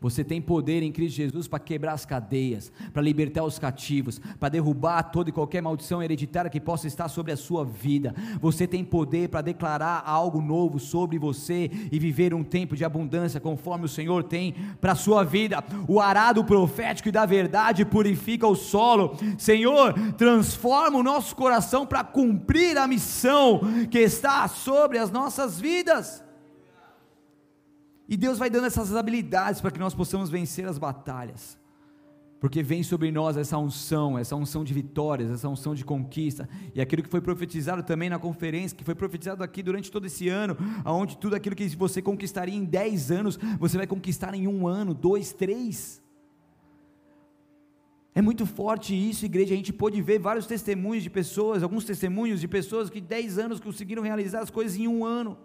Você 0.00 0.24
tem 0.24 0.40
poder 0.40 0.82
em 0.82 0.90
Cristo 0.90 1.16
Jesus 1.16 1.46
para 1.46 1.58
quebrar 1.58 1.92
as 1.92 2.06
cadeias, 2.06 2.72
para 2.92 3.02
libertar 3.02 3.44
os 3.44 3.58
cativos, 3.58 4.18
para 4.38 4.48
derrubar 4.48 5.02
toda 5.02 5.28
e 5.28 5.32
qualquer 5.32 5.60
maldição 5.60 6.02
hereditária 6.02 6.50
que 6.50 6.60
possa 6.60 6.86
estar 6.86 7.08
sobre 7.08 7.32
a 7.32 7.36
sua 7.36 7.64
vida. 7.64 8.14
Você 8.40 8.66
tem 8.66 8.82
poder 8.82 9.28
para 9.28 9.42
declarar 9.42 10.02
algo 10.06 10.40
novo 10.40 10.78
sobre 10.78 11.18
você 11.18 11.70
e 11.92 11.98
viver 11.98 12.32
um 12.32 12.42
tempo 12.42 12.74
de 12.74 12.84
abundância 12.84 13.38
conforme 13.38 13.84
o 13.84 13.88
Senhor 13.88 14.24
tem 14.24 14.54
para 14.80 14.92
a 14.92 14.96
sua 14.96 15.22
vida. 15.22 15.62
O 15.86 16.00
arado 16.00 16.44
profético 16.44 17.10
e 17.10 17.12
da 17.12 17.26
verdade 17.26 17.84
purifica 17.84 18.46
o 18.46 18.56
solo. 18.56 19.16
Senhor, 19.36 19.92
transforma 20.16 20.98
o 20.98 21.02
nosso 21.02 21.36
coração 21.36 21.86
para 21.86 22.02
cumprir 22.02 22.78
a 22.78 22.88
missão 22.88 23.60
que 23.90 23.98
está 23.98 24.48
sobre 24.48 24.96
as 24.96 25.10
nossas 25.10 25.60
vidas. 25.60 26.29
E 28.10 28.16
Deus 28.16 28.38
vai 28.38 28.50
dando 28.50 28.66
essas 28.66 28.92
habilidades 28.96 29.60
para 29.60 29.70
que 29.70 29.78
nós 29.78 29.94
possamos 29.94 30.28
vencer 30.28 30.66
as 30.66 30.78
batalhas. 30.78 31.56
Porque 32.40 32.60
vem 32.60 32.82
sobre 32.82 33.12
nós 33.12 33.36
essa 33.36 33.56
unção, 33.56 34.18
essa 34.18 34.34
unção 34.34 34.64
de 34.64 34.74
vitórias, 34.74 35.30
essa 35.30 35.48
unção 35.48 35.76
de 35.76 35.84
conquista. 35.84 36.48
E 36.74 36.80
aquilo 36.80 37.04
que 37.04 37.08
foi 37.08 37.20
profetizado 37.20 37.84
também 37.84 38.10
na 38.10 38.18
conferência, 38.18 38.76
que 38.76 38.82
foi 38.82 38.96
profetizado 38.96 39.44
aqui 39.44 39.62
durante 39.62 39.92
todo 39.92 40.06
esse 40.06 40.28
ano, 40.28 40.56
aonde 40.84 41.18
tudo 41.18 41.36
aquilo 41.36 41.54
que 41.54 41.68
você 41.68 42.02
conquistaria 42.02 42.56
em 42.56 42.64
10 42.64 43.12
anos, 43.12 43.38
você 43.60 43.76
vai 43.76 43.86
conquistar 43.86 44.34
em 44.34 44.48
um 44.48 44.66
ano, 44.66 44.92
dois, 44.92 45.32
três. 45.32 46.02
É 48.12 48.20
muito 48.20 48.44
forte 48.44 48.92
isso, 48.92 49.24
igreja. 49.24 49.54
A 49.54 49.56
gente 49.56 49.72
pôde 49.72 50.02
ver 50.02 50.18
vários 50.18 50.46
testemunhos 50.46 51.04
de 51.04 51.10
pessoas, 51.10 51.62
alguns 51.62 51.84
testemunhos 51.84 52.40
de 52.40 52.48
pessoas 52.48 52.90
que 52.90 53.00
10 53.00 53.38
anos 53.38 53.60
conseguiram 53.60 54.02
realizar 54.02 54.40
as 54.40 54.50
coisas 54.50 54.76
em 54.76 54.88
um 54.88 55.04
ano 55.04 55.38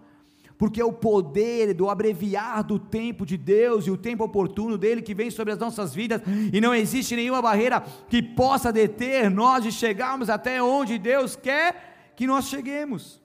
porque 0.58 0.82
é 0.82 0.86
o 0.86 0.94
poder 0.94 1.74
do 1.74 1.90
abreviar 1.90 2.64
do 2.64 2.80
tempo 2.80 3.26
de 3.26 3.38
Deus 3.38 3.88
e 3.88 3.92
o 3.92 3.98
tempo 3.98 4.24
oportuno 4.24 4.78
dele 4.78 5.02
que 5.02 5.14
vem 5.14 5.30
sobre 5.30 5.54
as 5.54 5.60
nossas 5.60 5.94
vidas, 5.94 6.22
e 6.52 6.62
não 6.62 6.74
existe 6.74 7.16
nenhuma 7.16 7.42
barreira 7.42 7.82
que 8.10 8.22
possa 8.22 8.72
deter 8.72 9.30
nós 9.30 9.64
de 9.64 9.72
chegarmos 9.72 10.30
até 10.30 10.62
onde 10.62 10.98
Deus 10.98 11.36
quer 11.36 12.14
que 12.16 12.26
nós 12.26 12.48
cheguemos. 12.48 13.22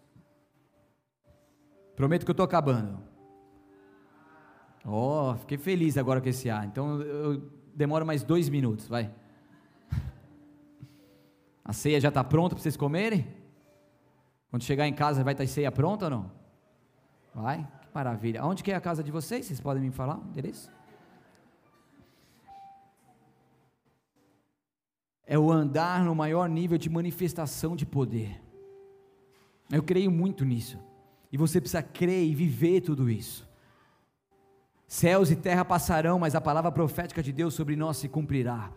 Prometo 1.95 2.25
que 2.25 2.31
eu 2.31 2.33
estou 2.33 2.45
acabando. 2.45 2.99
Oh, 4.85 5.35
fiquei 5.39 5.59
feliz 5.59 5.99
agora 5.99 6.21
com 6.21 6.29
esse 6.29 6.49
ar. 6.49 6.65
Então 6.67 7.01
eu 7.03 7.43
demoro 7.75 8.07
mais 8.07 8.23
dois 8.23 8.49
minutos, 8.49 8.89
vai. 8.89 9.11
A 11.65 11.73
ceia 11.73 12.01
já 12.01 12.09
está 12.09 12.25
pronta 12.25 12.55
para 12.55 12.63
vocês 12.63 12.77
comerem? 12.77 13.27
Quando 14.51 14.65
chegar 14.65 14.89
em 14.89 14.93
casa 14.93 15.23
vai 15.23 15.35
estar 15.35 15.45
a 15.45 15.47
ceia 15.47 15.71
pronta 15.71 16.07
ou 16.07 16.11
não? 16.11 16.40
Vai, 17.35 17.67
que 17.81 17.89
maravilha. 17.95 18.45
Onde 18.45 18.63
que 18.63 18.73
é 18.73 18.75
a 18.75 18.81
casa 18.81 19.03
de 19.03 19.11
vocês? 19.11 19.47
Vocês 19.47 19.61
podem 19.61 19.83
me 19.83 19.91
falar 19.91 20.19
o 20.19 20.25
endereço? 20.29 20.71
É 25.27 25.39
o 25.39 25.51
andar 25.51 26.05
no 26.05 26.15
maior 26.15 26.49
nível 26.49 26.77
de 26.77 26.91
manifestação 26.91 27.77
de 27.77 27.87
poder. 27.87 28.43
Eu 29.71 29.83
creio 29.83 30.11
muito 30.11 30.45
nisso. 30.45 30.79
E 31.31 31.37
você 31.37 31.61
precisa 31.61 31.83
crer 31.83 32.25
e 32.25 32.35
viver 32.35 32.81
tudo 32.81 33.09
isso. 33.09 33.49
Céus 34.89 35.31
e 35.31 35.37
terra 35.37 35.65
passarão, 35.65 36.19
mas 36.19 36.35
a 36.35 36.41
palavra 36.41 36.73
profética 36.73 37.23
de 37.23 37.33
Deus 37.33 37.55
sobre 37.55 37.77
nós 37.77 37.99
se 37.99 38.09
cumprirá. 38.09 38.73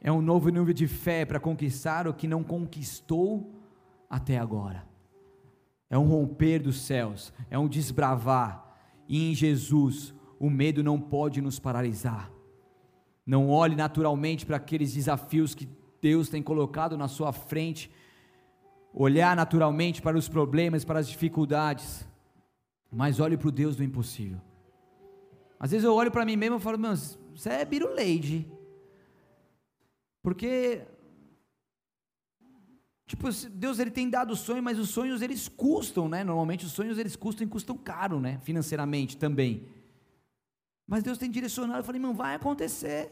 É 0.00 0.10
um 0.10 0.20
novo 0.20 0.48
nível 0.48 0.74
de 0.74 0.88
fé 0.88 1.24
para 1.24 1.38
conquistar 1.38 2.08
o 2.08 2.14
que 2.14 2.26
não 2.26 2.42
conquistou 2.42 3.54
até 4.10 4.36
agora 4.36 4.93
é 5.94 5.98
um 5.98 6.08
romper 6.08 6.58
dos 6.58 6.80
céus, 6.80 7.32
é 7.48 7.56
um 7.56 7.68
desbravar. 7.68 8.76
E 9.08 9.30
em 9.30 9.32
Jesus, 9.32 10.12
o 10.40 10.50
medo 10.50 10.82
não 10.82 11.00
pode 11.00 11.40
nos 11.40 11.60
paralisar. 11.60 12.32
Não 13.24 13.48
olhe 13.48 13.76
naturalmente 13.76 14.44
para 14.44 14.56
aqueles 14.56 14.92
desafios 14.92 15.54
que 15.54 15.68
Deus 16.02 16.28
tem 16.28 16.42
colocado 16.42 16.98
na 16.98 17.06
sua 17.06 17.32
frente. 17.32 17.92
Olhar 18.92 19.36
naturalmente 19.36 20.02
para 20.02 20.18
os 20.18 20.28
problemas, 20.28 20.84
para 20.84 20.98
as 20.98 21.06
dificuldades. 21.06 22.04
Mas 22.90 23.20
olhe 23.20 23.36
para 23.36 23.48
o 23.48 23.52
Deus 23.52 23.76
do 23.76 23.84
impossível. 23.84 24.40
Às 25.60 25.70
vezes 25.70 25.84
eu 25.84 25.94
olho 25.94 26.10
para 26.10 26.24
mim 26.24 26.34
mesmo 26.34 26.56
e 26.56 26.60
falo, 26.60 26.76
meu, 26.76 26.96
você 26.96 27.50
é 27.50 27.64
biruleide. 27.64 28.50
Porque 30.20 30.88
Tipo, 33.06 33.28
Deus 33.50 33.78
ele 33.78 33.90
tem 33.90 34.08
dado 34.08 34.34
sonho, 34.34 34.62
mas 34.62 34.78
os 34.78 34.88
sonhos 34.88 35.20
eles 35.20 35.48
custam, 35.48 36.08
né? 36.08 36.24
Normalmente 36.24 36.64
os 36.64 36.72
sonhos 36.72 36.98
eles 36.98 37.16
custam 37.16 37.46
e 37.46 37.50
custam 37.50 37.76
caro, 37.76 38.18
né? 38.18 38.38
Financeiramente 38.42 39.16
também. 39.16 39.68
Mas 40.86 41.02
Deus 41.02 41.18
tem 41.18 41.30
direcionado, 41.30 41.80
eu 41.80 41.84
falei, 41.84 42.00
irmão, 42.00 42.14
vai 42.14 42.34
acontecer. 42.34 43.10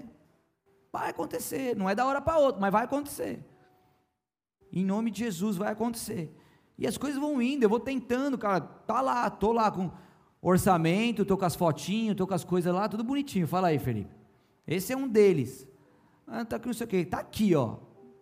Vai 0.91 1.11
acontecer. 1.11 1.77
Não 1.77 1.89
é 1.89 1.95
da 1.95 2.07
hora 2.07 2.21
para 2.21 2.39
outra, 2.39 2.61
mas 2.61 2.73
vai 2.73 2.85
acontecer. 2.85 3.45
Em 4.73 4.85
nome 4.85 5.11
de 5.11 5.21
Jesus 5.21 5.57
vai 5.57 5.73
acontecer. 5.73 6.35
E 6.79 6.87
as 6.87 6.97
coisas 6.97 7.21
vão 7.21 7.41
indo, 7.41 7.63
eu 7.63 7.69
vou 7.69 7.81
tentando, 7.81 8.39
cara. 8.39 8.61
Tá 8.61 9.01
lá, 9.03 9.29
tô 9.29 9.53
lá 9.53 9.71
com 9.71 9.91
orçamento, 10.41 11.25
tô 11.25 11.37
com 11.37 11.45
as 11.45 11.55
fotinhas, 11.55 12.17
tô 12.17 12.27
com 12.27 12.35
as 12.35 12.45
coisas 12.45 12.75
lá, 12.75 12.89
tudo 12.89 13.05
bonitinho. 13.05 13.47
Fala 13.47 13.69
aí, 13.69 13.79
Felipe. 13.79 14.15
Esse 14.67 14.93
é 14.93 14.97
um 14.97 15.07
deles. 15.07 15.67
Ah, 16.27 16.45
tá 16.45 16.57
aqui 16.57 16.67
não 16.67 16.75
sei 16.75 16.87
o 16.87 16.89
que. 16.89 17.05
Tá 17.05 17.19
aqui, 17.19 17.55
ó. 17.55 17.77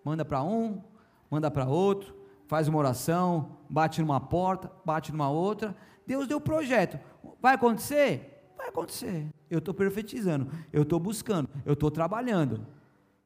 Manda 0.04 0.24
para 0.24 0.42
um, 0.42 0.82
manda 1.30 1.50
para 1.50 1.66
outro, 1.66 2.14
faz 2.46 2.66
uma 2.66 2.78
oração, 2.78 3.56
bate 3.68 4.00
numa 4.00 4.20
porta, 4.20 4.70
bate 4.84 5.12
numa 5.12 5.30
outra. 5.30 5.76
Deus 6.06 6.26
deu 6.26 6.38
o 6.38 6.40
projeto. 6.40 6.98
Vai 7.40 7.54
acontecer? 7.54 8.52
Vai 8.56 8.68
acontecer. 8.68 9.28
Eu 9.48 9.58
estou 9.58 9.72
profetizando, 9.72 10.50
eu 10.72 10.82
estou 10.82 10.98
buscando, 10.98 11.48
eu 11.64 11.74
estou 11.74 11.90
trabalhando. 11.90 12.66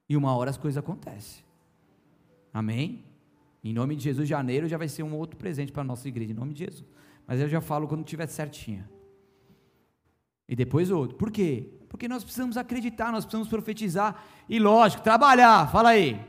E 0.09 0.17
uma 0.17 0.37
hora 0.37 0.51
as 0.51 0.59
coisas 0.59 0.77
acontecem. 0.77 1.43
Amém? 2.53 3.05
Em 3.65 3.73
nome 3.73 3.97
de 3.97 4.05
Jesus, 4.05 4.29
janeiro 4.29 4.69
já 4.69 4.77
vai 4.77 4.89
ser 4.89 5.03
um 5.03 5.17
outro 5.17 5.39
presente 5.39 5.73
para 5.73 5.81
a 5.81 5.85
nossa 5.85 6.07
igreja, 6.07 6.33
em 6.33 6.37
nome 6.37 6.53
de 6.53 6.65
Jesus. 6.67 6.85
Mas 7.27 7.41
eu 7.41 7.49
já 7.49 7.61
falo 7.61 7.89
quando 7.89 8.05
tiver 8.05 8.27
certinha. 8.27 8.89
E 10.47 10.55
depois 10.55 10.91
outro. 10.91 11.17
Por 11.17 11.31
quê? 11.31 11.71
Porque 11.89 12.07
nós 12.07 12.23
precisamos 12.23 12.59
acreditar, 12.59 13.11
nós 13.11 13.25
precisamos 13.25 13.49
profetizar. 13.49 14.23
E 14.49 14.59
lógico, 14.59 15.03
trabalhar. 15.03 15.71
Fala 15.71 15.91
aí. 15.91 16.21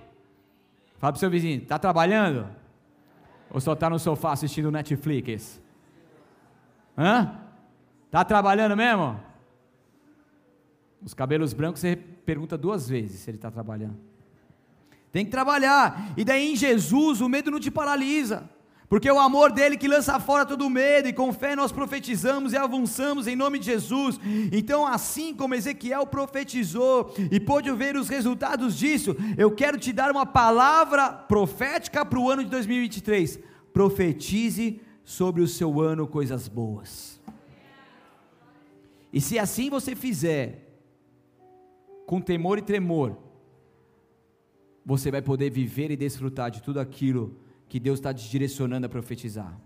Fala 0.97 1.13
para 1.13 1.17
o 1.17 1.19
seu 1.19 1.29
vizinho, 1.29 1.61
está 1.61 1.77
trabalhando? 1.77 2.47
Ou 3.49 3.59
só 3.59 3.73
está 3.73 3.89
no 3.89 3.99
sofá 3.99 4.31
assistindo 4.31 4.71
Netflix? 4.71 5.61
Hã? 6.97 7.39
Está 8.05 8.23
trabalhando 8.23 8.75
mesmo? 8.75 9.19
Os 11.03 11.13
cabelos 11.13 11.53
brancos 11.53 11.81
você 11.81 11.95
pergunta 11.95 12.57
duas 12.57 12.89
vezes 12.89 13.19
se 13.19 13.29
ele 13.29 13.37
está 13.37 13.51
trabalhando. 13.51 13.97
Tem 15.11 15.23
que 15.23 15.31
trabalhar. 15.31 16.13
E 16.17 16.25
daí 16.25 16.51
em 16.51 16.55
Jesus 16.55 17.21
o 17.21 17.29
medo 17.29 17.51
não 17.51 17.59
te 17.59 17.69
paralisa. 17.69 18.49
Porque 18.87 19.09
é 19.09 19.13
o 19.13 19.19
amor 19.19 19.51
dele 19.51 19.77
que 19.77 19.87
lança 19.87 20.19
fora 20.19 20.45
todo 20.45 20.69
medo, 20.69 21.07
e 21.07 21.13
com 21.13 21.33
fé 21.33 21.55
nós 21.55 21.71
profetizamos 21.71 22.53
e 22.53 22.57
avançamos 22.57 23.25
em 23.27 23.35
nome 23.35 23.57
de 23.57 23.65
Jesus. 23.65 24.19
Então, 24.51 24.85
assim 24.85 25.33
como 25.33 25.55
Ezequiel 25.55 26.05
profetizou 26.05 27.13
e 27.31 27.39
pôde 27.39 27.71
ver 27.71 27.95
os 27.95 28.09
resultados 28.09 28.77
disso, 28.77 29.15
eu 29.37 29.51
quero 29.51 29.77
te 29.77 29.91
dar 29.91 30.11
uma 30.11 30.25
palavra 30.25 31.09
profética 31.09 32.05
para 32.05 32.19
o 32.19 32.29
ano 32.29 32.43
de 32.43 32.49
2023. 32.49 33.39
Profetize 33.73 34.79
sobre 35.03 35.41
o 35.41 35.47
seu 35.47 35.81
ano 35.81 36.07
coisas 36.07 36.47
boas. 36.47 37.19
E 39.11 39.19
se 39.19 39.39
assim 39.39 39.69
você 39.69 39.95
fizer, 39.95 40.65
com 42.05 42.21
temor 42.21 42.59
e 42.59 42.61
tremor, 42.61 43.17
você 44.85 45.09
vai 45.09 45.21
poder 45.21 45.49
viver 45.49 45.89
e 45.89 45.95
desfrutar 45.95 46.51
de 46.51 46.61
tudo 46.61 46.79
aquilo 46.79 47.44
que 47.67 47.79
Deus 47.79 47.99
está 47.99 48.13
te 48.13 48.29
direcionando 48.29 48.85
a 48.85 48.89
profetizar. 48.89 49.59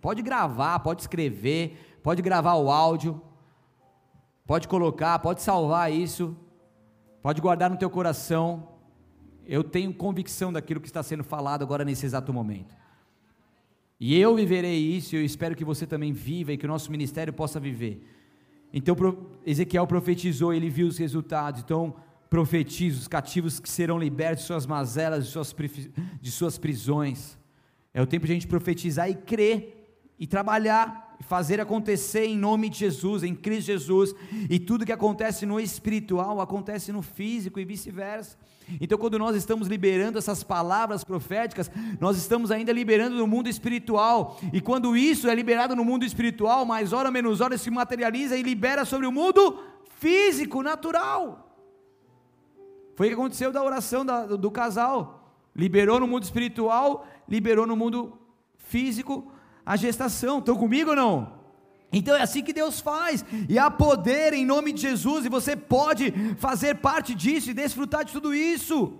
Pode 0.00 0.22
gravar, 0.22 0.78
pode 0.80 1.02
escrever, 1.02 1.98
pode 2.02 2.22
gravar 2.22 2.54
o 2.54 2.70
áudio, 2.70 3.20
pode 4.46 4.66
colocar, 4.66 5.18
pode 5.18 5.42
salvar 5.42 5.92
isso, 5.92 6.36
pode 7.22 7.40
guardar 7.40 7.70
no 7.70 7.76
teu 7.76 7.90
coração. 7.90 8.68
Eu 9.46 9.62
tenho 9.62 9.92
convicção 9.92 10.52
daquilo 10.52 10.80
que 10.80 10.86
está 10.88 11.02
sendo 11.02 11.24
falado 11.24 11.62
agora 11.62 11.84
nesse 11.84 12.06
exato 12.06 12.32
momento. 12.32 12.74
E 13.98 14.18
eu 14.18 14.34
viverei 14.34 14.78
isso, 14.78 15.14
e 15.14 15.18
eu 15.18 15.24
espero 15.24 15.54
que 15.54 15.64
você 15.64 15.86
também 15.86 16.12
viva 16.12 16.52
e 16.52 16.56
que 16.56 16.64
o 16.64 16.68
nosso 16.68 16.90
ministério 16.90 17.32
possa 17.32 17.60
viver. 17.60 18.02
Então 18.72 18.96
Ezequiel 19.44 19.86
profetizou, 19.86 20.54
ele 20.54 20.70
viu 20.70 20.86
os 20.86 20.96
resultados. 20.96 21.60
Então 21.60 21.94
profetiza 22.30 23.00
os 23.00 23.08
cativos 23.08 23.58
que 23.58 23.68
serão 23.68 23.98
libertos 23.98 24.44
de 24.44 24.46
suas 24.46 24.64
mazelas, 24.64 25.26
de 25.26 25.32
suas, 25.32 25.54
de 26.20 26.30
suas 26.30 26.56
prisões. 26.56 27.36
É 27.92 28.00
o 28.00 28.06
tempo 28.06 28.24
de 28.24 28.32
a 28.32 28.34
gente 28.34 28.46
profetizar 28.46 29.10
e 29.10 29.16
crer 29.16 30.04
e 30.16 30.28
trabalhar 30.28 31.16
e 31.18 31.24
fazer 31.24 31.60
acontecer 31.60 32.24
em 32.24 32.38
nome 32.38 32.70
de 32.70 32.78
Jesus, 32.78 33.24
em 33.24 33.34
Cristo 33.34 33.66
Jesus, 33.66 34.14
e 34.48 34.58
tudo 34.58 34.86
que 34.86 34.92
acontece 34.92 35.44
no 35.44 35.58
espiritual 35.58 36.40
acontece 36.40 36.92
no 36.92 37.02
físico 37.02 37.58
e 37.58 37.64
vice-versa. 37.64 38.38
Então, 38.80 38.96
quando 38.96 39.18
nós 39.18 39.34
estamos 39.34 39.66
liberando 39.66 40.16
essas 40.16 40.42
palavras 40.44 41.02
proféticas, 41.02 41.70
nós 41.98 42.16
estamos 42.16 42.50
ainda 42.50 42.72
liberando 42.72 43.16
no 43.16 43.26
mundo 43.26 43.48
espiritual, 43.48 44.38
e 44.52 44.60
quando 44.60 44.96
isso 44.96 45.28
é 45.28 45.34
liberado 45.34 45.74
no 45.74 45.84
mundo 45.84 46.04
espiritual, 46.04 46.64
mais 46.64 46.92
hora 46.92 47.10
menos 47.10 47.40
hora 47.40 47.58
se 47.58 47.70
materializa 47.70 48.36
e 48.36 48.42
libera 48.42 48.84
sobre 48.84 49.06
o 49.06 49.12
mundo 49.12 49.58
físico, 49.98 50.62
natural. 50.62 51.49
Foi 53.00 53.06
o 53.06 53.10
que 53.12 53.14
aconteceu 53.14 53.50
da 53.50 53.62
oração 53.62 54.04
da, 54.04 54.26
do, 54.26 54.50
casal. 54.50 55.32
Liberou 55.56 55.98
no 55.98 56.06
mundo 56.06 56.22
espiritual, 56.22 57.06
liberou 57.26 57.66
no 57.66 57.74
mundo 57.74 58.12
físico 58.58 59.32
a 59.64 59.74
gestação. 59.74 60.38
Estão 60.38 60.54
comigo 60.54 60.90
ou 60.90 60.96
não? 60.96 61.32
Então 61.90 62.14
é 62.14 62.20
assim 62.20 62.42
que 62.42 62.52
Deus 62.52 62.78
faz, 62.78 63.24
e 63.48 63.58
há 63.58 63.70
poder 63.70 64.34
em 64.34 64.44
nome 64.44 64.70
de 64.74 64.82
Jesus, 64.82 65.24
e 65.24 65.30
você 65.30 65.56
pode 65.56 66.12
fazer 66.36 66.74
parte 66.74 67.14
disso 67.14 67.48
e 67.48 67.54
desfrutar 67.54 68.04
de 68.04 68.12
tudo 68.12 68.34
isso. 68.34 68.92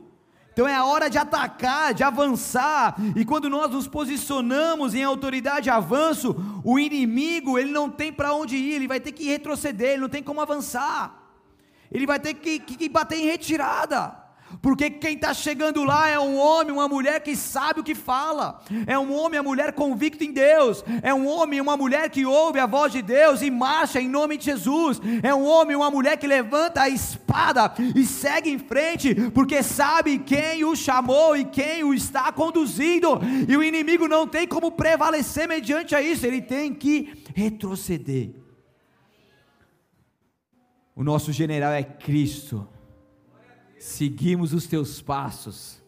Então 0.50 0.66
é 0.66 0.74
a 0.74 0.86
hora 0.86 1.10
de 1.10 1.18
atacar, 1.18 1.92
de 1.92 2.02
avançar, 2.02 2.96
e 3.14 3.22
quando 3.22 3.50
nós 3.50 3.70
nos 3.70 3.86
posicionamos 3.86 4.94
em 4.94 5.04
autoridade 5.04 5.68
e 5.68 5.70
avanço, 5.70 6.34
o 6.64 6.78
inimigo, 6.78 7.58
ele 7.58 7.70
não 7.70 7.90
tem 7.90 8.10
para 8.10 8.32
onde 8.32 8.56
ir, 8.56 8.76
ele 8.76 8.88
vai 8.88 8.98
ter 8.98 9.12
que 9.12 9.24
retroceder, 9.24 9.90
ele 9.90 10.00
não 10.00 10.08
tem 10.08 10.22
como 10.22 10.40
avançar, 10.40 11.19
ele 11.90 12.06
vai 12.06 12.18
ter 12.18 12.34
que, 12.34 12.58
que, 12.58 12.76
que 12.76 12.88
bater 12.88 13.18
em 13.18 13.26
retirada. 13.26 14.20
Porque 14.60 14.90
quem 14.90 15.14
está 15.14 15.32
chegando 15.32 15.84
lá 15.84 16.08
é 16.08 16.18
um 16.18 16.36
homem, 16.36 16.72
uma 16.72 16.88
mulher 16.88 17.20
que 17.20 17.36
sabe 17.36 17.80
o 17.80 17.84
que 17.84 17.94
fala, 17.94 18.60
é 18.86 18.98
um 18.98 19.12
homem, 19.12 19.38
uma 19.38 19.48
mulher 19.48 19.72
convicto 19.72 20.24
em 20.24 20.32
Deus, 20.32 20.84
é 21.02 21.14
um 21.14 21.26
homem, 21.26 21.60
uma 21.60 21.76
mulher 21.76 22.10
que 22.10 22.26
ouve 22.26 22.58
a 22.58 22.66
voz 22.66 22.92
de 22.92 23.00
Deus 23.00 23.42
e 23.42 23.50
marcha 23.50 24.00
em 24.00 24.08
nome 24.08 24.36
de 24.36 24.46
Jesus, 24.46 25.00
é 25.22 25.34
um 25.34 25.44
homem, 25.44 25.76
uma 25.76 25.90
mulher 25.90 26.16
que 26.16 26.26
levanta 26.26 26.82
a 26.82 26.88
espada 26.88 27.72
e 27.94 28.04
segue 28.04 28.50
em 28.50 28.58
frente, 28.58 29.14
porque 29.30 29.62
sabe 29.62 30.18
quem 30.18 30.64
o 30.64 30.74
chamou 30.74 31.36
e 31.36 31.44
quem 31.44 31.84
o 31.84 31.94
está 31.94 32.32
conduzindo, 32.32 33.20
e 33.48 33.56
o 33.56 33.62
inimigo 33.62 34.08
não 34.08 34.26
tem 34.26 34.48
como 34.48 34.72
prevalecer 34.72 35.46
mediante 35.46 35.94
a 35.94 36.02
isso, 36.02 36.26
ele 36.26 36.42
tem 36.42 36.74
que 36.74 37.22
retroceder. 37.34 38.39
O 41.00 41.02
nosso 41.02 41.32
general 41.32 41.72
é 41.72 41.82
Cristo 41.82 42.68
seguimos 43.78 44.52
os 44.52 44.66
teus 44.66 45.00
passos, 45.00 45.82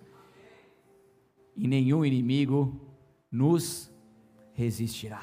e 1.54 1.68
nenhum 1.68 2.02
inimigo 2.02 2.80
nos 3.30 3.92
resistirá. 4.54 5.22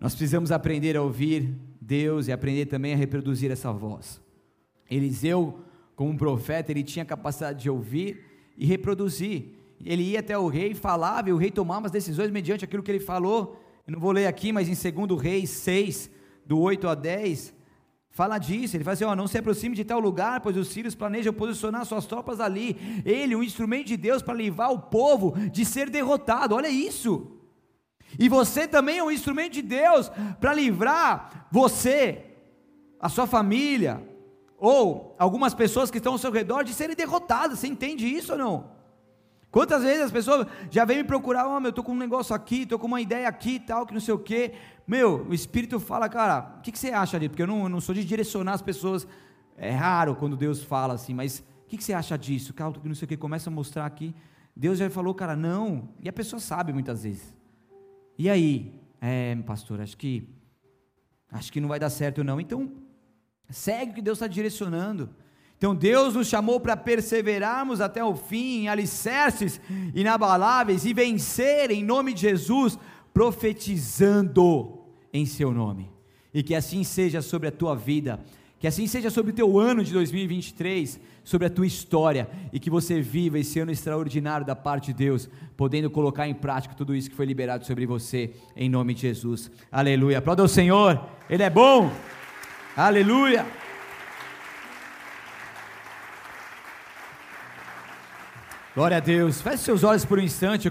Nós 0.00 0.16
precisamos 0.16 0.50
aprender 0.50 0.96
a 0.96 1.02
ouvir 1.02 1.56
Deus 1.80 2.26
e 2.26 2.32
aprender 2.32 2.66
também 2.66 2.92
a 2.92 2.96
reproduzir 2.96 3.52
essa 3.52 3.72
voz. 3.72 4.20
Eliseu, 4.90 5.60
como 5.94 6.10
um 6.10 6.16
profeta, 6.16 6.72
ele 6.72 6.82
tinha 6.82 7.04
capacidade 7.04 7.62
de 7.62 7.70
ouvir 7.70 8.24
e 8.58 8.66
reproduzir. 8.66 9.54
Ele 9.80 10.02
ia 10.02 10.18
até 10.18 10.36
o 10.36 10.48
rei, 10.48 10.74
falava, 10.74 11.28
e 11.28 11.32
o 11.32 11.36
rei 11.36 11.52
tomava 11.52 11.86
as 11.86 11.92
decisões 11.92 12.32
mediante 12.32 12.64
aquilo 12.64 12.82
que 12.82 12.90
ele 12.90 12.98
falou. 12.98 13.62
Eu 13.86 13.92
não 13.92 14.00
vou 14.00 14.10
ler 14.10 14.26
aqui, 14.26 14.50
mas 14.50 14.68
em 14.68 14.90
2 14.92 15.22
Reis 15.22 15.50
6, 15.50 16.10
do 16.44 16.58
8 16.58 16.88
a 16.88 16.96
10, 16.96 17.61
fala 18.12 18.38
disso, 18.38 18.76
ele 18.76 18.84
fala 18.84 18.92
assim: 18.92 19.04
não 19.16 19.26
se 19.26 19.38
aproxime 19.38 19.74
de 19.74 19.84
tal 19.84 19.98
lugar, 19.98 20.40
pois 20.40 20.56
os 20.56 20.68
sírios 20.68 20.94
planejam 20.94 21.32
posicionar 21.32 21.84
suas 21.84 22.06
tropas 22.06 22.38
ali. 22.38 23.02
Ele, 23.04 23.34
um 23.34 23.42
instrumento 23.42 23.88
de 23.88 23.96
Deus 23.96 24.22
para 24.22 24.34
livrar 24.34 24.70
o 24.70 24.78
povo 24.78 25.34
de 25.50 25.64
ser 25.64 25.90
derrotado. 25.90 26.54
Olha 26.54 26.68
isso. 26.68 27.38
E 28.18 28.28
você 28.28 28.68
também 28.68 28.98
é 28.98 29.02
um 29.02 29.10
instrumento 29.10 29.54
de 29.54 29.62
Deus 29.62 30.10
para 30.38 30.52
livrar 30.52 31.48
você, 31.50 32.26
a 33.00 33.08
sua 33.08 33.26
família, 33.26 34.06
ou 34.58 35.16
algumas 35.18 35.54
pessoas 35.54 35.90
que 35.90 35.96
estão 35.96 36.12
ao 36.12 36.18
seu 36.18 36.30
redor 36.30 36.62
de 36.62 36.74
serem 36.74 36.94
derrotadas. 36.94 37.58
Você 37.58 37.66
entende 37.66 38.06
isso 38.06 38.32
ou 38.32 38.38
não? 38.38 38.70
Quantas 39.50 39.82
vezes 39.82 40.04
as 40.04 40.10
pessoas 40.10 40.46
já 40.70 40.84
vêm 40.84 40.98
me 40.98 41.04
procurar, 41.04 41.46
oh, 41.46 41.60
meu, 41.60 41.68
eu 41.68 41.70
estou 41.70 41.84
com 41.84 41.92
um 41.92 41.96
negócio 41.96 42.34
aqui, 42.34 42.62
estou 42.62 42.78
com 42.78 42.86
uma 42.86 43.02
ideia 43.02 43.28
aqui 43.28 43.56
e 43.56 43.60
tal, 43.60 43.84
que 43.84 43.92
não 43.92 44.00
sei 44.00 44.14
o 44.14 44.18
quê. 44.18 44.54
Meu, 44.86 45.26
o 45.28 45.34
Espírito 45.34 45.78
fala, 45.78 46.08
cara, 46.08 46.56
o 46.58 46.62
que, 46.62 46.72
que 46.72 46.78
você 46.78 46.90
acha 46.90 47.16
ali? 47.16 47.28
Porque 47.28 47.42
eu 47.42 47.46
não, 47.46 47.68
não 47.68 47.80
sou 47.80 47.94
de 47.94 48.04
direcionar 48.04 48.54
as 48.54 48.62
pessoas, 48.62 49.06
é 49.56 49.70
raro 49.70 50.16
quando 50.16 50.36
Deus 50.36 50.62
fala 50.62 50.94
assim, 50.94 51.14
mas 51.14 51.38
o 51.38 51.68
que, 51.68 51.76
que 51.76 51.84
você 51.84 51.92
acha 51.92 52.16
disso? 52.18 52.52
Cara, 52.52 52.72
não 52.82 52.94
sei 52.94 53.06
o 53.06 53.08
que, 53.08 53.16
começa 53.16 53.48
a 53.48 53.52
mostrar 53.52 53.86
aqui. 53.86 54.14
Deus 54.54 54.78
já 54.78 54.90
falou, 54.90 55.14
cara, 55.14 55.34
não. 55.34 55.88
E 56.00 56.08
a 56.08 56.12
pessoa 56.12 56.40
sabe 56.40 56.72
muitas 56.72 57.04
vezes. 57.04 57.34
E 58.18 58.28
aí? 58.28 58.78
É, 59.00 59.34
pastor, 59.46 59.80
acho 59.80 59.96
que, 59.96 60.28
acho 61.30 61.52
que 61.52 61.60
não 61.60 61.68
vai 61.68 61.78
dar 61.78 61.90
certo 61.90 62.22
não. 62.22 62.40
Então, 62.40 62.70
segue 63.48 63.92
o 63.92 63.94
que 63.94 64.02
Deus 64.02 64.18
está 64.18 64.26
direcionando. 64.26 65.10
Então 65.62 65.76
Deus 65.76 66.14
nos 66.14 66.26
chamou 66.26 66.58
para 66.58 66.76
perseverarmos 66.76 67.80
até 67.80 68.02
o 68.04 68.16
fim, 68.16 68.66
alicerces 68.66 69.60
inabaláveis 69.94 70.84
e 70.84 70.92
vencer 70.92 71.70
em 71.70 71.84
nome 71.84 72.12
de 72.12 72.22
Jesus, 72.22 72.76
profetizando 73.12 74.78
em 75.12 75.26
seu 75.26 75.52
nome. 75.52 75.90
E 76.32 76.42
que 76.42 76.54
assim 76.54 76.82
seja 76.82 77.20
sobre 77.20 77.48
a 77.48 77.52
tua 77.52 77.74
vida, 77.74 78.18
que 78.58 78.66
assim 78.66 78.86
seja 78.86 79.10
sobre 79.10 79.32
o 79.32 79.34
teu 79.34 79.58
ano 79.58 79.84
de 79.84 79.92
2023, 79.92 80.98
sobre 81.24 81.46
a 81.46 81.50
tua 81.50 81.66
história, 81.66 82.28
e 82.52 82.58
que 82.58 82.70
você 82.70 83.00
viva 83.00 83.38
esse 83.38 83.58
ano 83.58 83.70
extraordinário 83.70 84.46
da 84.46 84.56
parte 84.56 84.86
de 84.86 84.94
Deus, 84.94 85.28
podendo 85.56 85.90
colocar 85.90 86.26
em 86.26 86.34
prática 86.34 86.74
tudo 86.74 86.94
isso 86.94 87.10
que 87.10 87.16
foi 87.16 87.26
liberado 87.26 87.66
sobre 87.66 87.86
você, 87.86 88.30
em 88.56 88.68
nome 88.68 88.94
de 88.94 89.02
Jesus. 89.02 89.50
Aleluia. 89.70 90.18
Aplauda 90.18 90.42
o 90.44 90.48
Senhor, 90.48 91.04
Ele 91.28 91.42
é 91.42 91.50
bom. 91.50 91.90
Aleluia. 92.76 93.44
Glória 98.74 98.96
a 98.96 99.00
Deus. 99.00 99.42
Feche 99.42 99.64
seus 99.64 99.84
olhos 99.84 100.04
por 100.04 100.18
um 100.18 100.22
instante. 100.22 100.64
Eu 100.64 100.70